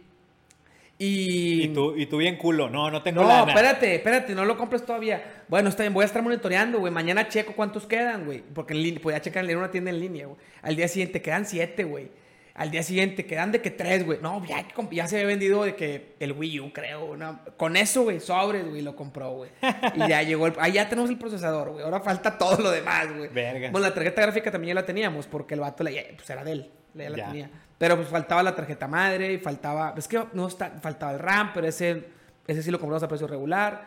Y. 0.97 1.63
Y 1.63 1.67
tú, 1.69 1.95
y 1.95 2.05
tú 2.05 2.17
bien 2.17 2.37
culo. 2.37 2.69
No, 2.69 2.91
no 2.91 3.01
tengo 3.01 3.21
No, 3.23 3.27
lana. 3.27 3.51
espérate, 3.51 3.95
espérate, 3.95 4.35
no 4.35 4.45
lo 4.45 4.57
compres 4.57 4.85
todavía. 4.85 5.43
Bueno, 5.47 5.69
está 5.69 5.83
bien, 5.83 5.93
voy 5.93 6.03
a 6.03 6.05
estar 6.05 6.21
monitoreando, 6.21 6.79
güey. 6.79 6.93
Mañana 6.93 7.27
checo 7.27 7.53
cuántos 7.53 7.87
quedan, 7.87 8.25
güey. 8.25 8.43
Porque 8.53 8.73
en 8.73 8.83
línea, 8.83 9.01
podía 9.01 9.21
checar 9.21 9.49
en 9.49 9.57
una 9.57 9.71
tienda 9.71 9.89
en 9.89 9.99
línea, 9.99 10.27
güey. 10.27 10.37
Al 10.61 10.75
día 10.75 10.87
siguiente 10.87 11.21
quedan 11.21 11.45
siete, 11.45 11.83
güey. 11.85 12.11
Al 12.53 12.69
día 12.69 12.83
siguiente 12.83 13.25
quedan 13.25 13.51
de 13.51 13.61
que 13.61 13.71
tres, 13.71 14.05
güey. 14.05 14.19
No, 14.21 14.45
ya, 14.45 14.65
ya 14.91 15.07
se 15.07 15.15
había 15.15 15.27
vendido 15.27 15.63
de 15.63 15.75
que 15.75 16.15
el 16.19 16.33
Wii 16.33 16.59
U, 16.59 16.73
creo. 16.73 17.15
no. 17.15 17.39
Con 17.57 17.77
eso, 17.77 18.03
güey, 18.03 18.19
sobres, 18.19 18.67
güey, 18.67 18.81
lo 18.81 18.95
compró, 18.95 19.31
güey. 19.31 19.51
Y 19.95 19.99
ya 19.99 20.21
llegó 20.23 20.47
el. 20.47 20.53
Ahí 20.59 20.73
ya 20.73 20.89
tenemos 20.89 21.09
el 21.09 21.17
procesador, 21.17 21.69
güey. 21.71 21.83
Ahora 21.85 22.01
falta 22.01 22.37
todo 22.37 22.57
lo 22.61 22.71
demás, 22.71 23.07
güey. 23.15 23.29
Verga. 23.29 23.71
Bueno, 23.71 23.87
la 23.87 23.93
tarjeta 23.93 24.21
gráfica 24.21 24.51
también 24.51 24.75
ya 24.75 24.81
la 24.81 24.85
teníamos, 24.85 25.27
porque 25.27 25.53
el 25.53 25.61
vato 25.61 25.83
la, 25.83 25.91
pues 26.15 26.29
era 26.29 26.43
de 26.43 26.51
él. 26.51 26.71
Ya 26.93 27.09
la 27.09 27.17
Ya. 27.17 27.27
tenía. 27.27 27.49
Pero 27.77 27.95
pues 27.95 28.09
faltaba 28.09 28.43
la 28.43 28.53
tarjeta 28.55 28.87
madre, 28.87 29.33
y 29.33 29.37
faltaba. 29.37 29.95
Es 29.97 30.07
que 30.07 30.21
no 30.33 30.47
está, 30.47 30.69
faltaba 30.81 31.13
el 31.13 31.19
RAM, 31.19 31.51
pero 31.53 31.67
ese, 31.67 32.03
ese 32.47 32.61
sí 32.61 32.69
lo 32.69 32.79
compramos 32.79 33.01
a 33.01 33.07
precio 33.07 33.27
regular. 33.27 33.85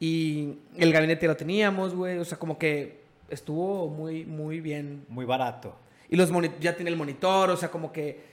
Y 0.00 0.58
el 0.76 0.92
gabinete 0.92 1.26
lo 1.26 1.36
teníamos, 1.36 1.94
güey. 1.94 2.18
O 2.18 2.24
sea, 2.24 2.38
como 2.38 2.58
que 2.58 3.02
estuvo 3.28 3.88
muy, 3.88 4.24
muy 4.24 4.60
bien. 4.60 5.04
Muy 5.08 5.24
barato. 5.24 5.76
Y 6.08 6.16
los 6.16 6.30
ya 6.60 6.76
tiene 6.76 6.90
el 6.90 6.96
monitor, 6.96 7.50
o 7.50 7.56
sea, 7.56 7.70
como 7.70 7.92
que 7.92 8.24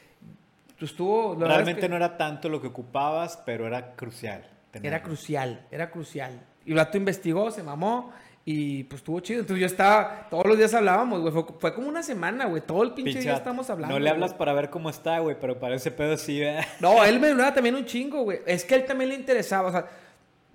pues, 0.78 0.92
estuvo. 0.92 1.34
es 1.34 1.40
Realmente 1.40 1.82
que 1.82 1.90
no 1.90 1.96
era 1.96 2.18
tanto 2.18 2.50
lo 2.50 2.62
que 2.62 2.68
ocupabas, 2.68 3.42
pero 3.46 3.66
era 3.68 3.96
crucial. 3.96 4.50
Era 4.82 5.04
crucial, 5.04 5.66
era 5.72 5.92
crucial. 5.92 6.42
Y 6.66 6.72
el 6.72 6.78
vato 6.78 6.98
investigó, 6.98 7.52
se 7.52 7.64
mamó. 7.64 8.12
Y 8.46 8.84
pues 8.86 9.00
estuvo 9.00 9.22
chido. 9.22 9.40
Entonces 9.40 9.62
yo 9.62 9.66
estaba, 9.66 10.28
todos 10.30 10.46
los 10.46 10.58
días 10.58 10.74
hablábamos, 10.74 11.22
güey. 11.22 11.32
Fue, 11.32 11.46
fue 11.60 11.74
como 11.74 11.88
una 11.88 12.04
semana, 12.04 12.46
güey. 12.46 12.62
Todo 12.62 12.84
el 12.84 12.92
pinche, 12.92 13.20
día 13.20 13.36
estamos 13.36 13.70
hablando. 13.70 13.94
No 13.94 14.00
le 14.00 14.10
hablas 14.10 14.32
güey. 14.32 14.40
para 14.40 14.54
ver 14.54 14.70
cómo 14.70 14.90
está, 14.90 15.20
güey, 15.20 15.38
pero 15.40 15.60
para 15.60 15.76
ese 15.76 15.92
pedo 15.92 16.18
sí, 16.18 16.42
¿verdad? 16.42 16.66
No, 16.82 17.04
él 17.06 17.22
me 17.22 17.30
hablaba 17.30 17.54
también 17.54 17.76
un 17.76 17.86
chingo, 17.86 18.24
güey. 18.24 18.42
Es 18.46 18.66
que 18.66 18.76
a 18.76 18.78
él 18.78 18.86
también 18.86 19.12
le 19.12 19.16
interesaba, 19.16 19.70
o 19.70 19.72
sea, 19.72 19.86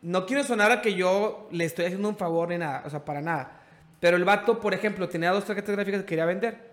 no 0.03 0.27
quiero 0.27 0.45
sonar 0.45 0.71
a 0.71 0.83
que 0.83 0.93
yo 0.95 1.49
le 1.51 1.65
estoy 1.65 1.87
haciendo 1.87 2.09
un 2.09 2.17
favor 2.17 2.51
ni 2.51 2.59
nada, 2.59 2.83
o 2.85 2.91
sea, 2.91 3.03
para 3.05 3.23
nada. 3.23 3.63
Pero 4.01 4.19
el 4.19 4.25
vato, 4.25 4.61
por 4.61 4.75
ejemplo, 4.75 5.09
tenía 5.09 5.31
dos 5.31 5.47
tarjetas 5.47 5.75
gráficas 5.75 6.01
que 6.03 6.07
quería 6.07 6.27
vender. 6.27 6.68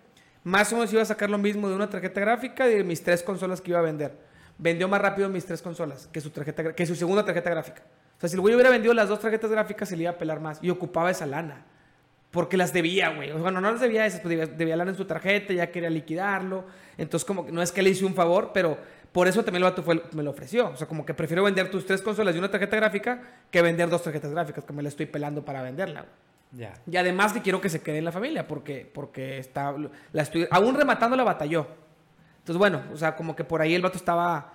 Más 0.46 0.72
o 0.72 0.76
menos 0.76 0.94
iba 0.94 1.02
a 1.02 1.06
sacar 1.06 1.28
lo 1.28 1.40
mismo 1.40 1.68
de 1.68 1.76
una 1.76 1.90
tarjeta 1.90 2.22
gráfica 2.22 2.70
y 2.70 2.76
de 2.76 2.84
mis 2.84 3.04
tres 3.04 3.24
consolas 3.24 3.60
que 3.62 3.72
iba 3.72 3.80
a 3.80 3.82
vender. 3.82 4.16
Vendió 4.60 4.88
más 4.88 5.02
rápido 5.02 5.28
mis 5.28 5.44
tres 5.44 5.60
consolas 5.60 6.08
que 6.14 6.22
su, 6.22 6.30
tarjeta, 6.30 6.76
que 6.76 6.86
su 6.86 6.94
segunda 6.94 7.26
tarjeta 7.26 7.50
gráfica. 7.50 7.82
O 8.16 8.20
sea, 8.20 8.30
si 8.30 8.36
el 8.36 8.42
güey 8.42 8.54
hubiera 8.54 8.70
vendido 8.70 8.94
las 8.94 9.10
dos 9.10 9.20
tarjetas 9.20 9.50
gráficas, 9.50 9.90
se 9.90 9.98
le 9.98 10.04
iba 10.04 10.12
a 10.12 10.18
pelar 10.20 10.40
más. 10.40 10.60
Y 10.62 10.70
ocupaba 10.70 11.10
esa 11.10 11.26
lana. 11.26 11.66
Porque 12.30 12.58
las 12.58 12.74
debía, 12.74 13.10
güey. 13.10 13.32
O 13.32 13.40
bueno, 13.40 13.60
no 13.60 13.72
las 13.72 13.82
debía 13.82 14.06
esas, 14.06 14.22
pues 14.22 14.38
debía, 14.38 14.46
debía 14.46 14.76
lana 14.76 14.92
en 14.92 14.98
su 14.98 15.06
tarjeta, 15.06 15.52
ya 15.52 15.72
quería 15.72 15.90
liquidarlo. 15.90 16.66
Entonces, 17.00 17.26
como 17.26 17.48
que 17.48 17.52
no 17.52 17.64
es 17.64 17.72
que 17.72 17.82
le 17.82 17.90
hice 17.90 18.06
un 18.06 18.14
favor, 18.14 18.52
pero 18.54 18.78
por 19.12 19.28
eso 19.28 19.44
también 19.44 19.64
el 19.64 19.72
vato 19.72 19.82
fue, 19.82 20.04
me 20.12 20.22
lo 20.22 20.30
ofreció. 20.30 20.70
O 20.70 20.78
sea, 20.78 20.86
como 20.86 21.08
que 21.08 21.16
prefiero 21.16 21.44
vender 21.44 21.72
tus 21.72 21.88
tres 21.88 22.04
consolas 22.04 22.36
y 22.36 22.38
una 22.38 22.52
tarjeta 22.52 22.76
gráfica 22.76 23.20
que 23.50 23.64
vender 23.64 23.90
dos 23.90 24.04
tarjetas 24.04 24.30
gráficas, 24.30 24.64
que 24.64 24.74
me 24.74 24.84
la 24.84 24.90
estoy 24.90 25.08
pelando 25.08 25.44
para 25.44 25.64
venderla, 25.64 26.02
güey. 26.02 26.35
Ya. 26.52 26.74
Y 26.90 26.96
además 26.98 27.34
que 27.34 27.42
quiero 27.42 27.60
que 27.60 27.70
se 27.70 27.82
quede 27.82 27.98
en 27.98 28.06
la 28.06 28.12
familia, 28.12 28.48
porque, 28.48 28.90
porque 28.92 29.40
está, 29.40 29.76
la 30.12 30.22
estoy, 30.22 30.48
aún 30.52 30.76
rematando 30.76 31.16
la 31.16 31.24
batalló. 31.24 31.68
Entonces, 32.40 32.58
bueno, 32.58 32.84
o 32.94 32.98
sea, 32.98 33.16
como 33.16 33.36
que 33.36 33.44
por 33.44 33.62
ahí 33.62 33.74
el 33.74 33.82
vato 33.82 33.98
estaba, 33.98 34.54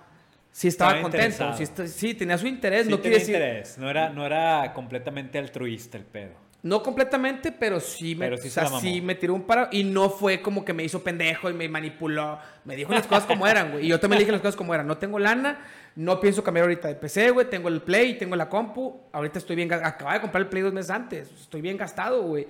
sí 0.51 0.67
estaba, 0.67 0.91
Estaba 0.91 1.03
contento, 1.03 1.53
sí, 1.53 1.87
sí, 1.87 2.13
tenía 2.13 2.37
su 2.37 2.47
interés, 2.47 2.85
Sí 2.85 2.91
no 2.91 3.01
quiere 3.01 3.17
tenía 3.17 3.19
decir, 3.19 3.35
interés. 3.35 3.77
No 3.77 3.89
era, 3.89 4.09
no 4.09 4.25
era 4.25 4.73
completamente 4.73 5.37
altruista 5.37 5.97
el 5.97 6.05
pedo. 6.05 6.33
No 6.63 6.83
completamente, 6.83 7.51
pero 7.51 7.79
sí 7.79 8.15
me, 8.15 8.25
Pero 8.25 8.37
sí 8.37 8.47
o 8.47 8.51
sea, 8.51 8.69
me 9.01 9.15
tiró 9.15 9.33
un 9.33 9.43
paro 9.43 9.67
y 9.71 9.83
no 9.83 10.09
fue 10.09 10.41
como 10.41 10.63
que 10.63 10.73
me 10.73 10.83
hizo 10.83 11.03
pendejo 11.03 11.49
y 11.49 11.53
me 11.53 11.67
manipuló, 11.67 12.37
me 12.65 12.75
dijo 12.75 12.93
las 12.93 13.07
cosas 13.07 13.25
como 13.25 13.47
eran, 13.47 13.71
güey, 13.71 13.85
y 13.85 13.87
yo 13.87 13.99
también 13.99 14.19
le 14.19 14.25
dije 14.25 14.31
las 14.31 14.41
cosas 14.41 14.55
como 14.55 14.73
eran, 14.75 14.85
no 14.85 14.97
tengo 14.97 15.17
lana, 15.17 15.59
no 15.95 16.19
pienso 16.19 16.43
cambiar 16.43 16.65
ahorita 16.65 16.87
de 16.87 16.95
PC, 16.95 17.31
güey, 17.31 17.49
tengo 17.49 17.67
el 17.67 17.81
Play, 17.81 18.17
tengo 18.17 18.35
la 18.35 18.47
compu, 18.47 19.01
ahorita 19.11 19.39
estoy 19.39 19.55
bien, 19.55 19.73
acababa 19.73 20.13
de 20.13 20.21
comprar 20.21 20.43
el 20.43 20.49
Play 20.49 20.61
dos 20.61 20.73
meses 20.73 20.91
antes, 20.91 21.31
estoy 21.31 21.61
bien 21.61 21.77
gastado, 21.77 22.21
güey, 22.21 22.47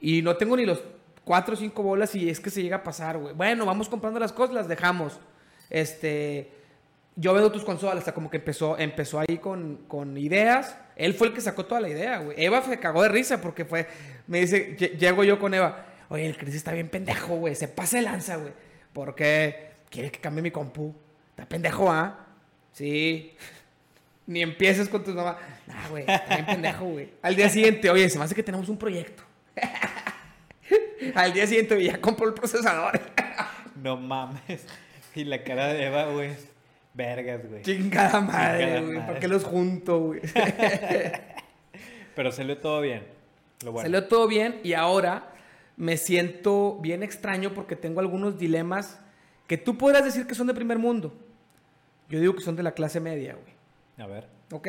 y 0.00 0.22
no 0.22 0.36
tengo 0.36 0.56
ni 0.56 0.66
los 0.66 0.82
cuatro 1.24 1.54
o 1.54 1.56
cinco 1.56 1.84
bolas 1.84 2.16
y 2.16 2.28
es 2.28 2.40
que 2.40 2.50
se 2.50 2.62
llega 2.64 2.78
a 2.78 2.82
pasar, 2.82 3.16
güey, 3.18 3.32
bueno, 3.32 3.64
vamos 3.64 3.88
comprando 3.88 4.18
las 4.18 4.32
cosas, 4.32 4.56
las 4.56 4.66
dejamos, 4.66 5.20
este, 5.70 6.50
yo 7.16 7.34
veo 7.34 7.52
tus 7.52 7.64
consolas, 7.64 7.98
hasta 7.98 8.14
como 8.14 8.30
que 8.30 8.38
empezó, 8.38 8.78
empezó 8.78 9.20
ahí 9.20 9.38
con, 9.38 9.84
con 9.88 10.16
ideas. 10.16 10.76
Él 10.96 11.14
fue 11.14 11.28
el 11.28 11.34
que 11.34 11.40
sacó 11.40 11.64
toda 11.66 11.80
la 11.80 11.88
idea, 11.88 12.18
güey. 12.18 12.42
Eva 12.42 12.62
se 12.62 12.78
cagó 12.78 13.02
de 13.02 13.08
risa 13.10 13.40
porque 13.40 13.64
fue, 13.64 13.86
me 14.26 14.40
dice, 14.40 14.76
lle- 14.76 14.96
llego 14.98 15.24
yo 15.24 15.38
con 15.38 15.52
Eva, 15.54 15.86
oye, 16.08 16.26
el 16.26 16.36
Chris 16.36 16.54
está 16.54 16.72
bien 16.72 16.88
pendejo, 16.88 17.36
güey, 17.36 17.54
se 17.54 17.68
pasa 17.68 17.96
de 17.98 18.02
lanza, 18.04 18.36
güey. 18.36 18.52
Porque 18.92 19.72
quiere 19.90 20.10
que 20.10 20.20
cambie 20.20 20.42
mi 20.42 20.50
compu. 20.50 20.94
Está 21.30 21.46
pendejo, 21.48 21.90
¿ah? 21.90 22.26
Sí. 22.72 23.34
Ni 24.26 24.40
empieces 24.42 24.88
con 24.88 25.02
tus 25.02 25.14
mamás. 25.14 25.36
Nah, 25.66 25.88
güey, 25.88 26.04
está 26.06 26.26
bien 26.36 26.46
pendejo, 26.46 26.84
güey. 26.86 27.10
Al 27.22 27.34
día 27.36 27.48
siguiente, 27.48 27.90
oye, 27.90 28.08
se 28.08 28.18
me 28.18 28.24
hace 28.24 28.34
que 28.34 28.42
tenemos 28.42 28.68
un 28.68 28.78
proyecto. 28.78 29.22
Al 31.14 31.32
día 31.32 31.46
siguiente 31.46 31.82
ya 31.82 32.00
compró 32.00 32.28
el 32.28 32.34
procesador. 32.34 33.00
No 33.82 33.96
mames. 33.96 34.64
Y 35.14 35.24
la 35.24 35.42
cara 35.42 35.68
de 35.68 35.86
Eva, 35.86 36.06
güey. 36.06 36.30
Vergas, 36.94 37.48
güey. 37.48 37.62
Chingada 37.62 38.20
madre, 38.20 38.82
güey. 38.82 39.06
¿Por 39.06 39.18
qué 39.18 39.28
los 39.28 39.44
junto, 39.44 40.00
güey? 40.00 40.20
Pero 42.14 42.32
salió 42.32 42.58
todo 42.58 42.80
bien. 42.80 43.06
Lo 43.64 43.72
bueno. 43.72 43.86
Salió 43.86 44.06
todo 44.06 44.28
bien 44.28 44.60
y 44.62 44.74
ahora 44.74 45.32
me 45.76 45.96
siento 45.96 46.78
bien 46.80 47.02
extraño 47.02 47.54
porque 47.54 47.76
tengo 47.76 48.00
algunos 48.00 48.38
dilemas 48.38 48.98
que 49.46 49.56
tú 49.56 49.78
podrás 49.78 50.04
decir 50.04 50.26
que 50.26 50.34
son 50.34 50.46
de 50.46 50.54
primer 50.54 50.78
mundo. 50.78 51.14
Yo 52.08 52.20
digo 52.20 52.34
que 52.34 52.42
son 52.42 52.56
de 52.56 52.62
la 52.62 52.72
clase 52.72 53.00
media, 53.00 53.34
güey. 53.34 53.54
A 53.98 54.06
ver. 54.06 54.28
¿Ok? 54.50 54.68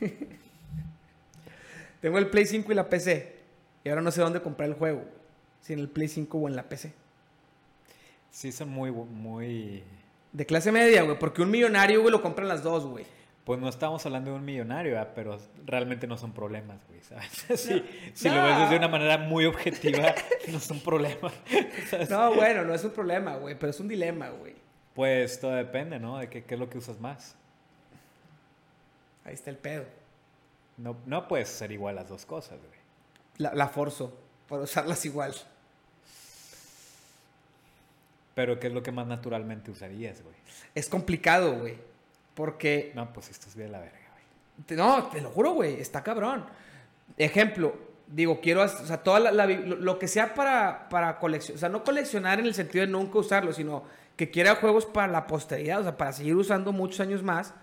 tengo 2.00 2.18
el 2.18 2.28
Play 2.28 2.46
5 2.46 2.70
y 2.70 2.74
la 2.74 2.88
PC. 2.88 3.40
Y 3.84 3.88
ahora 3.88 4.02
no 4.02 4.10
sé 4.10 4.20
dónde 4.20 4.42
comprar 4.42 4.68
el 4.68 4.74
juego. 4.74 5.04
Si 5.60 5.72
en 5.72 5.78
el 5.78 5.88
Play 5.88 6.08
5 6.08 6.36
o 6.36 6.48
en 6.48 6.56
la 6.56 6.68
PC. 6.68 6.92
Sí, 8.30 8.52
son 8.52 8.70
muy, 8.70 8.90
muy. 8.90 9.82
De 10.32 10.46
clase 10.46 10.72
media, 10.72 11.02
güey. 11.02 11.18
Porque 11.18 11.42
un 11.42 11.50
millonario, 11.50 12.00
güey, 12.00 12.10
lo 12.12 12.22
compran 12.22 12.48
las 12.48 12.62
dos, 12.62 12.86
güey. 12.86 13.04
Pues 13.44 13.58
no 13.60 13.68
estamos 13.68 14.06
hablando 14.06 14.30
de 14.30 14.36
un 14.36 14.44
millonario, 14.44 14.92
¿verdad? 14.92 15.12
pero 15.16 15.36
realmente 15.66 16.06
no 16.06 16.16
son 16.16 16.32
problemas, 16.32 16.78
güey, 16.88 17.00
¿sabes? 17.02 17.82
Si 18.14 18.28
No. 18.28 18.36
lo 18.36 18.42
ves 18.60 18.70
de 18.70 18.76
una 18.76 18.86
manera 18.88 19.18
muy 19.18 19.46
objetiva, 19.46 20.14
no 20.48 20.60
son 20.60 20.78
problemas. 20.80 21.32
¿sabes? 21.90 22.08
No, 22.08 22.32
bueno, 22.34 22.64
no 22.64 22.72
es 22.72 22.84
un 22.84 22.92
problema, 22.92 23.36
güey. 23.36 23.56
Pero 23.58 23.70
es 23.70 23.80
un 23.80 23.88
dilema, 23.88 24.28
güey. 24.30 24.54
Pues 24.94 25.40
todo 25.40 25.52
depende, 25.52 25.98
¿no? 25.98 26.18
De 26.18 26.28
qué, 26.28 26.44
qué 26.44 26.54
es 26.54 26.60
lo 26.60 26.70
que 26.70 26.78
usas 26.78 27.00
más. 27.00 27.34
Ahí 29.24 29.34
está 29.34 29.50
el 29.50 29.56
pedo. 29.56 29.84
No, 30.76 30.96
no 31.06 31.26
puedes 31.28 31.48
ser 31.48 31.72
igual 31.72 31.96
las 31.96 32.08
dos 32.08 32.24
cosas, 32.24 32.58
güey. 32.58 32.80
La, 33.38 33.54
la 33.54 33.68
forzo. 33.68 34.16
Para 34.48 34.62
usarlas 34.62 35.04
igual. 35.04 35.34
Pero 38.34 38.58
¿qué 38.58 38.68
es 38.68 38.72
lo 38.72 38.82
que 38.82 38.92
más 38.92 39.06
naturalmente 39.06 39.70
usarías, 39.70 40.22
güey? 40.22 40.34
Es 40.74 40.88
complicado, 40.88 41.58
güey. 41.58 41.76
Porque, 42.34 42.92
No, 42.94 43.12
pues 43.12 43.30
esto 43.30 43.48
es 43.48 43.56
bien 43.56 43.72
la 43.72 43.80
verga, 43.80 43.98
güey. 44.12 44.78
no, 44.78 45.06
te 45.08 45.20
lo 45.20 45.30
juro, 45.30 45.52
güey, 45.52 45.80
está 45.80 46.02
cabrón. 46.02 46.46
Ejemplo, 47.18 47.74
digo, 48.06 48.40
quiero, 48.40 48.62
o 48.62 48.68
sea, 48.68 49.02
toda 49.02 49.20
la, 49.20 49.46
lo 49.46 49.98
que 49.98 50.08
sea 50.08 50.34
para, 50.34 50.88
para 50.88 51.18
coleccionar, 51.18 51.56
o 51.56 51.60
sea, 51.60 51.68
no 51.68 51.84
coleccionar 51.84 52.40
en 52.40 52.46
el 52.46 52.54
sentido 52.54 52.86
de 52.86 52.90
nunca 52.90 53.18
usarlo, 53.18 53.52
sino 53.52 53.84
que 54.16 54.30
quiera 54.30 54.54
juegos 54.56 54.86
para 54.86 55.12
la 55.12 55.26
posteridad, 55.26 55.80
o 55.80 55.82
sea, 55.82 55.96
para 55.96 56.12
seguir 56.12 56.36
usando 56.36 56.72
muchos 56.72 57.00
años 57.00 57.22
más, 57.22 57.54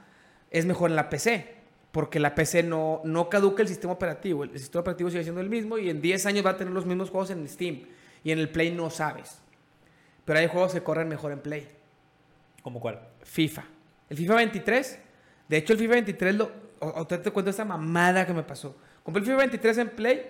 es 0.52 0.66
mejor 0.66 0.90
en 0.90 0.96
la 0.96 1.10
PC. 1.10 1.60
Porque 1.92 2.20
la 2.20 2.36
PC 2.36 2.64
no, 2.64 3.02
no 3.04 3.30
caduca 3.30 3.64
el 3.64 3.68
sistema 3.68 3.94
operativo. 3.94 4.44
El 4.44 4.58
sistema 4.60 4.82
operativo 4.82 5.10
sigue 5.10 5.24
siendo 5.24 5.42
el 5.42 5.50
mismo 5.50 5.78
y 5.80 5.90
en 5.90 6.02
10 6.02 6.26
años 6.28 6.46
va 6.46 6.52
a 6.52 6.58
tener 6.58 6.72
los 6.72 6.86
mismos 6.86 7.10
juegos 7.10 7.32
en 7.32 7.48
Steam. 7.48 7.82
Y 8.24 8.32
en 8.32 8.38
el 8.38 8.50
Play 8.50 8.72
no 8.72 8.92
sabes. 8.92 9.42
Pero 10.30 10.42
hay 10.42 10.48
juegos 10.48 10.74
que 10.76 10.84
corren 10.84 11.08
mejor 11.08 11.32
en 11.32 11.40
Play. 11.40 11.68
¿Cómo 12.62 12.80
cuál? 12.80 13.00
FIFA. 13.24 13.64
El 14.12 14.16
FIFA 14.18 14.36
23. 14.36 15.00
De 15.48 15.58
hecho, 15.58 15.74
el 15.74 15.80
FIFA 15.80 15.94
23 15.94 16.36
lo. 16.36 16.52
o- 16.78 16.94
o 17.02 17.08
te, 17.08 17.20
cuento 17.32 17.50
esta 17.50 17.66
mamada 17.66 18.28
que 18.28 18.34
me 18.36 18.44
pasó. 18.44 18.76
Compré 19.02 19.22
el 19.22 19.26
FIFA 19.26 19.38
23 19.40 19.78
en 19.80 19.90
Play 19.90 20.22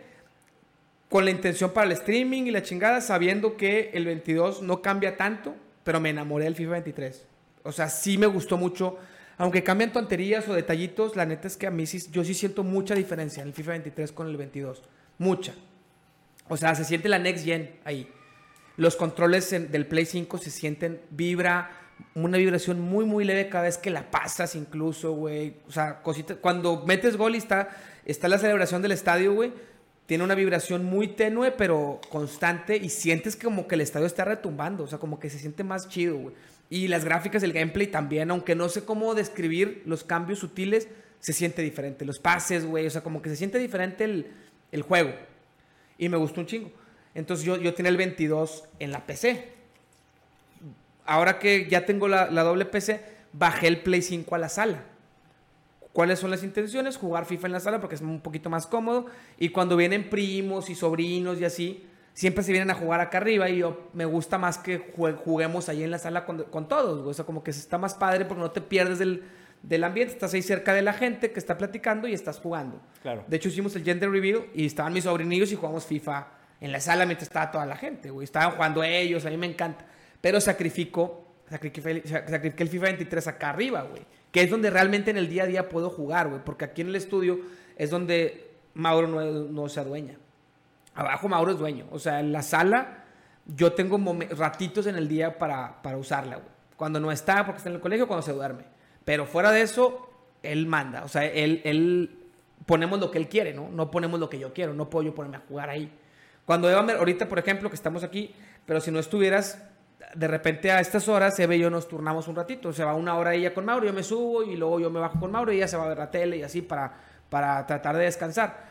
con 1.09 1.25
la 1.25 1.31
intención 1.31 1.71
para 1.71 1.85
el 1.85 1.91
streaming 1.91 2.43
y 2.43 2.51
la 2.51 2.63
chingada, 2.63 3.01
sabiendo 3.01 3.57
que 3.57 3.91
el 3.93 4.05
22 4.05 4.61
no 4.61 4.81
cambia 4.81 5.17
tanto, 5.17 5.53
pero 5.83 5.99
me 5.99 6.11
enamoré 6.11 6.45
del 6.45 6.55
FIFA 6.55 6.71
23. 6.71 7.25
O 7.63 7.73
sea, 7.73 7.89
sí 7.89 8.17
me 8.17 8.27
gustó 8.27 8.55
mucho. 8.57 8.97
Aunque 9.37 9.63
cambian 9.65 9.91
tonterías 9.91 10.47
o 10.47 10.53
detallitos, 10.53 11.17
la 11.17 11.25
neta 11.25 11.45
es 11.49 11.57
que 11.57 11.67
a 11.67 11.71
mí 11.71 11.85
sí, 11.85 12.01
yo 12.09 12.23
sí 12.23 12.33
siento 12.33 12.63
mucha 12.63 12.95
diferencia 12.95 13.41
en 13.41 13.49
el 13.49 13.53
FIFA 13.53 13.71
23 13.71 14.13
con 14.13 14.27
el 14.29 14.37
22. 14.37 14.81
Mucha. 15.17 15.53
O 16.47 16.55
sea, 16.55 16.73
se 16.73 16.85
siente 16.85 17.09
la 17.09 17.19
next 17.19 17.43
gen 17.43 17.75
ahí. 17.83 18.09
Los 18.79 18.95
controles 18.95 19.49
del 19.51 19.87
Play 19.87 20.05
5 20.05 20.37
se 20.37 20.51
sienten, 20.51 21.01
vibra, 21.09 21.69
una 22.15 22.37
vibración 22.37 22.79
muy, 22.79 23.03
muy 23.03 23.25
leve 23.25 23.49
cada 23.49 23.65
vez 23.65 23.77
que 23.77 23.89
la 23.89 24.09
pasas 24.09 24.55
incluso, 24.55 25.11
güey. 25.11 25.57
O 25.67 25.71
sea, 25.73 26.01
cositas. 26.01 26.37
Cuando 26.37 26.85
metes 26.85 27.17
gol 27.17 27.35
y 27.35 27.39
está, 27.39 27.75
está 28.05 28.29
la 28.29 28.37
celebración 28.37 28.81
del 28.81 28.93
estadio, 28.93 29.33
güey. 29.33 29.51
Tiene 30.05 30.23
una 30.23 30.33
vibración 30.33 30.85
muy 30.85 31.09
tenue, 31.09 31.51
pero 31.51 31.99
constante. 32.07 32.77
Y 32.77 32.87
sientes 32.87 33.35
como 33.35 33.67
que 33.67 33.75
el 33.75 33.81
estadio 33.81 34.07
está 34.07 34.23
retumbando. 34.23 34.85
O 34.85 34.87
sea, 34.87 34.97
como 34.97 35.19
que 35.19 35.29
se 35.29 35.39
siente 35.39 35.65
más 35.65 35.89
chido, 35.89 36.15
güey. 36.15 36.35
Y 36.69 36.87
las 36.87 37.03
gráficas, 37.03 37.43
el 37.43 37.51
gameplay 37.51 37.87
también, 37.87 38.31
aunque 38.31 38.55
no 38.55 38.69
sé 38.69 38.85
cómo 38.85 39.13
describir 39.13 39.83
los 39.87 40.05
cambios 40.05 40.39
sutiles, 40.39 40.87
se 41.19 41.33
siente 41.33 41.61
diferente. 41.63 42.05
Los 42.05 42.19
pases, 42.19 42.65
güey. 42.65 42.87
O 42.87 42.89
sea, 42.89 43.01
como 43.01 43.21
que 43.21 43.27
se 43.27 43.35
siente 43.35 43.57
diferente 43.57 44.05
el, 44.05 44.27
el 44.71 44.83
juego. 44.83 45.11
Y 45.97 46.07
me 46.07 46.15
gustó 46.15 46.39
un 46.39 46.47
chingo. 46.47 46.71
Entonces 47.15 47.45
yo, 47.45 47.57
yo 47.57 47.73
tenía 47.73 47.89
el 47.89 47.97
22 47.97 48.65
en 48.79 48.91
la 48.91 49.05
PC. 49.05 49.53
Ahora 51.05 51.39
que 51.39 51.67
ya 51.67 51.85
tengo 51.85 52.07
la, 52.07 52.29
la 52.29 52.43
doble 52.43 52.65
PC, 52.65 53.03
bajé 53.33 53.67
el 53.67 53.81
Play 53.81 54.01
5 54.01 54.35
a 54.35 54.37
la 54.37 54.49
sala. 54.49 54.83
¿Cuáles 55.93 56.19
son 56.19 56.29
las 56.29 56.43
intenciones? 56.43 56.97
Jugar 56.97 57.25
FIFA 57.25 57.47
en 57.47 57.53
la 57.53 57.59
sala 57.59 57.79
porque 57.79 57.95
es 57.95 58.01
un 58.01 58.21
poquito 58.21 58.49
más 58.49 58.67
cómodo. 58.67 59.07
Y 59.37 59.49
cuando 59.49 59.75
vienen 59.75 60.09
primos 60.09 60.69
y 60.69 60.75
sobrinos 60.75 61.41
y 61.41 61.45
así, 61.45 61.85
siempre 62.13 62.43
se 62.43 62.51
vienen 62.51 62.69
a 62.69 62.75
jugar 62.75 63.01
acá 63.01 63.17
arriba. 63.17 63.49
Y 63.49 63.57
yo 63.57 63.89
me 63.93 64.05
gusta 64.05 64.37
más 64.37 64.59
que 64.59 64.77
juguemos 65.25 65.67
ahí 65.67 65.83
en 65.83 65.91
la 65.91 65.97
sala 65.97 66.25
con, 66.25 66.43
con 66.43 66.67
todos. 66.67 67.05
O 67.07 67.13
sea, 67.13 67.25
como 67.25 67.43
que 67.43 67.51
está 67.51 67.79
más 67.79 67.95
padre 67.95 68.25
porque 68.25 68.41
no 68.41 68.51
te 68.51 68.61
pierdes 68.61 68.99
del, 68.99 69.23
del 69.63 69.83
ambiente. 69.83 70.13
Estás 70.13 70.33
ahí 70.35 70.43
cerca 70.43 70.73
de 70.73 70.83
la 70.83 70.93
gente 70.93 71.31
que 71.31 71.39
está 71.39 71.57
platicando 71.57 72.07
y 72.07 72.13
estás 72.13 72.39
jugando. 72.39 72.79
Claro. 73.01 73.25
De 73.27 73.37
hecho, 73.37 73.49
hicimos 73.49 73.75
el 73.75 73.83
gender 73.83 74.11
reveal 74.11 74.45
y 74.53 74.67
estaban 74.67 74.93
mis 74.93 75.05
sobrinillos 75.05 75.51
y 75.51 75.55
jugamos 75.55 75.85
FIFA 75.85 76.27
en 76.61 76.71
la 76.71 76.79
sala 76.79 77.05
mientras 77.05 77.27
estaba 77.27 77.51
toda 77.51 77.65
la 77.65 77.75
gente, 77.75 78.09
güey. 78.09 78.25
Estaban 78.25 78.51
jugando 78.51 78.83
ellos, 78.83 79.25
a 79.25 79.29
mí 79.29 79.37
me 79.37 79.47
encanta. 79.47 79.85
Pero 80.21 80.41
sacrifico, 80.41 81.25
sacrifiqué, 81.49 82.03
sacrifiqué 82.07 82.63
el 82.63 82.69
FIFA 82.69 82.85
23 82.85 83.27
acá 83.27 83.49
arriba, 83.51 83.83
güey. 83.83 84.01
Que 84.31 84.41
es 84.41 84.49
donde 84.49 84.69
realmente 84.69 85.11
en 85.11 85.17
el 85.17 85.29
día 85.29 85.43
a 85.43 85.47
día 85.47 85.69
puedo 85.69 85.89
jugar, 85.89 86.29
güey. 86.29 86.41
Porque 86.43 86.65
aquí 86.65 86.81
en 86.81 86.89
el 86.89 86.95
estudio 86.95 87.39
es 87.77 87.89
donde 87.89 88.51
Mauro 88.73 89.07
no, 89.07 89.21
no 89.21 89.69
se 89.69 89.79
adueña. 89.79 90.17
Abajo 90.93 91.29
Mauro 91.29 91.51
es 91.51 91.57
dueño. 91.57 91.85
O 91.91 91.99
sea, 91.99 92.19
en 92.19 92.31
la 92.31 92.41
sala 92.41 93.05
yo 93.45 93.73
tengo 93.73 93.99
ratitos 94.31 94.85
en 94.87 94.95
el 94.95 95.07
día 95.07 95.37
para, 95.37 95.81
para 95.81 95.97
usarla, 95.97 96.35
güey. 96.35 96.49
Cuando 96.75 96.99
no 96.99 97.11
está, 97.11 97.45
porque 97.45 97.57
está 97.57 97.69
en 97.69 97.75
el 97.75 97.81
colegio, 97.81 98.07
cuando 98.07 98.21
se 98.21 98.31
duerme. 98.31 98.63
Pero 99.03 99.25
fuera 99.25 99.51
de 99.51 99.61
eso, 99.61 100.09
él 100.43 100.65
manda. 100.65 101.03
O 101.03 101.07
sea, 101.07 101.25
él, 101.25 101.61
él 101.65 102.19
ponemos 102.65 102.99
lo 102.99 103.11
que 103.11 103.17
él 103.17 103.27
quiere, 103.27 103.53
¿no? 103.53 103.69
No 103.69 103.91
ponemos 103.91 104.19
lo 104.19 104.29
que 104.29 104.39
yo 104.39 104.53
quiero. 104.53 104.73
No 104.73 104.89
puedo 104.89 105.07
yo 105.07 105.15
ponerme 105.15 105.37
a 105.37 105.41
jugar 105.47 105.69
ahí. 105.69 105.91
Cuando 106.49 106.67
Eva, 106.67 106.81
me- 106.81 106.93
ahorita, 106.93 107.29
por 107.29 107.37
ejemplo, 107.37 107.69
que 107.69 107.75
estamos 107.75 108.03
aquí, 108.03 108.33
pero 108.65 108.81
si 108.81 108.89
no 108.89 108.97
estuvieras, 108.97 109.61
de 110.15 110.27
repente 110.27 110.71
a 110.71 110.79
estas 110.79 111.07
horas, 111.07 111.39
Eva 111.39 111.53
y 111.53 111.59
yo 111.59 111.69
nos 111.69 111.87
turnamos 111.87 112.27
un 112.27 112.35
ratito. 112.35 112.73
Se 112.73 112.83
va 112.83 112.95
una 112.95 113.15
hora 113.19 113.35
ella 113.35 113.53
con 113.53 113.65
Mauro, 113.65 113.85
yo 113.85 113.93
me 113.93 114.01
subo 114.01 114.41
y 114.41 114.55
luego 114.55 114.79
yo 114.79 114.89
me 114.89 114.99
bajo 114.99 115.19
con 115.19 115.31
Mauro 115.31 115.53
y 115.53 115.57
ella 115.57 115.67
se 115.67 115.77
va 115.77 115.85
a 115.85 115.89
ver 115.89 115.99
la 115.99 116.09
tele 116.09 116.37
y 116.37 116.41
así 116.41 116.63
para, 116.63 116.91
para 117.29 117.67
tratar 117.67 117.95
de 117.97 118.05
descansar. 118.05 118.65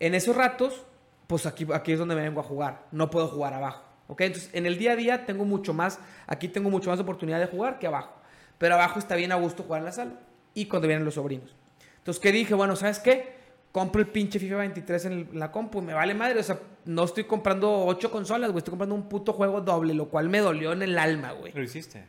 En 0.00 0.16
esos 0.16 0.34
ratos, 0.34 0.82
pues 1.28 1.46
aquí, 1.46 1.64
aquí 1.72 1.92
es 1.92 2.00
donde 2.00 2.16
me 2.16 2.22
vengo 2.22 2.40
a 2.40 2.42
jugar. 2.42 2.86
No 2.90 3.08
puedo 3.08 3.28
jugar 3.28 3.54
abajo. 3.54 3.84
¿Ok? 4.08 4.22
Entonces, 4.22 4.50
en 4.52 4.66
el 4.66 4.76
día 4.76 4.90
a 4.90 4.96
día 4.96 5.24
tengo 5.24 5.44
mucho 5.44 5.72
más, 5.72 6.00
aquí 6.26 6.48
tengo 6.48 6.70
mucho 6.70 6.90
más 6.90 6.98
oportunidad 6.98 7.38
de 7.38 7.46
jugar 7.46 7.78
que 7.78 7.86
abajo. 7.86 8.14
Pero 8.58 8.74
abajo 8.74 8.98
está 8.98 9.14
bien 9.14 9.30
a 9.30 9.36
gusto 9.36 9.62
jugar 9.62 9.78
en 9.78 9.84
la 9.84 9.92
sala. 9.92 10.14
Y 10.54 10.66
cuando 10.66 10.88
vienen 10.88 11.04
los 11.04 11.14
sobrinos. 11.14 11.54
Entonces, 11.98 12.20
¿qué 12.20 12.32
dije? 12.32 12.54
Bueno, 12.54 12.74
¿sabes 12.74 12.98
qué? 12.98 13.40
Compro 13.72 14.00
el 14.02 14.06
pinche 14.08 14.38
FIFA 14.38 14.56
23 14.56 15.04
en, 15.06 15.12
el- 15.12 15.28
la 15.32 15.50
compu. 15.50 15.80
Me 15.80 15.94
vale 15.94 16.14
madre. 16.14 16.38
O 16.40 16.42
sea, 16.42 16.58
no 16.84 17.04
estoy 17.04 17.24
comprando 17.24 17.86
ocho 17.86 18.10
consolas, 18.10 18.50
güey. 18.50 18.58
Estoy 18.58 18.72
comprando 18.72 18.94
un 18.94 19.08
puto 19.08 19.32
juego 19.32 19.62
doble, 19.62 19.94
lo 19.94 20.08
cual 20.08 20.28
me 20.28 20.40
dolió 20.40 20.72
en 20.72 20.82
el 20.82 20.98
alma, 20.98 21.32
güey. 21.32 21.52
Lo 21.52 21.62
hiciste. 21.62 22.04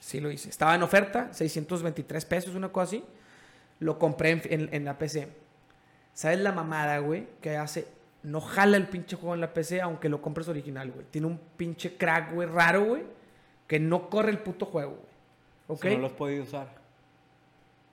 Sí 0.00 0.20
lo 0.20 0.30
hice. 0.30 0.48
Estaba 0.48 0.74
en 0.76 0.82
oferta, 0.84 1.32
623 1.32 2.24
pesos, 2.26 2.54
una 2.54 2.68
cosa 2.70 2.84
así. 2.84 3.04
Lo 3.80 3.98
compré 3.98 4.30
en, 4.30 4.42
en- 4.44 4.68
en 4.74 4.84
la 4.84 4.98
PC. 4.98 5.28
¿Sabes 6.12 6.38
la 6.40 6.52
mamada, 6.52 6.98
güey? 6.98 7.26
Que 7.40 7.56
hace... 7.56 7.88
No 8.22 8.40
jala 8.40 8.76
el 8.76 8.88
pinche 8.88 9.14
juego 9.16 9.34
en 9.34 9.40
la 9.40 9.52
PC 9.54 9.80
aunque 9.80 10.08
lo 10.08 10.20
compres 10.22 10.48
original, 10.48 10.90
güey. 10.90 11.06
Tiene 11.10 11.26
un 11.28 11.38
pinche 11.56 11.96
crack, 11.96 12.32
güey, 12.34 12.48
raro, 12.48 12.84
güey. 12.84 13.02
Que 13.68 13.78
no 13.78 14.08
corre 14.08 14.30
el 14.30 14.38
puto 14.38 14.66
juego, 14.66 14.92
güey. 14.92 15.06
¿Ok? 15.68 15.82
Si 15.82 15.94
no 15.94 16.00
lo 16.02 16.06
has 16.06 16.12
podido 16.12 16.42
usar. 16.44 16.68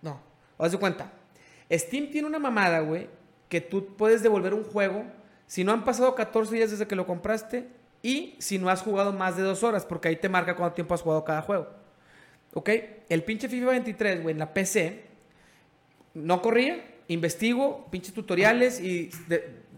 No, 0.01 0.19
haz 0.57 0.71
de 0.71 0.77
cuenta. 0.79 1.11
Steam 1.73 2.11
tiene 2.11 2.27
una 2.27 2.39
mamada, 2.39 2.79
güey, 2.81 3.07
que 3.49 3.61
tú 3.61 3.95
puedes 3.95 4.23
devolver 4.23 4.53
un 4.53 4.63
juego 4.63 5.05
si 5.47 5.63
no 5.63 5.71
han 5.71 5.83
pasado 5.83 6.15
14 6.15 6.55
días 6.55 6.71
desde 6.71 6.87
que 6.87 6.95
lo 6.95 7.05
compraste 7.05 7.67
y 8.01 8.35
si 8.39 8.57
no 8.57 8.69
has 8.69 8.81
jugado 8.81 9.13
más 9.13 9.37
de 9.37 9.43
dos 9.43 9.63
horas, 9.63 9.85
porque 9.85 10.07
ahí 10.07 10.15
te 10.15 10.29
marca 10.29 10.55
cuánto 10.55 10.75
tiempo 10.75 10.93
has 10.93 11.01
jugado 11.01 11.23
cada 11.23 11.41
juego. 11.41 11.67
¿Ok? 12.53 12.69
El 13.09 13.23
pinche 13.23 13.47
FIFA 13.47 13.67
23, 13.67 14.23
güey, 14.23 14.33
en 14.33 14.39
la 14.39 14.53
PC 14.53 15.03
no 16.13 16.41
corría, 16.41 16.83
investigo, 17.07 17.87
pinches 17.89 18.13
tutoriales 18.13 18.79
y 18.79 19.09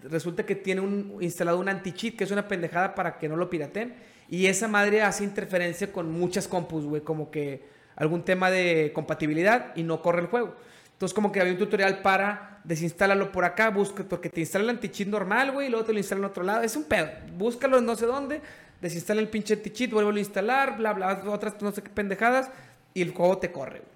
resulta 0.04 0.46
que 0.46 0.56
tiene 0.56 0.82
un, 0.82 1.18
instalado 1.22 1.60
un 1.60 1.70
anti-cheat, 1.70 2.16
que 2.16 2.24
es 2.24 2.32
una 2.32 2.48
pendejada 2.48 2.96
para 2.96 3.18
que 3.18 3.30
no 3.30 3.36
lo 3.36 3.50
pirateen. 3.50 3.93
Y 4.30 4.48
esa 4.48 4.68
madre 4.68 5.02
hace 5.02 5.24
interferencia 5.24 5.91
con 5.91 6.12
muchas 6.12 6.48
compus, 6.48 6.86
güey, 6.86 7.02
como 7.02 7.32
que 7.32 7.64
algún 7.96 8.24
tema 8.24 8.50
de 8.50 8.91
compatibilidad 8.93 9.76
y 9.76 9.84
no 9.84 10.02
corre 10.02 10.22
el 10.22 10.28
juego. 10.28 10.56
Entonces, 10.96 11.14
como 11.14 11.30
que 11.32 11.41
había 11.41 11.52
un 11.52 11.60
tutorial 11.60 12.02
para 12.02 12.56
desinstálalo 12.64 13.32
por 13.32 13.46
acá, 13.46 13.70
busca, 13.70 14.04
porque 14.04 14.30
te 14.30 14.39
instala 14.39 14.64
el 14.64 14.70
anti-cheat 14.72 15.10
normal, 15.10 15.52
güey, 15.52 15.68
y 15.68 15.70
luego 15.70 15.86
te 15.86 15.91
lo 15.91 16.00
instala 16.00 16.20
en 16.20 16.26
otro 16.26 16.43
lado. 16.43 16.64
Es 16.64 16.76
un 16.76 16.86
pedo. 16.86 17.10
Búscalo 17.38 17.78
en 17.78 17.86
no 17.86 17.96
sé 17.96 18.06
dónde, 18.06 18.41
desinstala 18.82 19.22
el 19.22 19.28
pinche 19.28 19.56
anti-cheat, 19.56 19.91
vuelve 19.91 20.18
a 20.18 20.20
instalar, 20.20 20.78
bla, 20.78 20.93
bla, 20.93 21.22
otras 21.28 21.62
no 21.62 21.72
sé 21.72 21.84
qué 21.84 21.89
pendejadas, 21.89 22.50
y 22.93 23.02
el 23.02 23.12
juego 23.12 23.38
te 23.38 23.52
corre, 23.52 23.80
güey. 23.80 23.96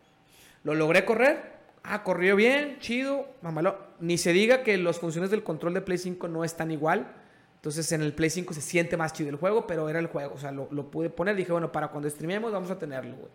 Lo 0.64 0.76
logré 0.76 1.06
correr. 1.06 1.60
Ah, 1.84 2.04
corrió 2.04 2.36
bien, 2.36 2.78
chido, 2.80 3.28
mamalo. 3.42 3.78
Ni 4.02 4.18
se 4.18 4.34
diga 4.34 4.64
que 4.64 4.78
las 4.78 5.00
funciones 5.00 5.32
del 5.32 5.44
control 5.44 5.74
de 5.74 5.82
Play 5.82 5.98
5 5.98 6.28
no 6.28 6.44
están 6.44 6.70
igual. 6.72 7.08
Entonces 7.56 7.90
en 7.94 8.02
el 8.02 8.14
Play 8.14 8.30
5 8.30 8.54
se 8.54 8.62
siente 8.62 8.98
más 8.98 9.14
chido 9.14 9.30
el 9.30 9.38
juego, 9.38 9.66
pero 9.66 9.88
era 9.88 10.00
el 10.00 10.08
juego. 10.08 10.34
O 10.36 10.38
sea, 10.38 10.52
lo, 10.52 10.68
lo 10.72 10.92
pude 10.92 11.10
poner. 11.10 11.38
Dije, 11.38 11.54
bueno, 11.54 11.72
para 11.72 11.88
cuando 11.88 12.10
streamemos 12.10 12.52
vamos 12.52 12.70
a 12.70 12.78
tenerlo, 12.78 13.16
güey. 13.16 13.32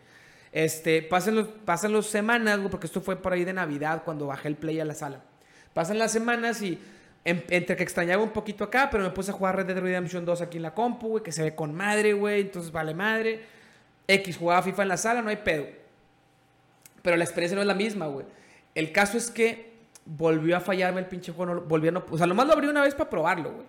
Este, 0.54 1.02
pasan 1.02 1.34
los, 1.34 1.48
pasan 1.48 1.92
las 1.92 2.06
semanas, 2.06 2.58
güey, 2.58 2.70
porque 2.70 2.86
esto 2.86 3.00
fue 3.00 3.16
por 3.16 3.32
ahí 3.32 3.44
de 3.44 3.52
Navidad 3.52 4.02
cuando 4.04 4.28
bajé 4.28 4.46
el 4.46 4.54
Play 4.56 4.78
a 4.78 4.84
la 4.84 4.94
sala. 4.94 5.20
Pasan 5.72 5.98
las 5.98 6.12
semanas 6.12 6.62
y 6.62 6.80
em- 7.24 7.42
entre 7.50 7.74
que 7.74 7.82
extrañaba 7.82 8.22
un 8.22 8.30
poquito 8.30 8.62
acá, 8.62 8.88
pero 8.88 9.02
me 9.02 9.10
puse 9.10 9.32
a 9.32 9.34
jugar 9.34 9.56
Red 9.56 9.66
Dead 9.66 9.78
Redemption 9.80 10.24
2 10.24 10.40
aquí 10.42 10.58
en 10.58 10.62
la 10.62 10.72
compu, 10.72 11.08
güey, 11.08 11.24
que 11.24 11.32
se 11.32 11.42
ve 11.42 11.56
con 11.56 11.74
madre, 11.74 12.12
güey. 12.12 12.42
Entonces 12.42 12.70
vale 12.70 12.94
madre. 12.94 13.42
X, 14.06 14.36
jugaba 14.36 14.62
FIFA 14.62 14.82
en 14.82 14.88
la 14.88 14.96
sala, 14.96 15.22
no 15.22 15.28
hay 15.30 15.38
pedo. 15.38 15.66
Pero 17.02 17.16
la 17.16 17.24
experiencia 17.24 17.56
no 17.56 17.62
es 17.62 17.66
la 17.66 17.74
misma, 17.74 18.06
güey. 18.06 18.24
El 18.76 18.92
caso 18.92 19.18
es 19.18 19.32
que 19.32 19.74
volvió 20.06 20.56
a 20.56 20.60
fallarme 20.60 21.00
el 21.00 21.06
pinche 21.06 21.32
juego. 21.32 21.54
no 21.56 21.60
volvió 21.62 21.90
a 21.90 21.94
no- 21.94 22.04
o 22.08 22.16
sea, 22.16 22.28
nomás 22.28 22.46
lo 22.46 22.52
abrí 22.52 22.68
una 22.68 22.82
vez 22.82 22.94
para 22.94 23.10
probarlo, 23.10 23.50
güey. 23.54 23.66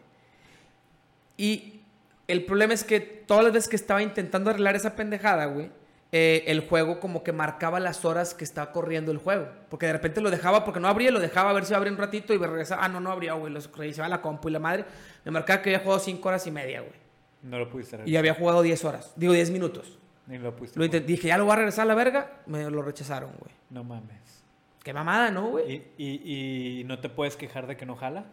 Y 1.38 1.82
el 2.28 2.46
problema 2.46 2.74
es 2.76 2.84
que 2.84 3.00
todas 3.00 3.44
las 3.44 3.54
veces 3.54 3.70
que 3.70 3.76
estaba 3.76 4.04
intentando 4.04 4.52
arreglar 4.52 4.76
esa 4.76 4.96
pendejada, 4.96 5.46
güey, 5.46 5.70
eh, 6.18 6.46
el 6.48 6.62
juego 6.62 7.02
como 7.02 7.24
que 7.24 7.34
marcaba 7.34 7.82
las 7.82 8.06
horas 8.06 8.34
que 8.34 8.46
estaba 8.46 8.72
corriendo 8.72 9.12
el 9.12 9.18
juego. 9.18 9.50
Porque 9.70 9.88
de 9.88 9.92
repente 9.92 10.22
lo 10.22 10.32
dejaba, 10.32 10.64
porque 10.64 10.80
no 10.80 10.88
abría, 10.88 11.12
lo 11.12 11.20
dejaba 11.20 11.50
a 11.50 11.54
ver 11.54 11.66
si 11.66 11.74
abría 11.74 11.92
un 11.92 11.98
ratito 11.98 12.34
y 12.34 12.38
regresaba. 12.38 12.86
Ah, 12.86 12.88
no, 12.88 13.02
no 13.02 13.12
abría, 13.12 13.34
güey. 13.34 13.52
Lo 13.52 13.60
revisaba 13.76 14.08
la 14.08 14.22
compu 14.22 14.48
y 14.48 14.52
la 14.54 14.60
madre. 14.60 14.86
Me 15.26 15.32
marcaba 15.32 15.62
que 15.62 15.72
había 15.72 15.84
jugado 15.84 16.00
5 16.00 16.26
horas 16.30 16.48
y 16.48 16.52
media, 16.52 16.80
güey. 16.80 16.94
No 17.42 17.60
lo 17.60 17.70
pudiste 17.70 18.00
Y 18.06 18.16
había 18.16 18.34
jugado 18.34 18.62
10 18.62 18.86
horas. 18.86 19.12
Digo, 19.18 19.34
10 19.34 19.52
minutos. 19.52 20.00
Ni 20.28 20.38
lo 20.38 20.56
pudiste 20.56 20.80
Lo 20.80 20.88
dije, 20.88 21.28
ya 21.28 21.38
lo 21.38 21.44
voy 21.44 21.52
a 21.54 21.58
regresar 21.58 21.84
a 21.84 21.88
la 21.88 21.96
verga. 21.96 22.32
Me 22.46 22.64
lo 22.70 22.82
rechazaron, 22.82 23.32
güey. 23.38 23.54
No 23.70 23.84
mames. 23.84 24.44
Qué 24.84 24.94
mamada, 24.94 25.32
¿no, 25.32 25.50
güey? 25.50 25.84
¿Y, 25.98 26.04
y, 26.04 26.80
y 26.80 26.84
no 26.86 27.00
te 27.00 27.10
puedes 27.10 27.36
quejar 27.36 27.68
de 27.68 27.76
que 27.76 27.86
no 27.86 27.98
jala? 27.98 28.24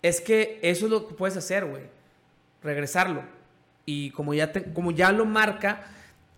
Es 0.00 0.20
que 0.20 0.60
eso 0.62 0.84
es 0.86 0.92
lo 0.92 1.08
que 1.08 1.14
puedes 1.14 1.36
hacer, 1.36 1.64
güey. 1.64 1.82
Regresarlo. 2.62 3.22
Y 3.84 4.10
como 4.12 4.32
ya, 4.32 4.52
te- 4.52 4.72
como 4.72 4.92
ya 4.92 5.10
lo 5.10 5.24
marca 5.24 5.82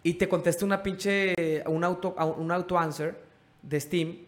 y 0.07 0.15
te 0.15 0.29
contesta 0.29 0.65
una 0.65 0.85
pinche, 0.85 1.65
un 1.67 1.83
auto, 1.83 2.15
un 2.39 2.53
auto 2.53 2.79
answer 2.79 3.17
de 3.61 3.81
Steam, 3.81 4.19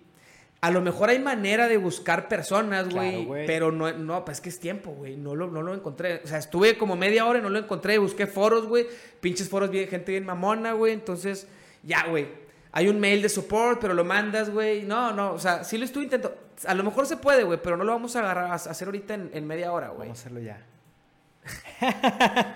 a 0.60 0.72
lo 0.72 0.80
mejor 0.80 1.08
hay 1.08 1.20
manera 1.20 1.68
de 1.68 1.76
buscar 1.76 2.26
personas, 2.26 2.92
güey. 2.92 3.24
Claro, 3.24 3.44
pero 3.46 3.70
no, 3.70 3.92
no, 3.92 4.24
pues 4.24 4.38
es 4.38 4.40
que 4.40 4.48
es 4.48 4.58
tiempo, 4.58 4.90
güey. 4.90 5.16
No 5.16 5.36
lo, 5.36 5.46
no 5.46 5.62
lo 5.62 5.72
encontré. 5.72 6.20
O 6.24 6.26
sea, 6.26 6.38
estuve 6.38 6.76
como 6.76 6.96
media 6.96 7.26
hora 7.26 7.38
y 7.38 7.42
no 7.42 7.48
lo 7.48 7.60
encontré. 7.60 7.96
Busqué 7.98 8.26
foros, 8.26 8.66
güey. 8.66 8.88
Pinches 9.20 9.48
foros, 9.48 9.70
bien, 9.70 9.88
gente 9.88 10.10
bien 10.10 10.26
mamona, 10.26 10.72
güey. 10.72 10.94
Entonces, 10.94 11.46
ya, 11.84 12.08
güey. 12.08 12.26
Hay 12.72 12.88
un 12.88 12.98
mail 12.98 13.22
de 13.22 13.28
support, 13.28 13.80
pero 13.80 13.94
lo 13.94 14.04
mandas, 14.04 14.50
güey. 14.50 14.82
No, 14.82 15.12
no, 15.12 15.34
o 15.34 15.38
sea, 15.38 15.62
sí 15.62 15.78
lo 15.78 15.84
estuve 15.84 16.04
intentando. 16.04 16.36
A 16.66 16.74
lo 16.74 16.82
mejor 16.82 17.06
se 17.06 17.18
puede, 17.18 17.44
güey, 17.44 17.60
pero 17.62 17.76
no 17.76 17.84
lo 17.84 17.92
vamos 17.92 18.16
a 18.16 18.18
agarrar 18.18 18.50
a 18.50 18.54
hacer 18.54 18.88
ahorita 18.88 19.14
en, 19.14 19.30
en 19.32 19.46
media 19.46 19.70
hora, 19.70 19.90
güey. 19.90 20.08
Vamos 20.08 20.18
a 20.18 20.22
hacerlo 20.22 20.40
ya. 20.40 20.60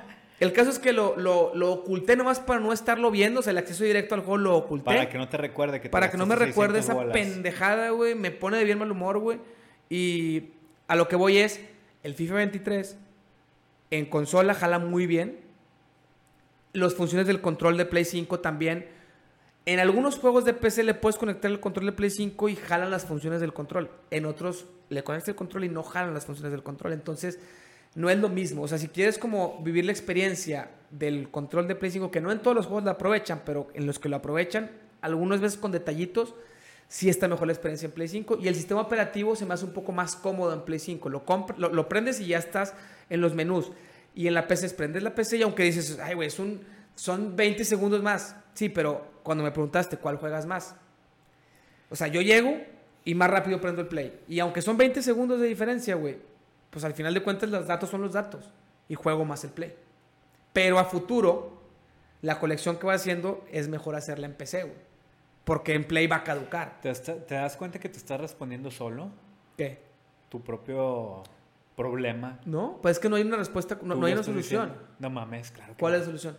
El 0.42 0.52
caso 0.52 0.70
es 0.70 0.80
que 0.80 0.92
lo, 0.92 1.16
lo, 1.16 1.54
lo 1.54 1.70
oculté 1.70 2.16
nomás 2.16 2.40
para 2.40 2.58
no 2.58 2.72
estarlo 2.72 3.12
viendo. 3.12 3.38
O 3.38 3.42
sea, 3.44 3.52
el 3.52 3.58
acceso 3.58 3.84
directo 3.84 4.16
al 4.16 4.22
juego 4.22 4.38
lo 4.38 4.56
oculté. 4.56 4.86
Para 4.86 5.08
que 5.08 5.16
no 5.16 5.28
te 5.28 5.36
recuerde 5.36 5.80
que 5.80 5.84
te 5.84 5.90
Para 5.90 6.10
que 6.10 6.16
no 6.16 6.26
me 6.26 6.34
recuerde 6.34 6.82
600 6.82 6.84
esa 6.84 6.94
bolas. 6.94 7.12
pendejada, 7.12 7.90
güey. 7.90 8.16
Me 8.16 8.32
pone 8.32 8.56
de 8.56 8.64
bien 8.64 8.76
mal 8.76 8.90
humor, 8.90 9.20
güey. 9.20 9.38
Y 9.88 10.48
a 10.88 10.96
lo 10.96 11.06
que 11.06 11.14
voy 11.14 11.38
es, 11.38 11.60
el 12.02 12.14
FIFA 12.14 12.34
23 12.34 12.96
en 13.92 14.06
consola 14.06 14.54
jala 14.54 14.80
muy 14.80 15.06
bien. 15.06 15.38
Las 16.72 16.94
funciones 16.94 17.28
del 17.28 17.40
control 17.40 17.76
de 17.76 17.84
Play 17.84 18.04
5 18.04 18.40
también. 18.40 18.88
En 19.64 19.78
algunos 19.78 20.18
juegos 20.18 20.44
de 20.44 20.54
PC 20.54 20.82
le 20.82 20.94
puedes 20.94 21.18
conectar 21.18 21.52
el 21.52 21.60
control 21.60 21.86
de 21.86 21.92
Play 21.92 22.10
5 22.10 22.48
y 22.48 22.56
jalan 22.56 22.90
las 22.90 23.04
funciones 23.04 23.40
del 23.40 23.52
control. 23.52 23.92
En 24.10 24.26
otros 24.26 24.66
le 24.88 25.04
conectas 25.04 25.28
el 25.28 25.36
control 25.36 25.66
y 25.66 25.68
no 25.68 25.84
jalan 25.84 26.14
las 26.14 26.26
funciones 26.26 26.50
del 26.50 26.64
control. 26.64 26.94
Entonces, 26.94 27.38
no 27.94 28.10
es 28.10 28.18
lo 28.18 28.28
mismo. 28.28 28.62
O 28.62 28.68
sea, 28.68 28.78
si 28.78 28.88
quieres 28.88 29.18
como 29.18 29.60
vivir 29.62 29.84
la 29.84 29.92
experiencia 29.92 30.70
del 30.90 31.30
control 31.30 31.68
de 31.68 31.74
Play 31.74 31.90
5, 31.90 32.10
que 32.10 32.20
no 32.20 32.32
en 32.32 32.40
todos 32.40 32.56
los 32.56 32.66
juegos 32.66 32.84
la 32.84 32.92
aprovechan, 32.92 33.42
pero 33.44 33.68
en 33.74 33.86
los 33.86 33.98
que 33.98 34.08
lo 34.08 34.16
aprovechan, 34.16 34.70
algunas 35.00 35.40
veces 35.40 35.58
con 35.58 35.72
detallitos, 35.72 36.34
sí 36.88 37.08
está 37.08 37.28
mejor 37.28 37.46
la 37.46 37.52
experiencia 37.52 37.86
en 37.86 37.92
Play 37.92 38.08
5. 38.08 38.38
Y 38.40 38.48
el 38.48 38.54
sistema 38.54 38.80
operativo 38.80 39.36
se 39.36 39.46
me 39.46 39.54
hace 39.54 39.64
un 39.64 39.72
poco 39.72 39.92
más 39.92 40.16
cómodo 40.16 40.52
en 40.52 40.62
Play 40.62 40.78
5. 40.78 41.08
Lo, 41.08 41.24
lo, 41.56 41.72
lo 41.72 41.88
prendes 41.88 42.20
y 42.20 42.26
ya 42.26 42.38
estás 42.38 42.74
en 43.10 43.20
los 43.20 43.34
menús. 43.34 43.72
Y 44.14 44.26
en 44.26 44.34
la 44.34 44.46
PC, 44.46 44.66
es 44.66 44.74
prendes 44.74 45.02
la 45.02 45.14
PC 45.14 45.38
y 45.38 45.42
aunque 45.42 45.62
dices, 45.64 45.98
ay, 46.02 46.14
güey, 46.14 46.30
son 46.30 47.36
20 47.36 47.64
segundos 47.64 48.02
más. 48.02 48.36
Sí, 48.54 48.68
pero 48.68 49.12
cuando 49.22 49.42
me 49.44 49.50
preguntaste 49.50 49.96
cuál 49.96 50.16
juegas 50.16 50.46
más. 50.46 50.74
O 51.90 51.96
sea, 51.96 52.08
yo 52.08 52.20
llego 52.20 52.56
y 53.04 53.14
más 53.14 53.30
rápido 53.30 53.60
prendo 53.60 53.82
el 53.82 53.88
play. 53.88 54.20
Y 54.28 54.38
aunque 54.40 54.62
son 54.62 54.76
20 54.76 55.02
segundos 55.02 55.40
de 55.40 55.46
diferencia, 55.46 55.94
güey, 55.94 56.18
pues 56.72 56.84
al 56.84 56.94
final 56.94 57.14
de 57.14 57.22
cuentas 57.22 57.48
los 57.50 57.68
datos 57.68 57.88
son 57.90 58.02
los 58.02 58.12
datos. 58.14 58.50
Y 58.88 58.96
juego 58.96 59.24
más 59.24 59.44
el 59.44 59.50
play. 59.50 59.74
Pero 60.52 60.78
a 60.80 60.84
futuro, 60.84 61.62
la 62.22 62.40
colección 62.40 62.76
que 62.78 62.86
va 62.88 62.94
haciendo 62.94 63.44
es 63.52 63.68
mejor 63.68 63.94
hacerla 63.94 64.26
en 64.26 64.34
PC, 64.34 64.64
güey. 64.64 64.74
Porque 65.44 65.74
en 65.74 65.84
play 65.86 66.06
va 66.08 66.16
a 66.16 66.24
caducar. 66.24 66.80
¿Te, 66.80 66.88
das- 66.88 67.02
te 67.02 67.34
das 67.34 67.56
cuenta 67.56 67.78
que 67.78 67.88
te 67.88 67.98
estás 67.98 68.20
respondiendo 68.20 68.70
solo 68.70 69.10
¿Qué? 69.56 69.78
tu 70.28 70.40
propio 70.42 71.22
problema? 71.76 72.40
¿No? 72.44 72.78
Pues 72.82 72.96
es 72.96 73.00
que 73.00 73.08
no 73.08 73.16
hay 73.16 73.22
una 73.22 73.36
respuesta, 73.36 73.78
no, 73.82 73.94
no 73.94 74.06
hay 74.06 74.12
una 74.14 74.22
solución. 74.22 74.68
diciendo. 74.70 74.88
No 74.98 75.10
mames, 75.10 75.50
claro. 75.50 75.74
que 75.74 75.80
¿Cuál 75.80 75.92
no. 75.92 75.96
es 75.98 76.00
la 76.02 76.06
solución? 76.06 76.36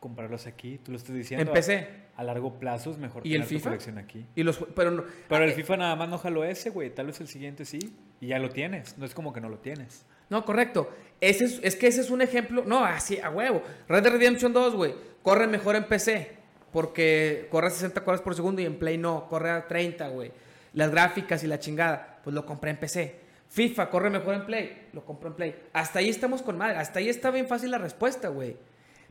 Comprarlos 0.00 0.46
aquí, 0.46 0.78
tú 0.78 0.90
lo 0.92 0.98
estás 0.98 1.14
diciendo. 1.14 1.46
En 1.46 1.52
PC. 1.52 2.02
A 2.16 2.24
largo 2.24 2.58
plazo 2.58 2.90
es 2.90 2.98
mejor 2.98 3.26
¿Y 3.26 3.30
el 3.30 3.42
tener 3.42 3.48
tu 3.48 3.54
FIFA? 3.54 3.70
colección 3.70 3.98
aquí. 3.98 4.26
Y 4.34 4.42
los, 4.42 4.58
pero 4.74 4.90
no, 4.90 5.04
Pero 5.28 5.44
el 5.44 5.50
Ah, 5.50 5.54
FIFA 5.54 5.76
nada 5.78 5.96
más 5.96 6.08
no 6.08 6.18
jaló 6.18 6.44
ese, 6.44 6.70
güey. 6.70 6.94
Tal 6.94 7.06
vez 7.06 7.20
el 7.20 7.28
siguiente 7.28 7.64
sí. 7.64 7.78
Y 8.22 8.28
ya 8.28 8.38
lo 8.38 8.50
tienes. 8.50 8.96
No 8.98 9.04
es 9.04 9.14
como 9.14 9.32
que 9.32 9.40
no 9.40 9.48
lo 9.48 9.58
tienes. 9.58 10.06
No, 10.30 10.44
correcto. 10.44 10.88
Ese 11.20 11.44
es, 11.44 11.60
es 11.64 11.74
que 11.74 11.88
ese 11.88 12.02
es 12.02 12.08
un 12.08 12.22
ejemplo. 12.22 12.62
No, 12.64 12.84
así, 12.84 13.18
a 13.18 13.30
huevo. 13.30 13.64
Red 13.88 14.04
Dead 14.04 14.12
Redemption 14.12 14.52
2, 14.52 14.76
güey. 14.76 14.94
Corre 15.24 15.48
mejor 15.48 15.74
en 15.74 15.88
PC. 15.88 16.36
Porque 16.70 17.48
corre 17.50 17.66
a 17.66 17.70
60 17.70 18.00
cuadros 18.02 18.22
por 18.22 18.36
segundo 18.36 18.62
y 18.62 18.64
en 18.64 18.78
Play 18.78 18.96
no. 18.96 19.26
Corre 19.28 19.50
a 19.50 19.66
30, 19.66 20.06
güey. 20.10 20.30
Las 20.74 20.92
gráficas 20.92 21.42
y 21.42 21.48
la 21.48 21.58
chingada. 21.58 22.20
Pues 22.22 22.32
lo 22.32 22.46
compré 22.46 22.70
en 22.70 22.76
PC. 22.76 23.16
FIFA 23.48 23.90
corre 23.90 24.08
mejor 24.08 24.34
en 24.34 24.46
Play. 24.46 24.88
Lo 24.92 25.04
compro 25.04 25.30
en 25.30 25.34
Play. 25.34 25.62
Hasta 25.72 25.98
ahí 25.98 26.08
estamos 26.08 26.42
con 26.42 26.56
madre. 26.56 26.76
Hasta 26.76 27.00
ahí 27.00 27.08
está 27.08 27.32
bien 27.32 27.48
fácil 27.48 27.72
la 27.72 27.78
respuesta, 27.78 28.28
güey. 28.28 28.56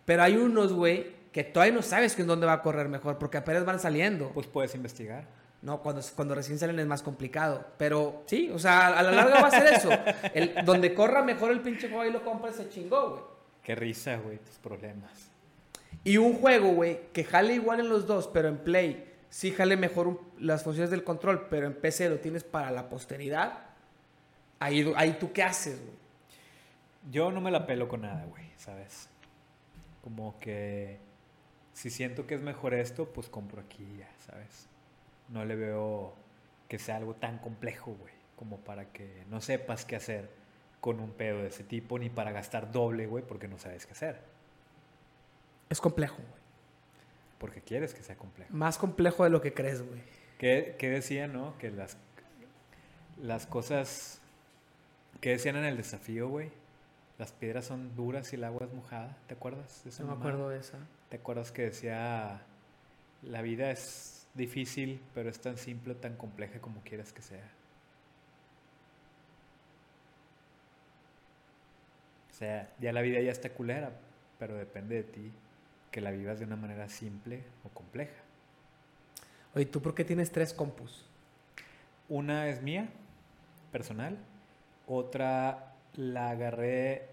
Pero 0.06 0.24
hay 0.24 0.38
unos, 0.38 0.72
güey, 0.72 1.08
que 1.34 1.44
todavía 1.44 1.76
no 1.76 1.82
sabes 1.82 2.16
que 2.16 2.22
en 2.22 2.30
dónde 2.30 2.46
va 2.46 2.54
a 2.54 2.62
correr 2.62 2.88
mejor. 2.88 3.18
Porque 3.18 3.38
apenas 3.38 3.66
van 3.66 3.82
saliendo. 3.82 4.30
Pues 4.30 4.48
puedes 4.48 4.74
investigar. 4.74 5.41
No, 5.62 5.82
cuando, 5.82 6.02
cuando 6.16 6.34
recién 6.36 6.58
salen 6.58 6.80
es 6.80 6.88
más 6.88 7.04
complicado. 7.04 7.66
Pero 7.78 8.24
sí, 8.26 8.50
o 8.52 8.58
sea, 8.60 8.88
a 8.88 9.04
la 9.04 9.12
larga 9.12 9.42
va 9.42 9.48
a 9.48 9.52
ser 9.52 9.68
eso. 9.74 9.90
El, 10.34 10.66
donde 10.66 10.94
corra 10.94 11.22
mejor 11.24 11.52
el 11.52 11.62
pinche 11.62 11.88
juego 11.88 12.06
y 12.06 12.12
lo 12.12 12.24
compras, 12.24 12.56
se 12.56 12.68
chingó, 12.70 13.10
güey. 13.12 13.22
Qué 13.64 13.76
risa, 13.76 14.16
güey, 14.18 14.38
tus 14.40 14.56
problemas. 14.58 15.12
Y 16.04 16.18
un 16.18 16.34
juego, 16.34 16.70
güey, 16.70 17.12
que 17.14 17.24
jale 17.24 17.54
igual 17.54 17.80
en 17.80 17.90
los 17.90 18.08
dos, 18.08 18.28
pero 18.28 18.48
en 18.48 18.58
Play 18.58 19.08
sí 19.30 19.52
jale 19.52 19.78
mejor 19.78 20.08
un- 20.08 20.20
las 20.40 20.64
funciones 20.64 20.90
del 20.90 21.04
control, 21.04 21.48
pero 21.50 21.68
en 21.68 21.74
PC 21.76 22.10
lo 22.10 22.18
tienes 22.18 22.44
para 22.44 22.72
la 22.72 22.90
posteridad. 22.90 23.60
Ahí, 24.60 24.92
ahí 24.96 25.14
tú 25.20 25.32
qué 25.32 25.44
haces, 25.44 25.80
güey. 25.80 26.02
Yo 27.12 27.32
no 27.32 27.40
me 27.40 27.52
la 27.52 27.68
pelo 27.68 27.88
con 27.88 28.02
nada, 28.02 28.26
güey, 28.26 28.46
¿sabes? 28.58 29.10
Como 30.04 30.40
que 30.40 30.98
Si 31.74 31.90
siento 31.92 32.26
que 32.28 32.34
es 32.36 32.42
mejor 32.42 32.74
esto, 32.74 33.06
pues 33.06 33.30
compro 33.30 33.62
aquí 33.62 33.86
ya, 33.98 34.10
¿sabes? 34.26 34.68
No 35.32 35.46
le 35.46 35.56
veo 35.56 36.14
que 36.68 36.80
sea 36.80 36.98
algo 36.98 37.16
tan 37.16 37.38
complejo, 37.40 37.96
güey, 38.00 38.14
como 38.36 38.58
para 38.60 38.86
que 38.92 39.24
no 39.30 39.42
sepas 39.42 39.86
qué 39.86 39.96
hacer 39.96 40.30
con 40.80 41.00
un 41.00 41.12
pedo 41.12 41.42
de 41.42 41.48
ese 41.48 41.64
tipo, 41.64 42.00
ni 42.00 42.10
para 42.10 42.32
gastar 42.32 42.72
doble, 42.72 43.08
güey, 43.08 43.24
porque 43.24 43.48
no 43.48 43.58
sabes 43.58 43.86
qué 43.86 43.94
hacer. 43.94 44.20
Es 45.70 45.80
complejo, 45.80 46.18
güey. 46.18 46.42
Porque 47.38 47.62
quieres 47.62 47.94
que 47.94 48.02
sea 48.02 48.16
complejo. 48.16 48.54
Más 48.54 48.78
complejo 48.78 49.24
de 49.24 49.30
lo 49.30 49.42
que 49.42 49.54
crees, 49.54 49.82
güey. 49.82 50.02
¿Qué, 50.38 50.76
qué 50.78 50.90
decía, 50.90 51.28
no? 51.28 51.58
Que 51.58 51.72
las, 51.72 51.98
las 53.22 53.46
cosas... 53.46 54.20
¿Qué 55.22 55.32
decían 55.32 55.56
en 55.56 55.66
el 55.66 55.78
desafío, 55.78 56.30
güey? 56.30 56.52
Las 57.20 57.32
piedras 57.32 57.66
son 57.66 57.96
duras 57.96 58.34
y 58.34 58.36
el 58.36 58.44
agua 58.44 58.66
es 58.66 58.74
mojada. 58.74 59.18
¿Te 59.28 59.36
acuerdas 59.36 59.84
de 59.84 59.92
esa 59.92 60.04
No 60.04 60.16
me 60.16 60.20
acuerdo 60.20 60.50
de 60.50 60.60
esa. 60.60 60.80
¿Te 61.10 61.18
acuerdas 61.18 61.52
que 61.52 61.64
decía, 61.64 62.42
la 63.22 63.42
vida 63.42 63.70
es 63.70 64.21
difícil, 64.34 65.02
pero 65.14 65.30
es 65.30 65.40
tan 65.40 65.58
simple, 65.58 65.96
tan 65.96 66.16
compleja 66.16 66.60
como 66.60 66.82
quieras 66.82 67.12
que 67.14 67.22
sea? 67.22 67.50
O 72.32 72.34
sea, 72.34 72.70
ya 72.80 72.92
la 72.94 73.02
vida 73.02 73.20
ya 73.22 73.32
está 73.32 73.50
culera, 73.50 73.92
pero 74.40 74.56
depende 74.56 74.96
de 74.96 75.04
ti 75.04 75.32
que 75.92 76.02
la 76.02 76.12
vivas 76.12 76.40
de 76.40 76.46
una 76.46 76.56
manera 76.56 76.90
simple 76.90 77.44
o 77.64 77.70
compleja. 77.70 78.22
Oye, 79.54 79.66
¿tú 79.66 79.82
por 79.82 79.94
qué 79.94 80.06
tienes 80.06 80.32
tres 80.32 80.54
compus? 80.54 81.06
Una 82.08 82.48
es 82.48 82.62
mía, 82.62 82.90
personal. 83.72 84.18
Otra 84.88 85.76
la 85.96 86.30
agarré 86.30 87.10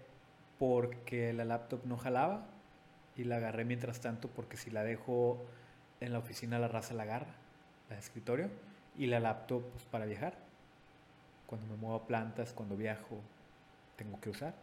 porque 0.57 1.33
la 1.33 1.45
laptop 1.45 1.85
no 1.85 1.97
jalaba. 1.97 2.47
Y 3.15 3.25
la 3.25 3.35
agarré 3.35 3.65
mientras 3.65 3.99
tanto 3.99 4.29
porque 4.29 4.55
si 4.55 4.71
la 4.71 4.83
dejo 4.83 5.45
en 5.99 6.13
la 6.13 6.19
oficina 6.19 6.59
la 6.59 6.67
raza 6.67 6.93
la 6.93 7.03
agarra, 7.03 7.33
la 7.89 7.95
de 7.95 8.01
escritorio. 8.01 8.49
Y 8.97 9.05
la 9.07 9.19
laptop 9.19 9.63
pues, 9.71 9.83
para 9.85 10.05
viajar. 10.05 10.33
Cuando 11.47 11.67
me 11.67 11.75
muevo 11.77 11.95
a 11.95 12.07
plantas, 12.07 12.51
cuando 12.53 12.75
viajo, 12.75 13.19
tengo 13.95 14.19
que 14.19 14.29
usar. 14.29 14.53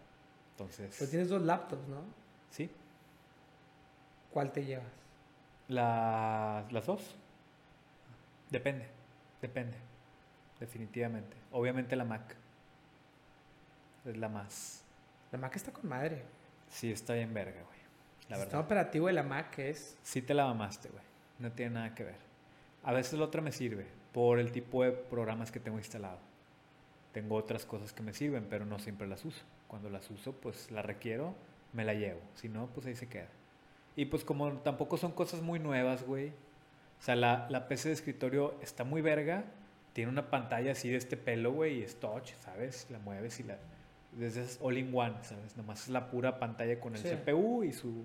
Entonces, 0.53 0.95
Pues 0.99 1.11
tienes 1.11 1.29
dos 1.29 1.43
laptops, 1.43 1.87
¿no? 1.89 2.03
sí, 2.51 2.71
¿Cuál 4.33 4.53
te 4.53 4.65
llevas? 4.65 4.87
las, 5.69 6.71
las 6.73 6.87
dos. 6.87 7.17
Depende, 8.51 8.87
depende, 9.43 9.77
definitivamente. 10.61 11.37
Obviamente 11.53 11.97
la 11.97 12.05
Mac 12.05 12.37
es 14.05 14.17
la 14.17 14.29
más... 14.29 14.83
La 15.33 15.39
Mac 15.39 15.57
está 15.57 15.73
con 15.73 15.89
madre. 15.89 16.23
Sí, 16.69 16.93
está 16.93 17.15
bien 17.15 17.33
verga, 17.35 17.63
güey. 17.63 17.79
La 18.29 18.37
verdad. 18.37 18.45
sistema 18.45 18.63
operativo 18.63 19.07
de 19.09 19.13
la 19.15 19.23
Mac 19.23 19.59
es... 19.59 19.97
Sí 20.03 20.23
te 20.23 20.35
la 20.35 20.45
mamaste, 20.47 20.89
güey. 20.91 21.05
No 21.39 21.53
tiene 21.53 21.75
nada 21.75 21.95
que 21.95 22.05
ver. 22.05 22.17
A 22.83 22.93
veces 22.93 23.19
la 23.19 23.25
otra 23.27 23.43
me 23.43 23.53
sirve 23.53 23.87
por 24.13 24.39
el 24.39 24.53
tipo 24.53 24.83
de 24.85 24.93
programas 24.93 25.51
que 25.51 25.61
tengo 25.61 25.79
instalado. 25.79 26.19
Tengo 27.13 27.37
otras 27.37 27.65
cosas 27.65 27.93
que 27.93 28.03
me 28.03 28.13
sirven, 28.13 28.47
pero 28.49 28.65
no 28.67 28.79
siempre 28.79 29.07
las 29.07 29.25
uso. 29.25 29.43
Cuando 29.69 29.91
las 29.91 30.11
uso, 30.11 30.33
pues 30.33 30.71
la 30.71 30.83
requiero, 30.83 31.35
me 31.73 31.85
la 31.85 31.95
llevo. 31.95 32.21
Si 32.35 32.49
no, 32.49 32.67
pues 32.69 32.87
ahí 32.87 32.95
se 32.95 33.09
queda. 33.09 33.29
Y 33.97 34.07
pues 34.07 34.25
como 34.25 34.53
tampoco 34.59 34.97
son 34.99 35.13
cosas 35.13 35.41
muy 35.43 35.59
nuevas, 35.59 36.05
güey. 36.05 36.29
O 36.29 37.03
sea, 37.03 37.17
la, 37.17 37.47
la 37.51 37.69
PC 37.69 37.89
de 37.89 37.95
escritorio 37.95 38.55
está 38.63 38.85
muy 38.85 39.01
verga. 39.03 39.45
Tiene 39.95 40.11
una 40.11 40.31
pantalla 40.31 40.73
así 40.73 40.91
de 40.91 40.97
este 40.97 41.17
pelo, 41.17 41.53
güey, 41.53 41.79
y 41.79 41.83
es 41.83 41.97
touch, 41.99 42.33
¿sabes? 42.41 42.87
La 42.91 42.99
mueves 42.99 43.41
y 43.41 43.45
la... 43.45 43.57
Desde 44.13 44.43
es 44.43 44.59
all 44.63 44.77
in 44.79 44.95
one, 44.95 45.15
¿sabes? 45.23 45.57
Nomás 45.57 45.83
es 45.85 45.89
la 45.89 46.11
pura 46.11 46.39
pantalla 46.39 46.79
con 46.81 46.95
el 46.95 47.01
Sí. 47.03 47.09
CPU 47.11 47.65
y 47.65 47.73
su... 47.73 48.05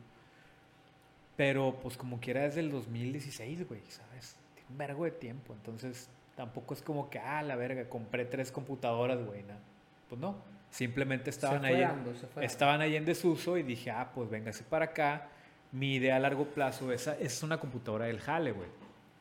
Pero 1.37 1.77
pues 1.81 1.97
como 1.97 2.19
quiera 2.19 2.45
es 2.45 2.55
del 2.55 2.69
2016, 2.71 3.67
güey, 3.67 3.81
¿sabes? 3.87 4.35
Tiene 4.53 4.69
un 4.69 4.77
vergo 4.77 5.05
de 5.05 5.11
tiempo. 5.11 5.53
Entonces 5.53 6.09
tampoco 6.35 6.73
es 6.73 6.81
como 6.81 7.09
que, 7.09 7.19
ah, 7.19 7.41
la 7.41 7.55
verga, 7.55 7.87
compré 7.89 8.25
tres 8.25 8.51
computadoras, 8.51 9.23
güey. 9.25 9.43
No. 9.43 9.55
Pues 10.09 10.19
no. 10.21 10.35
Simplemente 10.69 11.29
estaban 11.29 11.65
ahí. 11.65 11.75
en- 11.83 12.03
estaban 12.43 12.81
ahí 12.81 12.95
en 12.95 13.05
desuso 13.05 13.57
y 13.57 13.63
dije, 13.63 13.91
ah, 13.91 14.11
pues 14.13 14.29
véngase 14.29 14.63
para 14.63 14.85
acá. 14.85 15.29
Mi 15.71 15.95
idea 15.95 16.17
a 16.17 16.19
largo 16.19 16.45
plazo, 16.45 16.91
esa 16.91 17.17
es 17.17 17.43
una 17.43 17.59
computadora 17.59 18.05
del 18.05 18.19
Jale, 18.19 18.51
güey. 18.51 18.67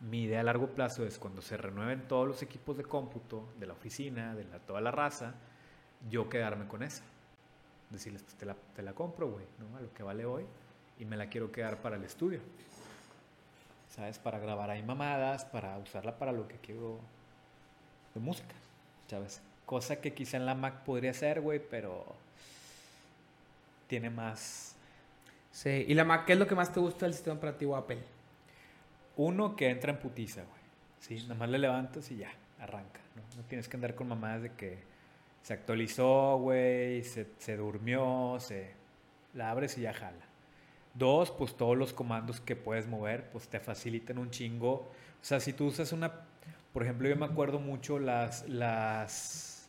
Mi 0.00 0.22
idea 0.24 0.40
a 0.40 0.42
largo 0.42 0.68
plazo 0.68 1.04
es 1.06 1.18
cuando 1.18 1.42
se 1.42 1.56
renueven 1.56 2.08
todos 2.08 2.26
los 2.26 2.42
equipos 2.42 2.76
de 2.76 2.84
cómputo, 2.84 3.48
de 3.58 3.66
la 3.66 3.74
oficina, 3.74 4.34
de 4.34 4.44
la, 4.44 4.58
toda 4.58 4.80
la 4.80 4.90
raza, 4.90 5.34
yo 6.08 6.28
quedarme 6.28 6.66
con 6.66 6.82
esa. 6.82 7.04
Decirles, 7.90 8.22
pues 8.22 8.34
te 8.36 8.46
la, 8.46 8.54
te 8.74 8.82
la 8.82 8.94
compro, 8.94 9.28
güey, 9.30 9.44
¿no? 9.58 9.76
A 9.76 9.80
lo 9.80 9.92
que 9.92 10.02
vale 10.02 10.24
hoy. 10.24 10.44
Y 11.00 11.06
me 11.06 11.16
la 11.16 11.28
quiero 11.28 11.50
quedar 11.50 11.78
para 11.78 11.96
el 11.96 12.04
estudio. 12.04 12.40
¿Sabes? 13.88 14.18
Para 14.18 14.38
grabar 14.38 14.68
ahí 14.68 14.82
mamadas, 14.82 15.46
para 15.46 15.76
usarla 15.78 16.18
para 16.18 16.30
lo 16.30 16.46
que 16.46 16.56
quiero 16.56 17.00
de 18.14 18.20
música. 18.20 18.54
¿Sabes? 19.08 19.40
Cosa 19.64 20.00
que 20.00 20.12
quizá 20.12 20.36
en 20.36 20.44
la 20.44 20.54
Mac 20.54 20.84
podría 20.84 21.14
ser, 21.14 21.40
güey, 21.40 21.58
pero 21.58 22.04
tiene 23.86 24.10
más... 24.10 24.76
Sí. 25.50 25.86
¿Y 25.88 25.94
la 25.94 26.04
Mac 26.04 26.26
qué 26.26 26.34
es 26.34 26.38
lo 26.38 26.46
que 26.46 26.54
más 26.54 26.72
te 26.72 26.80
gusta 26.80 27.06
del 27.06 27.14
sistema 27.14 27.36
operativo 27.36 27.76
Apple? 27.76 28.02
Uno 29.16 29.56
que 29.56 29.70
entra 29.70 29.92
en 29.92 29.98
putiza, 29.98 30.42
güey. 30.42 30.60
Sí, 31.00 31.22
nada 31.22 31.34
más 31.34 31.48
le 31.48 31.58
levantas 31.58 32.10
y 32.10 32.18
ya, 32.18 32.30
arranca. 32.60 33.00
¿no? 33.16 33.22
No 33.38 33.48
tienes 33.48 33.68
que 33.68 33.76
andar 33.78 33.94
con 33.94 34.06
mamadas 34.06 34.42
de 34.42 34.52
que 34.52 34.78
se 35.42 35.54
actualizó, 35.54 36.38
güey, 36.38 37.02
se, 37.04 37.26
se 37.38 37.56
durmió, 37.56 38.36
se... 38.38 38.78
La 39.32 39.50
abres 39.50 39.78
y 39.78 39.82
ya 39.82 39.94
jala. 39.94 40.29
Dos, 40.94 41.30
pues 41.30 41.56
todos 41.56 41.76
los 41.76 41.92
comandos 41.92 42.40
que 42.40 42.56
puedes 42.56 42.86
mover, 42.86 43.30
pues 43.30 43.48
te 43.48 43.60
facilitan 43.60 44.18
un 44.18 44.30
chingo. 44.30 44.72
O 44.72 45.22
sea, 45.24 45.40
si 45.40 45.52
tú 45.52 45.66
usas 45.66 45.92
una... 45.92 46.12
Por 46.72 46.82
ejemplo, 46.82 47.08
yo 47.08 47.16
me 47.16 47.26
acuerdo 47.26 47.58
mucho 47.60 47.98
las... 47.98 48.48
las 48.48 49.68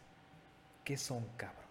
¿Qué 0.84 0.97
son, 0.97 1.26
cabrón? 1.38 1.61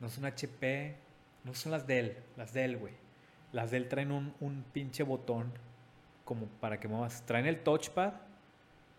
No 0.00 0.08
son 0.08 0.24
HP, 0.24 0.96
no 1.44 1.54
son 1.54 1.72
las 1.72 1.86
Dell, 1.86 2.16
las 2.36 2.52
Dell, 2.52 2.76
güey. 2.76 2.94
Las 3.52 3.70
Dell 3.70 3.88
traen 3.88 4.12
un, 4.12 4.34
un 4.40 4.64
pinche 4.72 5.02
botón 5.02 5.52
como 6.24 6.46
para 6.46 6.78
que 6.78 6.86
muevas. 6.86 7.24
Traen 7.26 7.46
el 7.46 7.60
touchpad, 7.60 8.12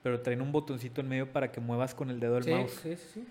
pero 0.03 0.21
traen 0.21 0.41
un 0.41 0.51
botoncito 0.51 0.99
en 0.99 1.07
medio 1.07 1.31
para 1.31 1.51
que 1.51 1.61
muevas 1.61 1.95
con 1.95 2.09
el 2.09 2.19
dedo 2.19 2.35
del 2.35 2.43
sí, 2.43 2.51
mouse. 2.51 2.71
sí, 2.81 2.95
sí, 2.95 3.07
sí. 3.13 3.27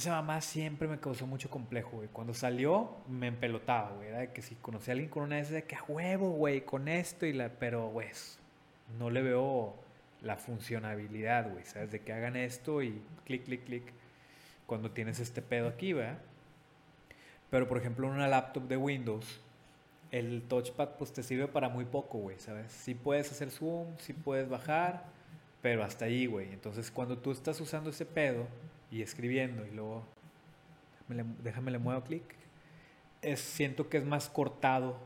Esa 0.00 0.12
mamá 0.12 0.40
siempre 0.40 0.88
me 0.88 0.98
causó 0.98 1.26
mucho 1.26 1.50
complejo, 1.50 1.98
güey. 1.98 2.08
Cuando 2.08 2.32
salió, 2.32 2.96
me 3.06 3.26
empelotaba, 3.26 3.90
güey. 3.90 4.08
Era 4.08 4.20
de 4.20 4.32
que 4.32 4.40
si 4.40 4.54
conocía 4.54 4.92
a 4.92 4.94
alguien 4.94 5.10
con 5.10 5.24
una 5.24 5.36
de 5.36 5.42
esas, 5.42 5.52
de 5.52 5.64
que 5.64 5.76
a 5.76 5.82
huevo, 5.86 6.30
güey, 6.30 6.62
con 6.62 6.88
esto 6.88 7.26
y 7.26 7.34
la. 7.34 7.50
Pero, 7.50 7.90
güey, 7.90 8.08
no 8.98 9.10
le 9.10 9.20
veo 9.20 9.74
la 10.22 10.38
funcionabilidad, 10.38 11.50
güey. 11.52 11.66
¿Sabes? 11.66 11.92
De 11.92 12.00
que 12.00 12.14
hagan 12.14 12.36
esto 12.36 12.82
y 12.82 13.02
clic, 13.26 13.44
clic, 13.44 13.64
clic. 13.66 13.92
Cuando 14.64 14.90
tienes 14.90 15.20
este 15.20 15.42
pedo 15.42 15.68
aquí, 15.68 15.92
¿verdad? 15.92 16.16
Pero, 17.50 17.68
por 17.68 17.76
ejemplo, 17.76 18.08
en 18.08 18.14
una 18.14 18.26
laptop 18.26 18.68
de 18.68 18.78
Windows, 18.78 19.42
el 20.12 20.40
touchpad, 20.48 20.96
pues 20.96 21.12
te 21.12 21.22
sirve 21.22 21.46
para 21.46 21.68
muy 21.68 21.84
poco, 21.84 22.16
güey, 22.16 22.38
¿sabes? 22.38 22.72
Sí 22.72 22.94
puedes 22.94 23.30
hacer 23.30 23.50
zoom, 23.50 23.88
sí 23.98 24.14
puedes 24.14 24.48
bajar, 24.48 25.04
pero 25.60 25.84
hasta 25.84 26.06
ahí, 26.06 26.24
güey. 26.24 26.54
Entonces, 26.54 26.90
cuando 26.90 27.18
tú 27.18 27.32
estás 27.32 27.60
usando 27.60 27.90
ese 27.90 28.06
pedo 28.06 28.46
y 28.90 29.02
escribiendo 29.02 29.66
y 29.66 29.70
luego 29.70 30.04
déjame 31.08 31.22
le, 31.22 31.42
déjame 31.42 31.70
le 31.72 31.78
muevo 31.78 32.02
clic, 32.02 32.22
es, 33.22 33.40
siento 33.40 33.88
que 33.88 33.98
es 33.98 34.04
más 34.04 34.28
cortado 34.28 34.96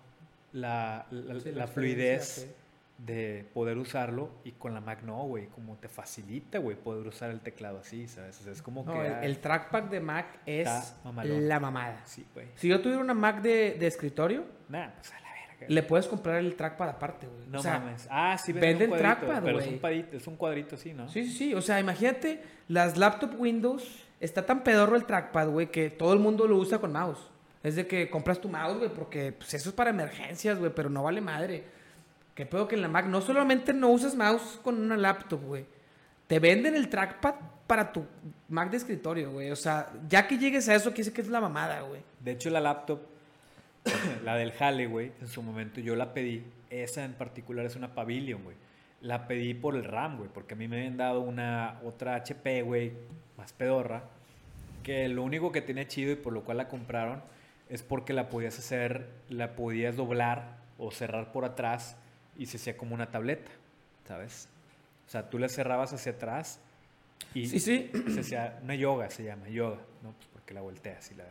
la, 0.52 1.06
la, 1.10 1.40
Sí, 1.40 1.50
la 1.52 1.64
experiencia, 1.64 1.66
fluidez 1.68 2.24
sí. 2.26 2.50
de 2.98 3.44
poder 3.52 3.76
usarlo 3.78 4.30
y 4.44 4.52
con 4.52 4.72
la 4.72 4.80
Mac 4.80 5.02
no, 5.02 5.24
güey, 5.24 5.46
como 5.48 5.76
te 5.76 5.88
facilita, 5.88 6.58
güey, 6.58 6.76
poder 6.76 7.06
usar 7.06 7.30
el 7.30 7.40
teclado 7.40 7.78
así, 7.80 8.06
¿sabes? 8.06 8.40
O 8.40 8.44
sea, 8.44 8.52
es 8.52 8.62
como 8.62 8.84
No, 8.84 8.92
que... 8.92 9.06
el, 9.06 9.12
ah, 9.14 9.24
el 9.24 9.38
trackpad 9.38 9.82
de 9.84 10.00
Mac 10.00 10.38
es 10.46 10.94
la 11.04 11.58
mamada. 11.60 12.02
Sí, 12.06 12.24
güey. 12.34 12.46
Si 12.54 12.68
yo 12.68 12.80
tuviera 12.80 13.00
una 13.02 13.14
Mac 13.14 13.42
de, 13.42 13.76
de 13.78 13.86
escritorio, 13.86 14.44
Nah, 14.68 14.90
pues. 14.90 15.12
Le 15.68 15.82
puedes 15.82 16.06
comprar 16.06 16.36
el 16.36 16.54
trackpad 16.56 16.88
aparte, 16.88 17.26
güey. 17.26 17.46
No 17.48 17.60
o 17.60 17.62
sea, 17.62 17.78
mames. 17.78 18.06
Ah, 18.10 18.36
sí, 18.38 18.52
venden 18.52 18.90
un 18.90 18.98
cuadrito, 18.98 18.98
trackpad, 18.98 19.42
pero 19.42 19.58
es 19.58 19.64
güey. 19.64 19.74
un, 19.74 19.80
cuadrito, 19.80 20.16
es 20.16 20.26
un 20.26 20.36
cuadrito 20.36 20.74
así, 20.76 20.92
¿no? 20.92 21.08
Sí, 21.08 21.24
sí, 21.24 21.32
sí. 21.32 21.54
O 21.54 21.62
sea, 21.62 21.80
imagínate, 21.80 22.42
las 22.68 22.96
laptop 22.96 23.38
Windows, 23.38 24.04
está 24.20 24.44
tan 24.44 24.62
pedorro 24.62 24.96
el 24.96 25.04
trackpad, 25.04 25.48
güey, 25.48 25.70
que 25.70 25.90
todo 25.90 26.12
el 26.12 26.18
mundo 26.18 26.46
lo 26.46 26.56
usa 26.56 26.78
con 26.78 26.92
mouse. 26.92 27.30
Es 27.62 27.76
de 27.76 27.86
que 27.86 28.10
compras 28.10 28.40
tu 28.40 28.48
mouse, 28.48 28.78
güey, 28.78 28.90
porque 28.90 29.32
pues, 29.32 29.54
eso 29.54 29.70
es 29.70 29.74
para 29.74 29.90
emergencias, 29.90 30.58
güey, 30.58 30.70
pero 30.74 30.90
no 30.90 31.02
vale 31.02 31.20
madre. 31.20 31.64
Que 32.34 32.44
pedo 32.46 32.68
que 32.68 32.74
en 32.74 32.82
la 32.82 32.88
Mac 32.88 33.06
no 33.06 33.20
solamente 33.20 33.72
no 33.72 33.88
usas 33.88 34.14
mouse 34.14 34.58
con 34.62 34.78
una 34.78 34.96
laptop, 34.96 35.40
güey. 35.40 35.64
Te 36.26 36.38
venden 36.40 36.74
el 36.74 36.88
trackpad 36.88 37.34
para 37.66 37.92
tu 37.92 38.04
Mac 38.48 38.70
de 38.70 38.76
escritorio, 38.76 39.30
güey. 39.30 39.50
O 39.50 39.56
sea, 39.56 39.90
ya 40.08 40.26
que 40.26 40.36
llegues 40.36 40.68
a 40.68 40.74
eso, 40.74 40.90
quiere 40.90 40.98
decir 40.98 41.12
que 41.14 41.20
es 41.22 41.28
la 41.28 41.40
mamada, 41.40 41.80
güey. 41.82 42.02
De 42.20 42.32
hecho, 42.32 42.50
la 42.50 42.60
laptop, 42.60 43.00
la 44.24 44.36
del 44.36 44.52
Jale, 44.52 44.86
güey, 44.86 45.12
en 45.20 45.28
su 45.28 45.42
momento 45.42 45.80
yo 45.80 45.96
la 45.96 46.14
pedí. 46.14 46.44
Esa 46.70 47.04
en 47.04 47.14
particular 47.14 47.66
es 47.66 47.76
una 47.76 47.94
Pavilion, 47.94 48.42
güey. 48.42 48.56
La 49.00 49.26
pedí 49.28 49.54
por 49.54 49.76
el 49.76 49.84
RAM, 49.84 50.16
güey, 50.18 50.30
porque 50.32 50.54
a 50.54 50.56
mí 50.56 50.66
me 50.66 50.78
habían 50.78 50.96
dado 50.96 51.20
una 51.20 51.78
otra 51.84 52.14
HP, 52.16 52.62
güey, 52.62 52.92
más 53.36 53.52
pedorra, 53.52 54.04
que 54.82 55.08
lo 55.08 55.22
único 55.22 55.52
que 55.52 55.60
tenía 55.60 55.86
chido 55.86 56.12
y 56.12 56.16
por 56.16 56.32
lo 56.32 56.42
cual 56.42 56.56
la 56.56 56.68
compraron 56.68 57.22
es 57.68 57.82
porque 57.82 58.12
la 58.12 58.28
podías 58.28 58.58
hacer, 58.58 59.08
la 59.28 59.54
podías 59.56 59.96
doblar 59.96 60.56
o 60.78 60.90
cerrar 60.90 61.32
por 61.32 61.44
atrás 61.44 61.96
y 62.38 62.46
se 62.46 62.56
hacía 62.56 62.76
como 62.76 62.94
una 62.94 63.10
tableta, 63.10 63.50
¿sabes? 64.06 64.48
O 65.06 65.10
sea, 65.10 65.28
tú 65.28 65.38
la 65.38 65.48
cerrabas 65.48 65.92
hacia 65.92 66.12
atrás 66.12 66.60
y 67.34 67.46
Sí, 67.46 67.60
sí. 67.60 67.90
se 68.12 68.20
hacía 68.20 68.58
una 68.62 68.74
yoga, 68.74 69.10
se 69.10 69.24
llama 69.24 69.48
yoga, 69.48 69.78
¿no? 70.02 70.12
Pues 70.12 70.28
porque 70.32 70.54
la 70.54 70.62
volteas 70.62 71.10
y 71.10 71.14
la... 71.14 71.24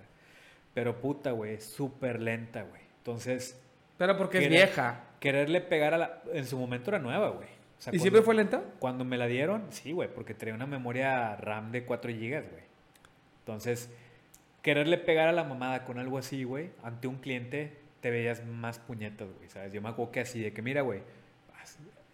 Pero 0.73 0.99
puta, 0.99 1.31
güey, 1.31 1.55
es 1.55 1.65
súper 1.65 2.19
lenta, 2.21 2.63
güey. 2.63 2.81
Entonces, 2.97 3.59
Pero 3.97 4.17
porque 4.17 4.39
es 4.39 4.49
vieja. 4.49 5.03
quererle 5.19 5.61
pegar 5.61 5.93
a 5.93 5.97
la... 5.97 6.21
En 6.33 6.45
su 6.45 6.57
momento 6.57 6.89
era 6.89 6.99
nueva, 6.99 7.29
güey. 7.29 7.47
O 7.47 7.81
sea, 7.81 7.91
¿Y 7.91 7.97
cuando- 7.97 8.01
siempre 8.01 8.21
fue 8.21 8.35
lenta? 8.35 8.63
Cuando 8.79 9.05
me 9.05 9.17
la 9.17 9.27
dieron, 9.27 9.65
sí, 9.69 9.91
güey, 9.91 10.09
porque 10.13 10.33
traía 10.33 10.55
una 10.55 10.65
memoria 10.65 11.35
RAM 11.35 11.71
de 11.71 11.83
4 11.85 12.11
GB, 12.11 12.29
güey. 12.49 12.63
Entonces, 13.39 13.89
quererle 14.61 14.97
pegar 14.97 15.27
a 15.27 15.31
la 15.33 15.43
mamada 15.43 15.83
con 15.83 15.99
algo 15.99 16.17
así, 16.17 16.43
güey, 16.45 16.69
ante 16.81 17.07
un 17.07 17.17
cliente, 17.17 17.77
te 17.99 18.09
veías 18.09 18.45
más 18.45 18.79
puñetas, 18.79 19.27
güey, 19.37 19.49
¿sabes? 19.49 19.73
Yo 19.73 19.81
me 19.81 19.89
acuerdo 19.89 20.11
que 20.13 20.21
así, 20.21 20.41
de 20.41 20.53
que 20.53 20.61
mira, 20.61 20.81
güey, 20.81 21.01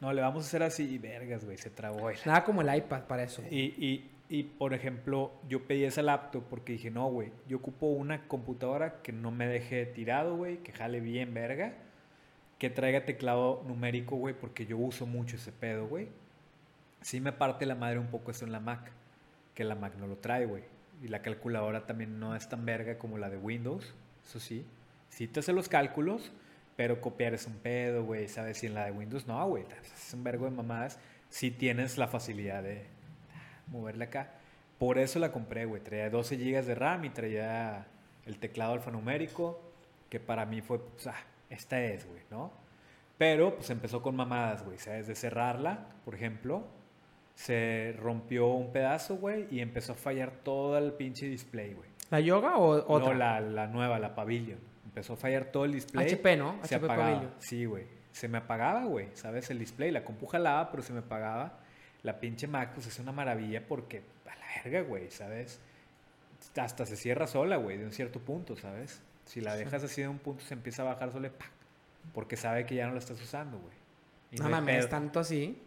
no, 0.01 0.13
le 0.13 0.21
vamos 0.21 0.45
a 0.45 0.47
hacer 0.47 0.63
así, 0.63 0.93
y 0.93 0.97
vergas, 0.97 1.43
güey, 1.45 1.57
se 1.57 1.69
trabó. 1.69 2.09
Nada 2.25 2.43
como 2.43 2.61
el 2.61 2.73
iPad 2.75 3.03
para 3.03 3.23
eso. 3.23 3.43
Y, 3.51 3.59
y, 3.77 4.09
y, 4.31 4.43
por 4.43 4.75
ejemplo, 4.75 5.31
yo 5.47 5.65
pedí 5.65 5.85
esa 5.85 6.03
laptop 6.03 6.43
porque 6.47 6.73
dije, 6.73 6.91
no, 6.91 7.09
güey, 7.09 7.31
yo 7.47 7.57
ocupo 7.57 7.87
una 7.87 8.27
computadora 8.27 9.01
que 9.01 9.11
no 9.11 9.31
me 9.31 9.47
deje 9.47 9.87
tirado, 9.87 10.35
güey, 10.35 10.57
que 10.57 10.71
jale 10.71 10.99
bien 10.99 11.33
verga, 11.33 11.73
que 12.59 12.69
traiga 12.69 13.05
teclado 13.05 13.63
numérico, 13.67 14.17
güey, 14.17 14.35
porque 14.35 14.67
yo 14.67 14.77
uso 14.77 15.07
mucho 15.07 15.37
ese 15.37 15.51
pedo, 15.51 15.87
güey. 15.87 16.09
Sí 17.01 17.19
me 17.19 17.31
parte 17.31 17.65
la 17.65 17.73
madre 17.73 17.97
un 17.97 18.11
poco 18.11 18.29
eso 18.29 18.45
en 18.45 18.51
la 18.51 18.59
Mac, 18.59 18.91
que 19.55 19.63
la 19.63 19.73
Mac 19.73 19.95
no 19.97 20.05
lo 20.05 20.17
trae, 20.17 20.45
güey. 20.45 20.63
Y 21.01 21.07
la 21.07 21.23
calculadora 21.23 21.87
también 21.87 22.19
no 22.19 22.35
es 22.35 22.47
tan 22.47 22.63
verga 22.65 22.99
como 22.99 23.17
la 23.17 23.31
de 23.31 23.37
Windows, 23.37 23.95
eso 24.23 24.39
sí. 24.39 24.63
Sí 25.09 25.27
te 25.27 25.39
hace 25.39 25.53
los 25.53 25.69
cálculos, 25.69 26.31
pero 26.75 27.01
copiar 27.01 27.33
es 27.33 27.47
un 27.47 27.55
pedo, 27.55 28.03
güey, 28.03 28.27
¿sabes? 28.27 28.63
Y 28.63 28.67
en 28.67 28.75
la 28.75 28.85
de 28.85 28.91
Windows 28.91 29.25
no, 29.25 29.43
güey, 29.47 29.63
es 29.81 30.13
un 30.13 30.23
vergo 30.23 30.45
de 30.45 30.51
mamadas. 30.51 30.99
Sí 31.29 31.49
tienes 31.49 31.97
la 31.97 32.07
facilidad 32.07 32.61
de 32.61 32.98
moverla 33.69 34.05
acá. 34.05 34.31
Por 34.77 34.97
eso 34.97 35.19
la 35.19 35.31
compré, 35.31 35.65
güey. 35.65 35.81
Traía 35.81 36.09
12 36.09 36.37
GB 36.37 36.65
de 36.65 36.75
RAM 36.75 37.05
y 37.05 37.09
traía 37.09 37.87
el 38.25 38.39
teclado 38.39 38.73
alfanumérico, 38.73 39.61
que 40.09 40.19
para 40.19 40.45
mí 40.45 40.61
fue, 40.61 40.79
pues, 40.79 41.07
ah, 41.07 41.15
esta 41.49 41.81
es, 41.81 42.07
güey, 42.07 42.21
¿no? 42.29 42.51
Pero, 43.17 43.55
pues 43.55 43.69
empezó 43.69 44.01
con 44.01 44.15
mamadas, 44.15 44.63
güey, 44.63 44.77
¿sabes? 44.77 45.07
De 45.07 45.15
cerrarla, 45.15 45.87
por 46.05 46.15
ejemplo, 46.15 46.63
se 47.35 47.93
rompió 47.99 48.47
un 48.47 48.71
pedazo, 48.71 49.17
güey, 49.17 49.47
y 49.51 49.59
empezó 49.59 49.93
a 49.93 49.95
fallar 49.95 50.31
todo 50.43 50.77
el 50.77 50.93
pinche 50.93 51.25
display, 51.25 51.73
güey. 51.73 51.89
¿La 52.09 52.19
yoga 52.19 52.57
o 52.57 52.91
otra? 52.91 53.09
No, 53.09 53.13
la, 53.13 53.41
la 53.41 53.67
nueva, 53.67 53.99
la 53.99 54.15
Pavilion. 54.15 54.59
Empezó 54.85 55.13
a 55.13 55.17
fallar 55.17 55.45
todo 55.45 55.65
el 55.65 55.73
display. 55.73 56.07
HP, 56.07 56.37
¿no? 56.37 56.59
Se 56.63 56.75
HP 56.75 56.85
apagaba. 56.85 57.09
Pavilion. 57.11 57.33
Sí, 57.39 57.65
güey. 57.65 57.85
Se 58.11 58.27
me 58.27 58.39
apagaba, 58.39 58.85
güey. 58.85 59.09
¿Sabes? 59.13 59.49
El 59.51 59.59
display. 59.59 59.91
La 59.91 60.03
compu 60.03 60.25
jalaba, 60.25 60.71
pero 60.71 60.81
se 60.81 60.93
me 60.93 60.99
apagaba. 60.99 61.59
La 62.03 62.19
pinche 62.19 62.47
Mac, 62.47 62.71
pues 62.73 62.87
es 62.87 62.99
una 62.99 63.11
maravilla 63.11 63.65
porque 63.67 64.01
a 64.25 64.35
la 64.35 64.45
verga, 64.63 64.81
güey, 64.87 65.09
¿sabes? 65.11 65.59
Hasta 66.55 66.85
se 66.85 66.95
cierra 66.95 67.27
sola, 67.27 67.57
güey, 67.57 67.77
de 67.77 67.85
un 67.85 67.91
cierto 67.91 68.19
punto, 68.19 68.55
¿sabes? 68.55 69.01
Si 69.25 69.41
la 69.41 69.55
dejas 69.55 69.83
así 69.83 70.01
de 70.01 70.07
un 70.07 70.17
punto, 70.19 70.43
se 70.43 70.53
empieza 70.53 70.81
a 70.81 70.85
bajar 70.85 71.11
sola, 71.11 71.29
¡pac! 71.29 71.49
porque 72.13 72.37
sabe 72.37 72.65
que 72.65 72.75
ya 72.75 72.87
no 72.87 72.93
la 72.93 72.99
estás 72.99 73.21
usando, 73.21 73.59
güey. 73.59 73.73
Y 74.31 74.37
No 74.37 74.49
mames, 74.49 74.77
pedo. 74.77 74.87
tanto 74.89 75.19
así. 75.19 75.61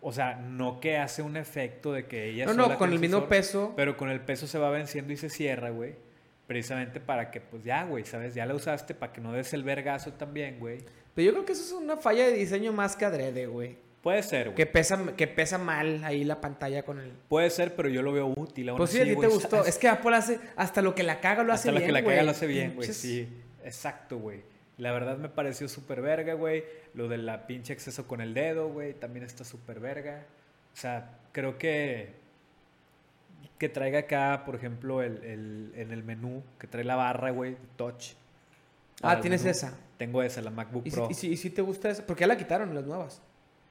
O 0.00 0.12
sea, 0.12 0.36
no 0.36 0.80
que 0.80 0.96
hace 0.98 1.22
un 1.22 1.36
efecto 1.36 1.92
de 1.92 2.06
que 2.06 2.30
ella 2.30 2.46
No, 2.46 2.52
sola 2.54 2.68
no, 2.68 2.78
con 2.78 2.92
el 2.92 2.98
mismo 2.98 3.28
peso. 3.28 3.72
Pero 3.76 3.96
con 3.96 4.08
el 4.10 4.20
peso 4.20 4.46
se 4.46 4.58
va 4.58 4.70
venciendo 4.70 5.12
y 5.12 5.16
se 5.16 5.28
cierra, 5.30 5.70
güey. 5.70 5.94
Precisamente 6.46 7.00
para 7.00 7.30
que, 7.30 7.40
pues 7.40 7.64
ya, 7.64 7.84
güey, 7.84 8.04
¿sabes? 8.04 8.34
Ya 8.34 8.46
la 8.46 8.54
usaste 8.54 8.94
para 8.94 9.12
que 9.12 9.20
no 9.20 9.32
des 9.32 9.52
el 9.52 9.64
vergazo 9.64 10.12
también, 10.12 10.58
güey. 10.58 10.78
Pero 11.14 11.26
yo 11.26 11.32
creo 11.32 11.44
que 11.44 11.52
eso 11.52 11.62
es 11.62 11.72
una 11.72 11.96
falla 11.96 12.26
de 12.26 12.32
diseño 12.34 12.72
más 12.72 12.94
que 12.96 13.04
adrede, 13.04 13.46
güey. 13.46 13.76
Puede 14.06 14.22
ser, 14.22 14.44
güey. 14.44 14.54
Que 14.54 14.66
pesa, 14.66 15.16
que 15.16 15.26
pesa 15.26 15.58
mal 15.58 16.04
ahí 16.04 16.22
la 16.22 16.40
pantalla 16.40 16.84
con 16.84 17.00
el... 17.00 17.10
Puede 17.28 17.50
ser, 17.50 17.74
pero 17.74 17.88
yo 17.88 18.02
lo 18.02 18.12
veo 18.12 18.32
útil. 18.36 18.68
aún 18.68 18.78
Pues 18.78 18.90
sí, 18.90 19.00
así, 19.00 19.02
a 19.10 19.14
ti 19.14 19.20
te 19.20 19.26
güey, 19.26 19.30
gustó. 19.30 19.64
Es 19.64 19.78
que 19.78 19.88
Apple 19.88 20.14
hace... 20.14 20.38
Hasta 20.54 20.80
lo 20.80 20.94
que 20.94 21.02
la 21.02 21.18
caga 21.18 21.42
lo 21.42 21.52
hace 21.52 21.70
Hasta 21.70 21.72
bien, 21.72 21.82
lo 21.82 21.86
que 21.88 21.92
la 21.92 22.00
güey. 22.02 22.14
caga 22.14 22.22
lo 22.24 22.30
hace 22.30 22.46
bien, 22.46 22.76
güey. 22.76 22.92
Sí, 22.92 23.28
exacto, 23.64 24.18
güey. 24.18 24.42
La 24.78 24.92
verdad 24.92 25.18
me 25.18 25.28
pareció 25.28 25.68
súper 25.68 26.02
verga, 26.02 26.34
güey. 26.34 26.62
Lo 26.94 27.08
de 27.08 27.18
la 27.18 27.48
pinche 27.48 27.72
acceso 27.72 28.06
con 28.06 28.20
el 28.20 28.32
dedo, 28.32 28.68
güey, 28.68 28.94
también 28.94 29.24
está 29.24 29.42
súper 29.42 29.80
verga. 29.80 30.24
O 30.72 30.76
sea, 30.76 31.10
creo 31.32 31.58
que 31.58 32.14
que 33.58 33.68
traiga 33.68 33.98
acá, 33.98 34.44
por 34.46 34.54
ejemplo, 34.54 35.02
el, 35.02 35.16
el- 35.24 35.72
en 35.74 35.90
el 35.90 36.04
menú, 36.04 36.44
que 36.60 36.68
trae 36.68 36.84
la 36.84 36.94
barra, 36.94 37.30
güey, 37.32 37.56
touch. 37.74 38.12
Ah, 39.02 39.20
tienes 39.20 39.40
menú. 39.42 39.50
esa. 39.50 39.76
Tengo 39.98 40.22
esa, 40.22 40.42
la 40.42 40.50
MacBook 40.50 40.86
¿Y 40.86 40.90
si, 40.90 40.96
Pro. 40.96 41.08
y, 41.10 41.14
si, 41.14 41.28
y 41.32 41.36
si 41.36 41.50
te 41.50 41.60
gusta 41.62 41.90
eso? 41.90 42.04
Porque 42.06 42.20
ya 42.20 42.28
la 42.28 42.36
quitaron 42.36 42.72
las 42.72 42.84
nuevas. 42.84 43.20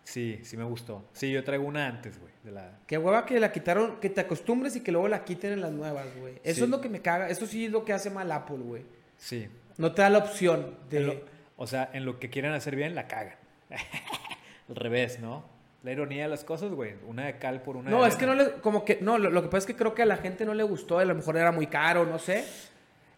Sí, 0.06 0.40
sí 0.44 0.56
me 0.56 0.64
gustó. 0.64 1.04
Sí, 1.14 1.32
yo 1.32 1.44
traigo 1.44 1.66
una 1.66 1.88
antes, 1.88 2.18
güey, 2.20 2.32
de 2.44 2.52
la... 2.52 2.80
Qué 2.88 2.98
hueva 2.98 3.26
que 3.26 3.40
la 3.40 3.52
quitaron, 3.52 4.00
que 4.00 4.10
te 4.10 4.22
acostumbres 4.22 4.76
y 4.78 4.82
que 4.82 4.92
luego 4.92 5.08
la 5.08 5.26
quiten 5.26 5.52
en 5.54 5.62
las 5.62 5.72
nuevas, 5.72 6.06
güey. 6.20 6.36
Eso 6.44 6.60
Sí. 6.60 6.64
es 6.64 6.70
lo 6.70 6.80
que 6.80 6.90
me 6.90 7.02
caga. 7.02 7.28
Eso 7.30 7.46
sí 7.48 7.66
es 7.66 7.72
lo 7.72 7.84
que 7.84 7.92
hace 7.92 8.10
mal 8.12 8.32
Apple, 8.32 8.58
güey. 8.60 8.84
Sí. 9.18 9.50
No 9.78 9.92
te 9.94 10.04
da 10.04 10.10
la 10.10 10.20
opción 10.20 10.78
de... 10.90 11.00
Lo- 11.02 11.22
o 11.58 11.68
sea, 11.68 11.90
en 11.94 12.06
lo 12.06 12.20
que 12.20 12.30
quieren 12.30 12.52
hacer 12.54 12.76
bien, 12.76 12.96
la 12.96 13.08
cagan. 13.08 13.36
Al 14.70 14.76
revés, 14.76 15.20
¿no? 15.20 15.44
La 15.84 15.92
ironía 15.92 16.24
de 16.24 16.30
las 16.30 16.44
cosas, 16.44 16.72
güey. 16.72 16.94
Una 17.08 17.26
de 17.26 17.38
cal 17.38 17.62
por 17.62 17.76
una 17.78 17.90
No, 17.92 18.04
de 18.04 18.10
es 18.10 18.16
que 18.16 18.26
no 18.26 18.34
le... 18.36 18.54
Como 18.62 18.86
que... 18.86 19.00
No, 19.02 19.18
lo, 19.18 19.30
lo 19.30 19.42
que 19.42 19.48
pasa 19.48 19.60
es 19.60 19.66
que 19.66 19.76
creo 19.76 19.94
que 19.96 20.02
a 20.02 20.06
la 20.06 20.18
gente 20.18 20.46
no 20.46 20.54
le 20.54 20.64
gustó. 20.64 21.00
A 21.00 21.06
lo 21.06 21.14
mejor 21.16 21.38
era 21.38 21.52
muy 21.52 21.68
caro, 21.68 22.06
no 22.06 22.20
sé. 22.20 22.46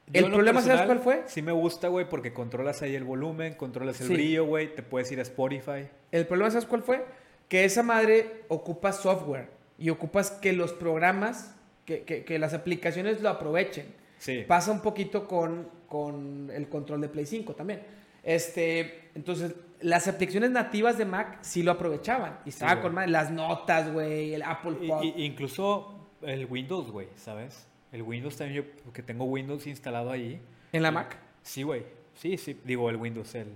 Yo 0.08 0.26
El 0.26 0.32
problema, 0.32 0.62
¿sabes 0.62 0.78
personal, 0.82 1.02
cuál 1.04 1.20
fue? 1.22 1.24
Sí 1.30 1.42
me 1.42 1.52
gusta, 1.52 1.90
güey, 1.90 2.08
porque 2.08 2.34
controlas 2.34 2.82
ahí 2.82 2.96
el 2.96 3.04
volumen, 3.04 3.56
controlas 3.56 4.00
el 4.02 4.08
Sí. 4.08 4.14
brillo, 4.14 4.46
güey. 4.46 4.74
Te 4.74 4.82
puedes 4.82 5.12
ir 5.12 5.20
a 5.20 5.24
Spotify. 5.24 5.88
El 6.12 6.26
problema, 6.26 6.50
¿sabes 6.50 6.66
cuál 6.66 6.82
fue? 6.84 7.06
Que 7.50 7.66
esa 7.66 7.84
madre 7.84 8.44
ocupa 8.48 8.94
software 8.94 9.50
y 9.78 9.90
ocupas 9.90 10.32
que 10.32 10.54
los 10.54 10.72
programas, 10.74 11.54
que, 11.86 12.04
que- 12.04 12.24
que 12.24 12.40
las 12.40 12.54
aplicaciones 12.54 13.22
lo 13.22 13.30
aprovechen. 13.30 13.86
Sí. 14.18 14.46
Pasa 14.48 14.72
un 14.72 14.82
poquito 14.82 15.28
con, 15.28 15.70
con 15.88 16.50
el 16.54 16.70
control 16.70 17.02
de 17.02 17.10
Play 17.10 17.26
5 17.26 17.54
también. 17.56 17.82
Este, 18.24 19.10
entonces, 19.16 19.56
las 19.82 20.08
aplicaciones 20.08 20.52
nativas 20.52 20.98
de 20.98 21.06
Mac 21.06 21.40
sí 21.42 21.64
lo 21.64 21.72
aprovechaban. 21.72 22.40
Y 22.46 22.50
estaba 22.50 22.74
güey. 22.74 22.82
con 22.84 22.94
madre. 22.96 23.12
Las 23.12 23.30
notas, 23.32 23.92
güey, 23.94 24.34
el 24.34 24.42
Apple 24.44 24.78
Y- 24.82 24.88
Pod. 24.88 25.04
y- 25.04 25.26
incluso 25.26 26.10
el 26.22 26.46
Windows, 26.46 26.92
güey, 26.92 27.08
¿sabes? 27.16 27.67
El 27.92 28.02
Windows 28.02 28.36
también, 28.36 28.64
yo, 28.64 28.72
porque 28.84 29.02
tengo 29.02 29.26
Windows 29.26 29.66
instalado 29.68 30.12
ahí. 30.12 30.42
¿En 30.72 30.84
la 30.84 30.92
Mac? 30.92 31.18
Sí, 31.42 31.64
güey. 31.64 31.84
Sí, 32.16 32.38
sí. 32.38 32.60
Digo, 32.64 32.90
el 32.90 32.98
Windows, 32.98 33.34
el, 33.36 33.48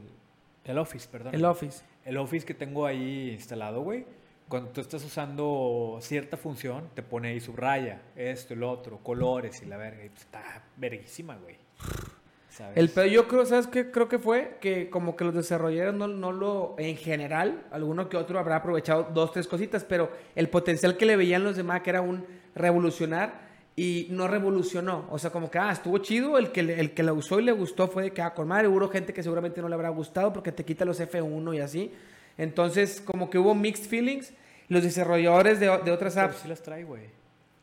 el 0.63 0.77
Office, 0.77 1.07
perdón. 1.11 1.35
El 1.35 1.43
Office. 1.45 1.83
El 2.05 2.17
Office 2.17 2.45
que 2.45 2.53
tengo 2.53 2.85
ahí 2.85 3.31
instalado, 3.31 3.81
güey. 3.81 4.05
Cuando 4.47 4.69
tú 4.69 4.81
estás 4.81 5.03
usando 5.03 5.99
cierta 6.01 6.37
función, 6.37 6.89
te 6.93 7.03
pone 7.03 7.29
ahí 7.29 7.39
subraya, 7.39 8.01
esto, 8.15 8.53
el 8.53 8.63
otro, 8.63 8.97
colores 8.97 9.61
y 9.61 9.65
la 9.65 9.77
verga. 9.77 10.05
Y 10.05 10.09
pues, 10.09 10.21
está 10.21 10.63
verguísima, 10.77 11.37
güey. 11.37 11.55
¿Sabes? 12.49 12.77
El 12.77 12.89
pedo, 12.89 13.05
yo 13.05 13.29
creo, 13.29 13.45
¿sabes 13.45 13.67
qué? 13.67 13.91
Creo 13.91 14.09
que 14.09 14.19
fue 14.19 14.57
que 14.59 14.89
como 14.89 15.15
que 15.15 15.23
los 15.23 15.33
desarrolladores 15.33 15.93
no, 15.93 16.07
no 16.07 16.33
lo, 16.33 16.75
en 16.77 16.97
general, 16.97 17.63
alguno 17.71 18.09
que 18.09 18.17
otro 18.17 18.39
habrá 18.39 18.57
aprovechado 18.57 19.09
dos, 19.13 19.31
tres 19.31 19.47
cositas, 19.47 19.85
pero 19.85 20.11
el 20.35 20.49
potencial 20.49 20.97
que 20.97 21.05
le 21.05 21.15
veían 21.15 21.45
los 21.45 21.55
de 21.55 21.63
Mac 21.63 21.87
era 21.87 22.01
un 22.01 22.25
revolucionar 22.53 23.50
y 23.81 24.07
no 24.11 24.27
revolucionó. 24.27 25.07
O 25.09 25.17
sea, 25.17 25.31
como 25.31 25.49
que, 25.49 25.57
ah, 25.57 25.71
estuvo 25.71 25.97
chido, 25.97 26.37
el 26.37 26.51
que, 26.51 26.59
el 26.59 26.91
que 26.93 27.01
la 27.03 27.13
usó 27.13 27.39
y 27.39 27.43
le 27.43 27.51
gustó 27.51 27.87
fue 27.87 28.03
de 28.03 28.11
que, 28.11 28.21
ah, 28.21 28.33
con 28.33 28.47
madre, 28.47 28.67
hubo 28.67 28.87
gente 28.89 29.11
que 29.11 29.23
seguramente 29.23 29.59
no 29.61 29.67
le 29.69 29.73
habrá 29.75 29.89
gustado 29.89 30.31
porque 30.33 30.51
te 30.51 30.63
quita 30.63 30.85
los 30.85 30.99
F1 30.99 31.55
y 31.55 31.59
así. 31.61 31.91
Entonces, 32.37 33.01
como 33.03 33.29
que 33.29 33.37
hubo 33.39 33.55
mixed 33.55 33.85
feelings. 33.85 34.33
Los 34.67 34.83
desarrolladores 34.83 35.59
de, 35.59 35.65
de 35.83 35.91
otras 35.91 36.13
Pero 36.13 36.27
apps 36.27 36.37
sí 36.43 36.47
las 36.47 36.61
trae, 36.61 36.83
güey. 36.83 37.03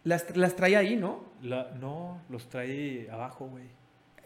las, 0.04 0.36
las 0.36 0.56
traía 0.56 0.80
ahí, 0.80 0.96
¿no? 0.96 1.24
La- 1.42 1.70
no, 1.80 2.20
los 2.28 2.48
trae 2.48 3.08
abajo, 3.10 3.46
güey. 3.46 3.64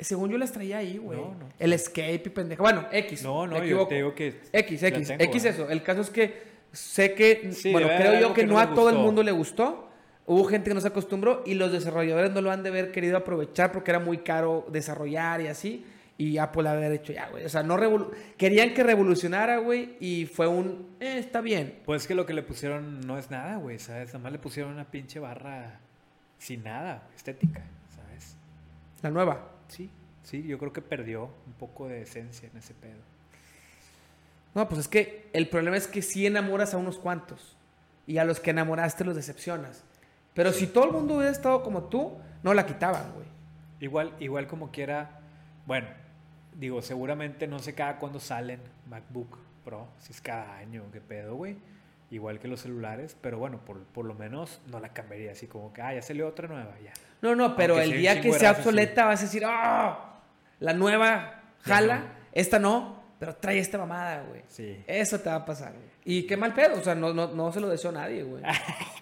Según 0.01 0.31
yo 0.31 0.39
las 0.39 0.51
traía 0.51 0.79
ahí, 0.79 0.97
güey. 0.99 1.19
No, 1.21 1.27
no. 1.35 1.49
El 1.61 1.73
escape 1.75 2.23
y 2.25 2.29
pendeja. 2.31 2.61
Bueno, 2.63 2.87
X. 2.91 3.23
No, 3.23 3.47
no, 3.47 3.63
yo 3.63 3.87
te 3.87 3.97
digo 3.97 4.15
que. 4.15 4.41
X, 4.53 4.83
X, 4.83 5.09
tengo, 5.09 5.23
X 5.25 5.45
¿eh? 5.45 5.49
eso. 5.51 5.69
El 5.71 5.83
caso 5.83 6.01
es 6.01 6.11
que 6.11 6.43
sé 6.73 7.15
que, 7.15 7.53
Sí, 7.53 7.71
bueno, 7.71 7.87
debe 7.87 8.01
creo 8.01 8.21
yo 8.21 8.35
que, 8.35 8.47
no 8.47 8.59
a 8.59 8.75
todo 8.75 8.89
el 8.91 8.97
mundo 8.97 9.23
le 9.23 9.31
gustó. 9.31 9.92
Hubo 10.27 10.45
gente 10.45 10.71
que 10.71 10.75
no 10.75 10.81
se 10.81 10.89
acostumbró 10.89 11.43
y 11.45 11.55
los 11.55 11.73
desarrolladores 11.73 12.31
no 12.33 12.41
lo 12.41 12.51
han 12.53 12.63
de 12.63 12.69
haber 12.69 12.93
querido 12.93 13.17
aprovechar 13.17 13.73
porque 13.73 13.91
era 13.91 13.99
muy 14.01 14.19
caro 14.19 14.67
desarrollar 14.71 15.41
y 15.41 15.49
así. 15.49 15.85
Y 16.19 16.39
Apple 16.39 16.69
haber 16.69 16.93
hecho 16.93 17.13
ya, 17.13 17.29
güey. 17.31 17.45
O 17.45 17.49
sea, 17.49 17.63
no 17.65 17.77
revolu- 17.77 18.11
querían 18.37 18.75
que 18.75 18.85
revolucionara, 18.85 19.59
güey, 19.59 19.97
y 19.99 20.27
fue 20.27 20.47
un, 20.47 20.95
eh, 21.01 21.19
está 21.19 21.41
bien. 21.41 21.81
Pues 21.85 22.03
es 22.03 22.09
que 22.09 22.15
lo 22.15 22.27
que 22.27 22.35
le 22.35 22.43
pusieron 22.43 23.01
no 23.07 23.19
es 23.19 23.31
nada, 23.31 23.57
güey, 23.57 23.79
¿sabes? 23.81 24.09
Nada 24.09 24.21
más 24.21 24.33
le 24.33 24.39
pusieron 24.39 24.73
una 24.73 24.85
pinche 24.85 25.19
barra 25.19 25.81
sin 26.39 26.63
nada, 26.63 27.09
estética, 27.17 27.63
¿sabes? 27.97 28.37
La 29.03 29.11
nueva. 29.11 29.49
Sí, 29.69 29.91
sí, 30.23 30.45
yo 30.45 30.59
creo 30.59 30.73
que 30.73 30.83
perdió 30.83 31.31
un 31.47 31.55
poco 31.55 31.89
de 31.89 32.03
esencia 32.03 32.49
en 32.53 32.59
ese 32.59 32.75
pedo. 32.75 33.01
No, 34.55 34.69
pues 34.69 34.83
es 34.83 34.89
que 34.89 35.29
el 35.33 35.49
problema 35.49 35.77
es 35.79 35.89
que 35.89 36.03
sí 36.03 36.27
enamoras 36.27 36.75
a 36.75 36.77
unos 36.77 36.99
cuantos. 36.99 37.57
Y 38.07 38.19
a 38.19 38.25
los 38.25 38.39
que 38.39 38.51
enamoraste 38.51 39.05
los 39.05 39.17
decepcionas. 39.17 39.83
Pero 40.35 40.53
si 40.53 40.67
todo 40.67 40.85
el 40.85 40.93
mundo 40.93 41.15
hubiera 41.17 41.31
estado 41.31 41.63
como 41.63 41.85
tú, 41.85 42.13
no 42.43 42.55
la 42.55 42.67
quitaban, 42.67 43.13
güey. 43.15 43.27
Igual, 43.81 44.13
igual 44.21 44.47
como 44.47 44.71
quiera, 44.71 45.21
bueno, 45.67 45.89
digo, 46.55 46.83
seguramente 46.83 47.47
no 47.47 47.59
sé 47.59 47.75
cada 47.75 47.99
cuándo 47.99 48.21
salen 48.21 48.61
MacBook 48.89 49.39
Pro, 49.65 49.89
si 49.99 50.13
es 50.13 50.21
cada 50.21 50.57
año, 50.57 50.85
qué 50.93 51.01
pedo, 51.01 51.35
güey. 51.35 51.57
Igual 52.11 52.39
que 52.39 52.49
los 52.49 52.61
celulares, 52.61 53.17
pero 53.21 53.39
bueno, 53.39 53.59
por, 53.65 53.79
por 53.85 54.05
lo 54.05 54.15
menos 54.15 54.61
no 54.67 54.81
la 54.81 54.91
cambiaría 54.91 55.33
así 55.33 55.47
como 55.47 55.73
que, 55.73 55.81
ah, 55.81 55.95
ya 55.95 56.03
salió 56.03 56.29
otra 56.29 56.47
nueva, 56.47 56.75
ya. 56.85 56.93
No, 57.23 57.35
no, 57.35 57.57
pero 57.57 57.75
Aunque 57.75 57.91
el 57.91 57.99
día 57.99 58.21
que 58.21 58.33
sea 58.33 58.55
sí. 58.55 58.61
obsoleta 58.61 59.07
vas 59.07 59.21
a 59.21 59.23
decir, 59.25 59.45
¡ah! 59.47 60.21
La 60.61 60.75
nueva 60.75 61.43
jala, 61.63 62.05
esta 62.33 62.59
no, 62.59 63.02
pero 63.23 63.37
trae 63.37 63.61
esta 63.61 63.79
mamada, 63.79 64.25
güey. 64.29 64.43
Sí. 64.49 64.83
Eso 64.85 65.21
te 65.21 65.29
va 65.29 65.37
a 65.37 65.45
pasar, 65.45 65.75
güey. 65.75 65.85
Y 66.05 66.27
qué 66.27 66.37
mal 66.37 66.53
pedo, 66.55 66.81
o 66.81 66.83
sea, 66.83 66.97
no, 66.97 67.15
no, 67.15 67.29
no 67.29 67.53
se 67.53 67.61
lo 67.61 67.69
deseo 67.69 67.91
a 67.91 67.93
nadie, 67.93 68.25
güey. 68.25 68.43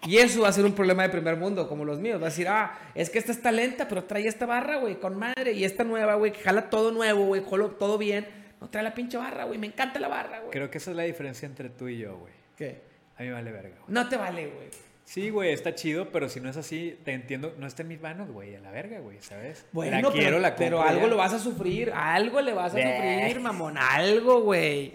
Y 0.06 0.18
eso 0.18 0.42
va 0.42 0.48
a 0.48 0.52
ser 0.52 0.66
un 0.66 0.74
problema 0.74 1.04
de 1.04 1.08
primer 1.08 1.36
mundo, 1.36 1.66
como 1.66 1.86
los 1.86 1.98
míos. 2.00 2.20
Va 2.20 2.26
a 2.26 2.28
decir, 2.28 2.46
ah, 2.46 2.78
es 2.94 3.08
que 3.08 3.18
esta 3.18 3.32
está 3.32 3.50
lenta, 3.50 3.88
pero 3.88 4.04
trae 4.04 4.26
esta 4.26 4.44
barra, 4.44 4.76
güey, 4.76 5.00
con 5.00 5.16
madre. 5.16 5.52
Y 5.52 5.64
esta 5.64 5.84
nueva, 5.84 6.16
güey, 6.16 6.32
que 6.32 6.40
jala 6.40 6.68
todo 6.68 6.90
nuevo, 6.90 7.24
güey, 7.24 7.42
jalo 7.48 7.70
todo 7.70 7.96
bien. 7.96 8.28
No 8.60 8.68
trae 8.68 8.84
la 8.84 8.92
pinche 8.92 9.16
barra, 9.16 9.44
güey. 9.44 9.58
Me 9.58 9.68
encanta 9.68 9.98
la 9.98 10.08
barra, 10.08 10.40
güey. 10.40 10.50
Creo 10.50 10.68
que 10.68 10.76
esa 10.76 10.90
es 10.90 10.98
la 10.98 11.04
diferencia 11.04 11.46
entre 11.46 11.70
tú 11.70 11.88
y 11.88 11.96
yo, 11.96 12.18
güey. 12.18 12.34
¿Qué? 12.58 12.82
A 13.16 13.22
mí 13.22 13.30
vale 13.30 13.50
verga, 13.50 13.76
güey. 13.78 13.84
No 13.88 14.06
te 14.06 14.18
vale, 14.18 14.48
güey. 14.48 14.68
Sí, 15.10 15.28
güey, 15.30 15.52
está 15.52 15.74
chido, 15.74 16.12
pero 16.12 16.28
si 16.28 16.38
no 16.38 16.48
es 16.48 16.56
así, 16.56 16.96
te 17.04 17.12
entiendo, 17.12 17.52
no 17.58 17.66
está 17.66 17.82
en 17.82 17.88
mis 17.88 18.00
manos, 18.00 18.30
güey, 18.30 18.54
a 18.54 18.60
la 18.60 18.70
verga, 18.70 19.00
güey, 19.00 19.18
¿sabes? 19.20 19.66
Bueno, 19.72 19.96
la 19.96 20.08
quiero, 20.12 20.24
pero, 20.24 20.38
la 20.38 20.54
pero 20.54 20.82
algo 20.82 21.00
ya. 21.00 21.06
lo 21.08 21.16
vas 21.16 21.32
a 21.32 21.40
sufrir, 21.40 21.90
algo 21.92 22.40
le 22.40 22.52
vas 22.54 22.72
a 22.72 22.76
sufrir, 22.76 23.40
mamón, 23.40 23.76
algo, 23.76 24.42
güey. 24.42 24.92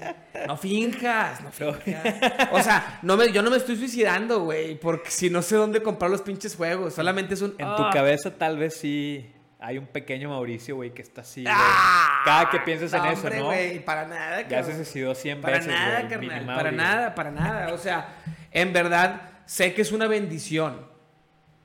No 0.47 0.55
finjas, 0.55 1.41
no 1.41 1.51
finjas. 1.51 2.15
O 2.53 2.61
sea, 2.61 2.99
no 3.01 3.17
me, 3.17 3.29
yo 3.33 3.41
no 3.41 3.51
me 3.51 3.57
estoy 3.57 3.75
suicidando, 3.75 4.39
güey, 4.45 4.79
porque 4.79 5.11
si 5.11 5.29
no 5.29 5.41
sé 5.41 5.57
dónde 5.57 5.83
comprar 5.83 6.09
los 6.09 6.21
pinches 6.21 6.55
juegos, 6.55 6.93
solamente 6.93 7.33
es 7.33 7.41
un... 7.41 7.53
En 7.57 7.67
ah. 7.67 7.75
tu 7.75 7.83
cabeza 7.91 8.31
tal 8.37 8.57
vez 8.57 8.77
sí 8.77 9.29
hay 9.59 9.77
un 9.77 9.87
pequeño 9.87 10.29
Mauricio, 10.29 10.77
güey, 10.77 10.93
que 10.93 11.01
está 11.01 11.21
así, 11.21 11.43
güey. 11.43 11.53
¡Ah! 11.53 12.21
Cada 12.23 12.49
que 12.49 12.59
pienses 12.61 12.93
en 12.93 13.03
eso, 13.03 13.23
hombre, 13.23 13.39
¿no? 13.39 13.45
güey, 13.47 13.83
para 13.83 14.07
nada, 14.07 14.43
Ya 14.43 14.47
cabrón. 14.47 14.71
se 14.71 14.77
suicidó 14.77 15.13
100 15.13 15.41
Para 15.41 15.57
veces, 15.57 15.73
nada, 15.73 16.07
carnal, 16.07 16.45
para 16.45 16.55
Mauri, 16.55 16.77
nada, 16.77 17.15
para 17.15 17.31
nada. 17.31 17.73
O 17.73 17.77
sea, 17.77 18.07
en 18.51 18.71
verdad, 18.71 19.34
sé 19.45 19.73
que 19.73 19.81
es 19.81 19.91
una 19.91 20.07
bendición. 20.07 20.87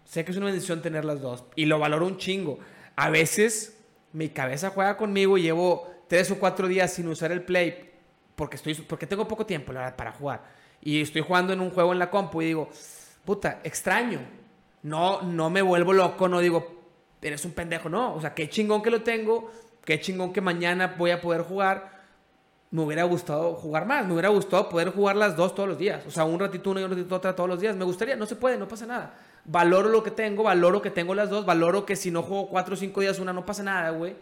Sé 0.05 0.25
que 0.25 0.33
es 0.33 0.37
una 0.37 0.47
bendición 0.47 0.83
tener 0.83 1.05
las 1.05 1.21
dos. 1.21 1.45
Y 1.55 1.67
lo 1.67 1.79
valoro 1.79 2.07
un 2.07 2.17
chingo. 2.17 2.59
A 2.97 3.11
veces 3.11 3.79
mi 4.13 4.29
cabeza 4.29 4.71
juega 4.71 4.97
conmigo 4.97 5.39
y 5.39 5.43
llevo 5.43 5.89
tres 6.09 6.31
o 6.31 6.39
cuatro 6.39 6.67
días 6.67 6.93
sin 6.93 7.07
usar 7.09 7.31
el 7.31 7.43
Play 7.43 7.91
porque, 8.41 8.57
estoy, 8.57 8.75
porque 8.75 9.07
tengo 9.07 9.29
poco 9.29 9.45
tiempo, 9.45 9.71
la 9.71 9.81
verdad, 9.81 9.97
para 9.97 10.13
jugar. 10.13 10.43
Y 10.81 11.03
estoy 11.03 11.21
jugando 11.21 11.53
en 11.53 11.61
un 11.61 11.71
juego 11.71 11.93
en 11.93 11.99
la 11.99 12.09
compu 12.09 12.41
y 12.41 12.47
digo, 12.47 12.71
puta, 13.23 13.61
extraño. 13.63 14.21
No, 14.83 15.21
no 15.21 15.51
me 15.51 15.61
vuelvo 15.61 15.93
loco, 15.93 16.27
no 16.27 16.41
digo, 16.41 16.81
eres 17.21 17.45
un 17.45 17.53
pendejo, 17.53 17.91
no. 17.91 18.15
O 18.15 18.21
sea, 18.21 18.33
qué 18.33 18.49
chingón 18.49 18.81
que 18.83 18.91
lo 18.91 19.03
tengo, 19.03 19.51
qué 19.85 20.01
chingón 20.01 20.33
que 20.33 20.41
mañana 20.41 20.95
voy 20.97 21.11
a 21.11 21.21
poder 21.21 21.43
jugar 21.43 22.00
me 22.71 22.83
hubiera 22.83 23.03
gustado 23.05 23.55
jugar 23.55 23.85
más, 23.87 24.07
me 24.07 24.13
hubiera 24.13 24.29
gustado 24.29 24.69
poder 24.69 24.91
jugar 24.91 25.17
las 25.17 25.37
dos 25.37 25.55
todos 25.55 25.69
los 25.69 25.79
días, 25.79 26.07
o 26.07 26.11
sea, 26.11 26.25
un 26.25 26.39
ratito 26.39 26.71
una 26.71 26.81
y 26.81 26.85
un 26.85 26.91
ratito 26.91 27.15
otra 27.17 27.35
todos 27.35 27.49
los 27.49 27.61
días, 27.61 27.75
me 27.77 27.85
gustaría, 27.85 28.15
no 28.17 28.27
se 28.27 28.37
puede, 28.37 28.57
no 28.59 28.69
pasa 28.69 28.87
nada. 28.87 29.15
Valoro 29.45 29.89
lo 29.89 30.03
que 30.03 30.11
tengo, 30.11 30.43
valoro 30.45 30.81
que 30.83 30.91
tengo 30.91 31.15
las 31.15 31.31
dos, 31.31 31.45
valoro 31.47 31.85
que 31.87 31.97
si 31.97 32.11
no 32.11 32.23
juego 32.23 32.49
cuatro 32.49 32.75
o 32.75 32.77
cinco 32.77 33.01
días 33.01 33.19
una 33.19 33.33
no 33.33 33.45
pasa 33.47 33.63
nada, 33.63 33.91
güey. 33.91 34.15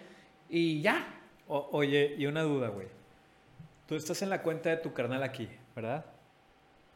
Y 0.48 0.80
ya. 0.80 1.06
O- 1.48 1.68
oye, 1.72 2.14
y 2.16 2.24
una 2.26 2.42
duda, 2.42 2.68
güey. 2.68 2.86
Tú 3.86 3.96
estás 3.96 4.22
en 4.22 4.30
la 4.30 4.42
cuenta 4.42 4.70
de 4.70 4.76
tu 4.76 4.92
carnal 4.92 5.22
aquí, 5.22 5.48
¿verdad? 5.74 6.04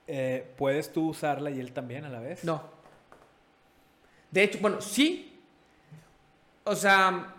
Eh, 0.06 0.54
¿Puedes 0.56 0.92
tú 0.92 1.08
usarla 1.08 1.50
y 1.50 1.58
él 1.60 1.72
también 1.72 2.04
a 2.04 2.08
la 2.08 2.20
vez? 2.20 2.44
No. 2.44 2.62
De 4.30 4.42
hecho, 4.44 4.58
bueno, 4.60 4.80
sí. 4.80 5.40
O 6.64 6.74
sea, 6.76 7.34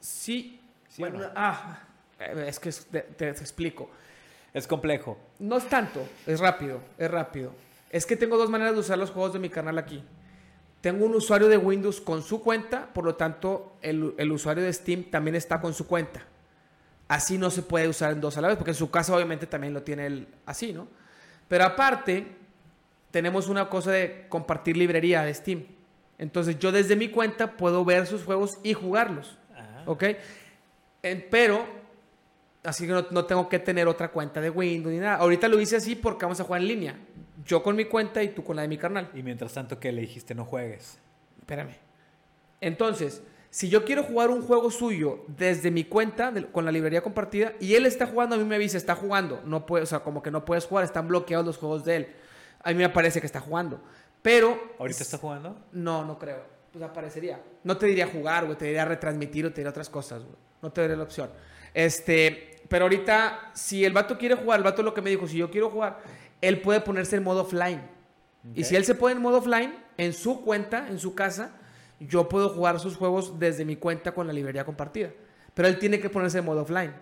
sí. 0.00 0.60
¿Sí 0.88 1.02
o 1.02 1.08
Bueno, 1.08 1.26
no? 1.26 1.32
Ah, 1.34 1.78
es 2.18 2.58
que 2.58 2.70
te, 2.72 3.00
te 3.00 3.28
explico. 3.28 3.90
Es 4.54 4.66
complejo. 4.66 5.18
No 5.38 5.56
es 5.56 5.68
tanto, 5.68 6.06
es 6.26 6.40
rápido, 6.40 6.80
es 6.96 7.10
rápido. 7.10 7.52
Es 7.90 8.06
que 8.06 8.16
tengo 8.16 8.36
dos 8.36 8.50
maneras 8.50 8.74
de 8.74 8.80
usar 8.80 8.98
los 8.98 9.10
juegos 9.10 9.32
de 9.32 9.38
mi 9.38 9.48
canal 9.48 9.78
aquí. 9.78 10.02
Tengo 10.80 11.04
un 11.04 11.14
usuario 11.14 11.48
de 11.48 11.56
Windows 11.56 12.00
con 12.00 12.22
su 12.22 12.42
cuenta, 12.42 12.92
por 12.92 13.04
lo 13.04 13.16
tanto, 13.16 13.76
el, 13.82 14.14
el 14.16 14.32
usuario 14.32 14.62
de 14.62 14.72
Steam 14.72 15.04
también 15.04 15.34
está 15.34 15.60
con 15.60 15.74
su 15.74 15.86
cuenta. 15.86 16.24
Así 17.08 17.38
no 17.38 17.50
se 17.50 17.62
puede 17.62 17.88
usar 17.88 18.12
en 18.12 18.20
dos 18.20 18.36
a 18.36 18.40
la 18.40 18.48
vez, 18.48 18.56
porque 18.56 18.70
en 18.72 18.76
su 18.76 18.90
casa 18.90 19.14
obviamente 19.14 19.46
también 19.46 19.74
lo 19.74 19.82
tiene 19.82 20.06
él 20.06 20.28
así, 20.46 20.72
¿no? 20.72 20.86
Pero 21.48 21.64
aparte, 21.64 22.26
tenemos 23.10 23.48
una 23.48 23.68
cosa 23.68 23.90
de 23.90 24.26
compartir 24.28 24.76
librería 24.76 25.22
de 25.22 25.32
Steam. 25.34 25.64
Entonces 26.18 26.58
yo 26.58 26.72
desde 26.72 26.96
mi 26.96 27.08
cuenta 27.08 27.56
puedo 27.56 27.84
ver 27.84 28.06
sus 28.06 28.24
juegos 28.24 28.58
y 28.62 28.74
jugarlos. 28.74 29.38
Ah. 29.54 29.84
¿Ok? 29.86 30.04
Pero, 31.30 31.66
así 32.64 32.86
que 32.86 32.92
no, 32.92 33.06
no 33.10 33.24
tengo 33.24 33.48
que 33.48 33.58
tener 33.58 33.88
otra 33.88 34.10
cuenta 34.10 34.40
de 34.40 34.50
Windows 34.50 34.92
ni 34.92 35.00
nada. 35.00 35.16
Ahorita 35.16 35.48
lo 35.48 35.60
hice 35.60 35.76
así 35.76 35.96
porque 35.96 36.24
vamos 36.24 36.40
a 36.40 36.44
jugar 36.44 36.60
en 36.62 36.68
línea. 36.68 36.98
Yo 37.44 37.62
con 37.62 37.76
mi 37.76 37.86
cuenta 37.86 38.22
y 38.22 38.28
tú 38.28 38.44
con 38.44 38.56
la 38.56 38.62
de 38.62 38.68
mi 38.68 38.78
carnal. 38.78 39.10
Y 39.14 39.22
mientras 39.22 39.52
tanto 39.52 39.78
que 39.78 39.92
le 39.92 40.02
dijiste 40.02 40.34
no 40.34 40.44
juegues. 40.44 40.98
Espérame. 41.38 41.74
Entonces, 42.60 43.22
si 43.50 43.68
yo 43.68 43.84
quiero 43.84 44.02
jugar 44.02 44.30
un 44.30 44.42
juego 44.42 44.70
suyo 44.70 45.24
desde 45.28 45.70
mi 45.70 45.84
cuenta, 45.84 46.32
con 46.52 46.64
la 46.64 46.72
librería 46.72 47.00
compartida, 47.00 47.54
y 47.60 47.74
él 47.74 47.86
está 47.86 48.06
jugando, 48.06 48.34
a 48.34 48.38
mí 48.38 48.44
me 48.44 48.56
avisa, 48.56 48.76
está 48.76 48.94
jugando. 48.94 49.40
No 49.44 49.64
puede, 49.64 49.84
o 49.84 49.86
sea, 49.86 50.00
como 50.00 50.22
que 50.22 50.30
no 50.30 50.44
puedes 50.44 50.66
jugar, 50.66 50.84
están 50.84 51.08
bloqueados 51.08 51.46
los 51.46 51.56
juegos 51.56 51.84
de 51.84 51.96
él. 51.96 52.08
A 52.62 52.70
mí 52.70 52.76
me 52.76 52.88
parece 52.88 53.20
que 53.20 53.26
está 53.26 53.40
jugando. 53.40 53.80
Pero 54.20 54.60
¿Ahorita 54.78 55.02
está 55.02 55.16
jugando? 55.16 55.56
no, 55.72 56.04
no 56.04 56.18
creo. 56.18 56.58
Pues 56.72 56.84
aparecería. 56.84 57.40
No 57.64 57.78
te 57.78 57.86
diría 57.86 58.06
jugar, 58.06 58.44
güey. 58.44 58.58
Te 58.58 58.66
diría 58.66 58.84
retransmitir 58.84 59.46
o 59.46 59.50
te 59.50 59.56
diría 59.56 59.70
otras 59.70 59.88
cosas, 59.88 60.22
güey. 60.22 60.36
No 60.60 60.70
te 60.70 60.82
daría 60.82 60.96
la 60.96 61.04
opción. 61.04 61.30
Este, 61.72 62.47
pero 62.68 62.84
ahorita, 62.84 63.50
si 63.54 63.84
el 63.84 63.92
vato 63.92 64.18
quiere 64.18 64.34
jugar, 64.34 64.60
el 64.60 64.64
vato 64.64 64.82
lo 64.82 64.94
que 64.94 65.02
me 65.02 65.10
dijo, 65.10 65.26
si 65.26 65.38
yo 65.38 65.50
quiero 65.50 65.70
jugar, 65.70 66.00
él 66.40 66.60
puede 66.60 66.80
ponerse 66.80 67.16
en 67.16 67.24
modo 67.24 67.42
offline. 67.42 67.80
Y 68.54 68.64
si 68.64 68.76
él 68.76 68.84
se 68.84 68.94
pone 68.94 69.14
en 69.16 69.22
modo 69.22 69.38
offline, 69.38 69.74
en 69.96 70.12
su 70.12 70.42
cuenta, 70.42 70.88
en 70.88 70.98
su 70.98 71.14
casa, 71.14 71.52
yo 72.00 72.28
puedo 72.28 72.48
jugar 72.50 72.78
sus 72.78 72.96
juegos 72.96 73.38
desde 73.38 73.64
mi 73.64 73.76
cuenta 73.76 74.12
con 74.12 74.26
la 74.26 74.32
librería 74.32 74.64
compartida. 74.64 75.10
Pero 75.54 75.66
él 75.68 75.78
tiene 75.78 75.98
que 75.98 76.08
ponerse 76.08 76.38
en 76.38 76.44
modo 76.44 76.62
offline. 76.62 76.92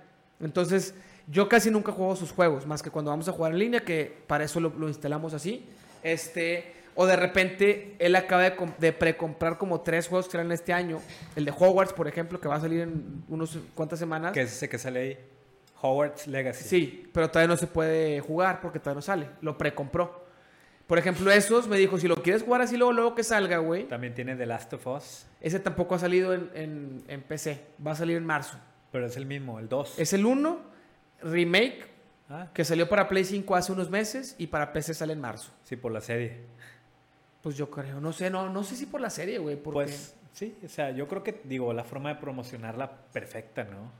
Entonces, 0.40 0.94
yo 1.28 1.48
casi 1.48 1.70
nunca 1.70 1.92
juego 1.92 2.16
sus 2.16 2.32
juegos, 2.32 2.66
más 2.66 2.82
que 2.82 2.90
cuando 2.90 3.10
vamos 3.10 3.28
a 3.28 3.32
jugar 3.32 3.52
en 3.52 3.58
línea, 3.58 3.80
que 3.80 4.22
para 4.26 4.44
eso 4.44 4.60
lo, 4.60 4.70
lo 4.70 4.88
instalamos 4.88 5.34
así. 5.34 5.68
Este, 6.02 6.72
o 6.94 7.04
de 7.04 7.16
repente 7.16 7.96
él 7.98 8.16
acaba 8.16 8.42
de, 8.44 8.56
com- 8.56 8.72
de 8.78 8.92
precomprar 8.92 9.58
como 9.58 9.82
tres 9.82 10.08
juegos 10.08 10.26
que 10.26 10.32
salen 10.32 10.52
este 10.52 10.72
año. 10.72 11.00
El 11.36 11.44
de 11.44 11.50
Hogwarts, 11.50 11.92
por 11.92 12.08
ejemplo, 12.08 12.40
que 12.40 12.48
va 12.48 12.56
a 12.56 12.60
salir 12.60 12.80
en 12.80 13.24
unos 13.28 13.58
cuantas 13.74 13.98
semanas. 13.98 14.32
¿Qué 14.32 14.40
es 14.42 14.52
ese 14.52 14.68
que 14.68 14.78
sale 14.78 15.00
ahí? 15.00 15.18
Howard's 15.82 16.26
Legacy. 16.26 16.64
Sí, 16.64 17.10
pero 17.12 17.28
todavía 17.30 17.48
no 17.48 17.56
se 17.56 17.66
puede 17.66 18.20
jugar 18.20 18.60
porque 18.60 18.78
todavía 18.78 18.96
no 18.96 19.02
sale. 19.02 19.28
Lo 19.40 19.56
precompró. 19.58 20.24
Por 20.86 20.98
ejemplo, 20.98 21.30
esos 21.32 21.66
me 21.66 21.76
dijo, 21.76 21.98
si 21.98 22.06
lo 22.06 22.16
quieres 22.22 22.42
jugar 22.44 22.62
así 22.62 22.76
luego, 22.76 22.92
luego 22.92 23.14
que 23.14 23.24
salga, 23.24 23.58
güey. 23.58 23.84
También 23.88 24.14
tiene 24.14 24.36
The 24.36 24.46
Last 24.46 24.72
of 24.74 24.86
Us, 24.86 25.26
Ese 25.40 25.58
tampoco 25.58 25.96
ha 25.96 25.98
salido 25.98 26.32
en, 26.32 26.50
en- 26.54 27.04
en 27.08 27.22
PC. 27.22 27.60
Va 27.84 27.90
a 27.92 27.96
salir 27.96 28.16
en 28.16 28.24
marzo. 28.24 28.56
pero 28.92 29.06
es 29.06 29.16
el 29.16 29.26
mismo, 29.26 29.58
el 29.58 29.68
2. 29.68 29.98
Es 29.98 30.12
el 30.12 30.24
1 30.24 30.60
remake 31.22 31.86
Ah, 32.28 32.48
que 32.52 32.64
salió 32.64 32.88
para 32.88 33.08
Play 33.08 33.24
5 33.24 33.54
hace 33.54 33.70
unos 33.72 33.88
meses 33.90 34.34
y 34.38 34.46
para 34.48 34.72
PC 34.72 34.94
sale 34.94 35.12
en 35.12 35.20
marzo. 35.20 35.52
sí, 35.64 35.76
por 35.76 35.92
la 35.92 36.00
serie. 36.00 36.38
Pues 37.42 37.56
yo 37.56 37.70
creo, 37.70 38.00
no 38.00 38.12
sé, 38.12 38.30
no, 38.30 38.48
no 38.48 38.64
sé 38.64 38.74
si 38.74 38.86
por 38.86 39.00
la 39.00 39.10
serie, 39.10 39.38
güey. 39.38 39.54
porque- 39.56 39.84
Pues 39.92 40.14
sí, 40.32 40.56
o 40.64 40.68
sea, 40.68 40.90
yo 40.90 41.06
creo 41.06 41.22
que, 41.22 41.40
digo, 41.44 41.72
la 41.72 41.84
forma 41.84 42.08
de 42.08 42.16
promocionarla 42.20 42.90
perfecta, 43.12 43.62
¿no? 43.64 43.92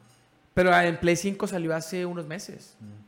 Pero 0.56 0.74
en 0.74 0.96
Play 0.96 1.16
5 1.16 1.46
salió 1.46 1.74
hace 1.76 2.06
unos 2.06 2.26
meses. 2.26 2.76
Mm. 2.80 3.04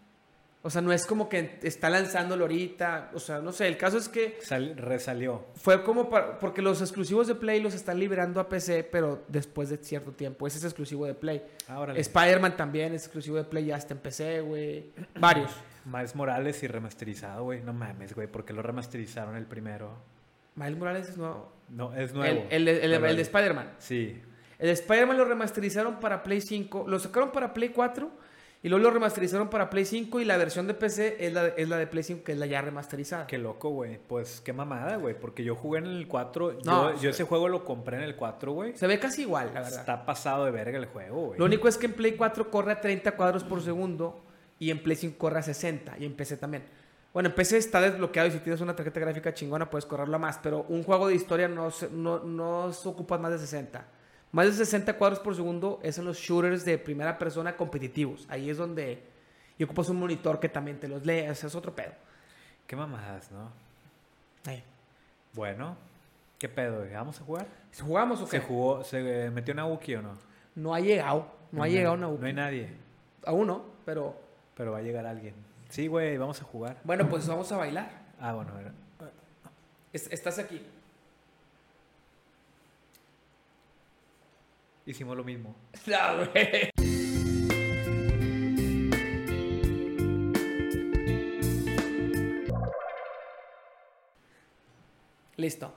O 0.61 0.71
sea, 0.71 0.83
no 0.83 0.93
es 0.93 1.07
como 1.07 1.29
que 1.31 1.59
está 1.63 1.89
lanzándolo 1.89 2.45
ahorita. 2.45 3.13
O 3.15 3.19
sea, 3.21 3.39
no 3.39 3.53
sé, 3.53 3.69
el 3.69 3.79
caso 3.79 3.97
es 3.97 4.09
que 4.11 4.37
Sal- 4.43 4.77
resalió. 4.77 5.47
fue 5.55 5.83
como 5.83 6.11
para, 6.11 6.39
porque 6.39 6.61
los 6.61 6.83
exclusivos 6.83 7.27
de 7.27 7.37
Play 7.37 7.61
los 7.63 7.73
están 7.75 7.99
liberando 7.99 8.39
a 8.39 8.49
PC, 8.51 8.85
pero 8.85 9.23
después 9.29 9.71
de 9.71 9.79
cierto 9.79 10.13
tiempo. 10.13 10.47
Ese 10.47 10.59
es 10.59 10.65
exclusivo 10.65 11.07
de 11.07 11.15
Play. 11.15 11.43
Ahora, 11.69 11.95
Spider-Man 11.97 12.57
también 12.57 12.93
es 12.93 13.05
exclusivo 13.05 13.37
de 13.39 13.45
Play, 13.45 13.65
ya 13.67 13.77
está 13.79 13.95
en 13.95 14.01
PC, 14.01 14.41
güey. 14.43 14.91
Varios. 15.19 15.51
Miles 15.87 16.15
Morales 16.15 16.63
y 16.63 16.67
remasterizado, 16.67 17.45
güey. 17.45 17.63
No 17.63 17.73
mames, 17.73 18.15
güey, 18.15 18.27
¿por 18.27 18.45
qué 18.45 18.53
lo 18.53 18.61
remasterizaron 18.61 19.37
el 19.37 19.47
primero? 19.47 19.97
Miles 20.55 20.77
Morales 20.77 21.09
es 21.09 21.17
nuevo. 21.17 21.51
No, 21.71 21.95
es 21.95 22.11
El, 22.11 22.17
nuevo. 22.17 22.47
el 22.51 22.69
el 22.69 22.91
Pero 22.91 23.07
el 23.07 23.17
de 23.17 23.23
Spider-Man. 23.23 23.71
Sí. 23.79 24.21
El 24.59 24.67
de 24.67 24.73
Spider-Man 24.73 25.17
lo 25.17 25.25
remasterizaron 25.25 26.01
para 26.01 26.23
Play 26.23 26.41
5. 26.41 26.87
Lo 26.89 26.99
sacaron 26.99 27.31
para 27.31 27.55
Play 27.55 27.69
4 27.69 28.11
y 28.61 28.69
luego 28.69 28.83
lo 28.83 28.91
remasterizaron 28.91 29.49
para 29.51 29.71
Play 29.71 29.85
5 29.85 30.19
y 30.19 30.25
la 30.25 30.37
versión 30.37 30.67
de 30.67 30.75
PC 30.75 31.25
es 31.25 31.33
la, 31.33 31.47
es 31.47 31.69
la 31.69 31.77
de 31.77 31.87
Play 31.87 32.03
5, 32.03 32.25
que 32.25 32.33
es 32.33 32.39
la 32.39 32.47
ya 32.47 32.61
remasterizada. 32.61 33.29
Qué 33.29 33.39
loco, 33.39 33.71
güey. 33.71 34.01
Pues 34.05 34.41
qué 34.45 34.53
mamada, 34.53 34.97
güey. 34.97 35.19
Porque 35.19 35.45
yo 35.45 35.55
jugué 35.55 35.79
en 35.79 35.87
el 35.87 36.09
4. 36.09 36.59
No, 36.65 36.93
yo, 36.95 37.03
yo 37.03 37.11
ese 37.11 37.23
juego 37.23 37.49
lo 37.49 37.65
compré 37.65 37.99
en 37.99 38.03
el 38.03 38.17
4, 38.17 38.53
güey. 38.53 38.77
Se 38.77 38.89
ve 38.89 38.99
casi 38.99 39.23
igual, 39.23 39.53
la 39.55 39.61
verdad. 39.61 39.79
Está 39.79 40.05
pasado 40.05 40.45
de 40.45 40.51
verga 40.51 40.77
el 40.77 40.87
juego, 40.87 41.27
güey. 41.27 41.39
Lo 41.39 41.45
único 41.45 41.69
es 41.69 41.79
que 41.79 41.87
en 41.87 41.93
Play 41.93 42.17
4 42.17 42.51
corre 42.51 42.73
a 42.73 42.81
30 42.81 43.13
cuadros 43.13 43.45
por 43.45 43.63
segundo 43.63 44.25
y 44.59 44.73
en 44.73 44.83
Play 44.83 44.97
5 44.97 45.17
corre 45.19 45.39
a 45.39 45.43
60 45.43 45.95
y 46.01 46.05
en 46.05 46.15
PC 46.15 46.37
también. 46.37 46.65
Bueno, 47.13 47.29
en 47.29 47.35
PC 47.37 47.59
está 47.59 47.81
desbloqueado 47.81 48.29
y 48.29 48.33
si 48.33 48.39
tienes 48.41 48.61
una 48.61 48.75
tarjeta 48.75 48.99
gráfica 48.99 49.33
chingona 49.33 49.71
puedes 49.71 49.87
correrlo 49.87 50.17
a 50.17 50.19
más, 50.19 50.39
pero 50.43 50.67
un 50.69 50.83
juego 50.83 51.09
de 51.09 51.15
historia 51.15 51.49
no 51.49 51.71
no, 51.93 52.21
no 52.21 52.73
se 52.73 52.89
ocupa 52.89 53.19
más 53.19 53.31
de 53.31 53.39
60. 53.39 53.98
Más 54.33 54.47
de 54.47 54.53
60 54.53 54.93
cuadros 54.99 55.21
por 55.21 55.35
segundo 55.35 55.81
es 55.83 55.97
en 55.99 56.05
los 56.05 56.19
shooters 56.19 56.65
de 56.65 56.77
primera 56.79 57.19
persona 57.19 57.57
competitivos. 57.57 58.27
Ahí 58.29 58.51
es 58.51 58.57
donde... 58.59 59.03
Y 59.57 59.65
ocupas 59.65 59.89
un 59.89 59.99
monitor 59.99 60.39
que 60.39 60.49
también 60.49 60.79
te 60.79 60.87
los 60.87 61.05
leas. 61.05 61.43
Es 61.43 61.55
otro 61.55 61.75
pedo. 61.75 61.93
Qué 62.67 62.77
mamadas, 62.77 63.31
¿no? 63.33 63.51
Ahí. 64.47 64.63
Bueno, 65.33 65.77
¿qué 66.39 66.49
pedo? 66.49 66.85
¿Vamos 66.93 67.21
a 67.21 67.25
jugar? 67.25 67.47
¿Jugamos 67.81 68.21
o 68.21 68.25
qué? 68.27 68.31
¿Se 68.39 68.41
jugó, 68.41 68.85
se 68.85 69.27
eh, 69.27 69.31
metió 69.31 69.55
Nabuki 69.55 69.95
o 69.97 70.03
no? 70.03 70.13
No 70.55 70.75
ha 70.75 70.81
llegado. 70.81 71.27
No, 71.51 71.63
ha 71.63 71.69
llegado 71.69 71.97
Nabucco. 71.97 72.21
No 72.21 72.27
hay 72.27 72.33
nadie, 72.35 72.69
Aún 73.25 73.47
no, 73.47 73.65
pero... 73.85 74.15
pero 74.55 74.73
va 74.73 74.79
a 74.79 74.83
llegar 74.83 75.07
alguien. 75.07 75.35
Sí, 75.71 75.87
güey, 75.87 76.17
vamos 76.19 76.41
a 76.41 76.45
jugar. 76.45 76.77
Bueno, 76.85 77.09
pues 77.09 77.27
vamos 77.27 77.51
a 77.51 77.57
bailar. 77.57 77.91
Ah, 78.21 78.35
bueno, 78.35 78.53
a 78.53 78.57
ver. 78.57 78.73
Es- 79.93 80.11
estás 80.13 80.39
aquí. 80.39 80.65
Hicimos 84.89 85.15
lo 85.19 85.23
mismo. 85.23 85.55
Güey. 85.87 86.71
Listo. 95.37 95.75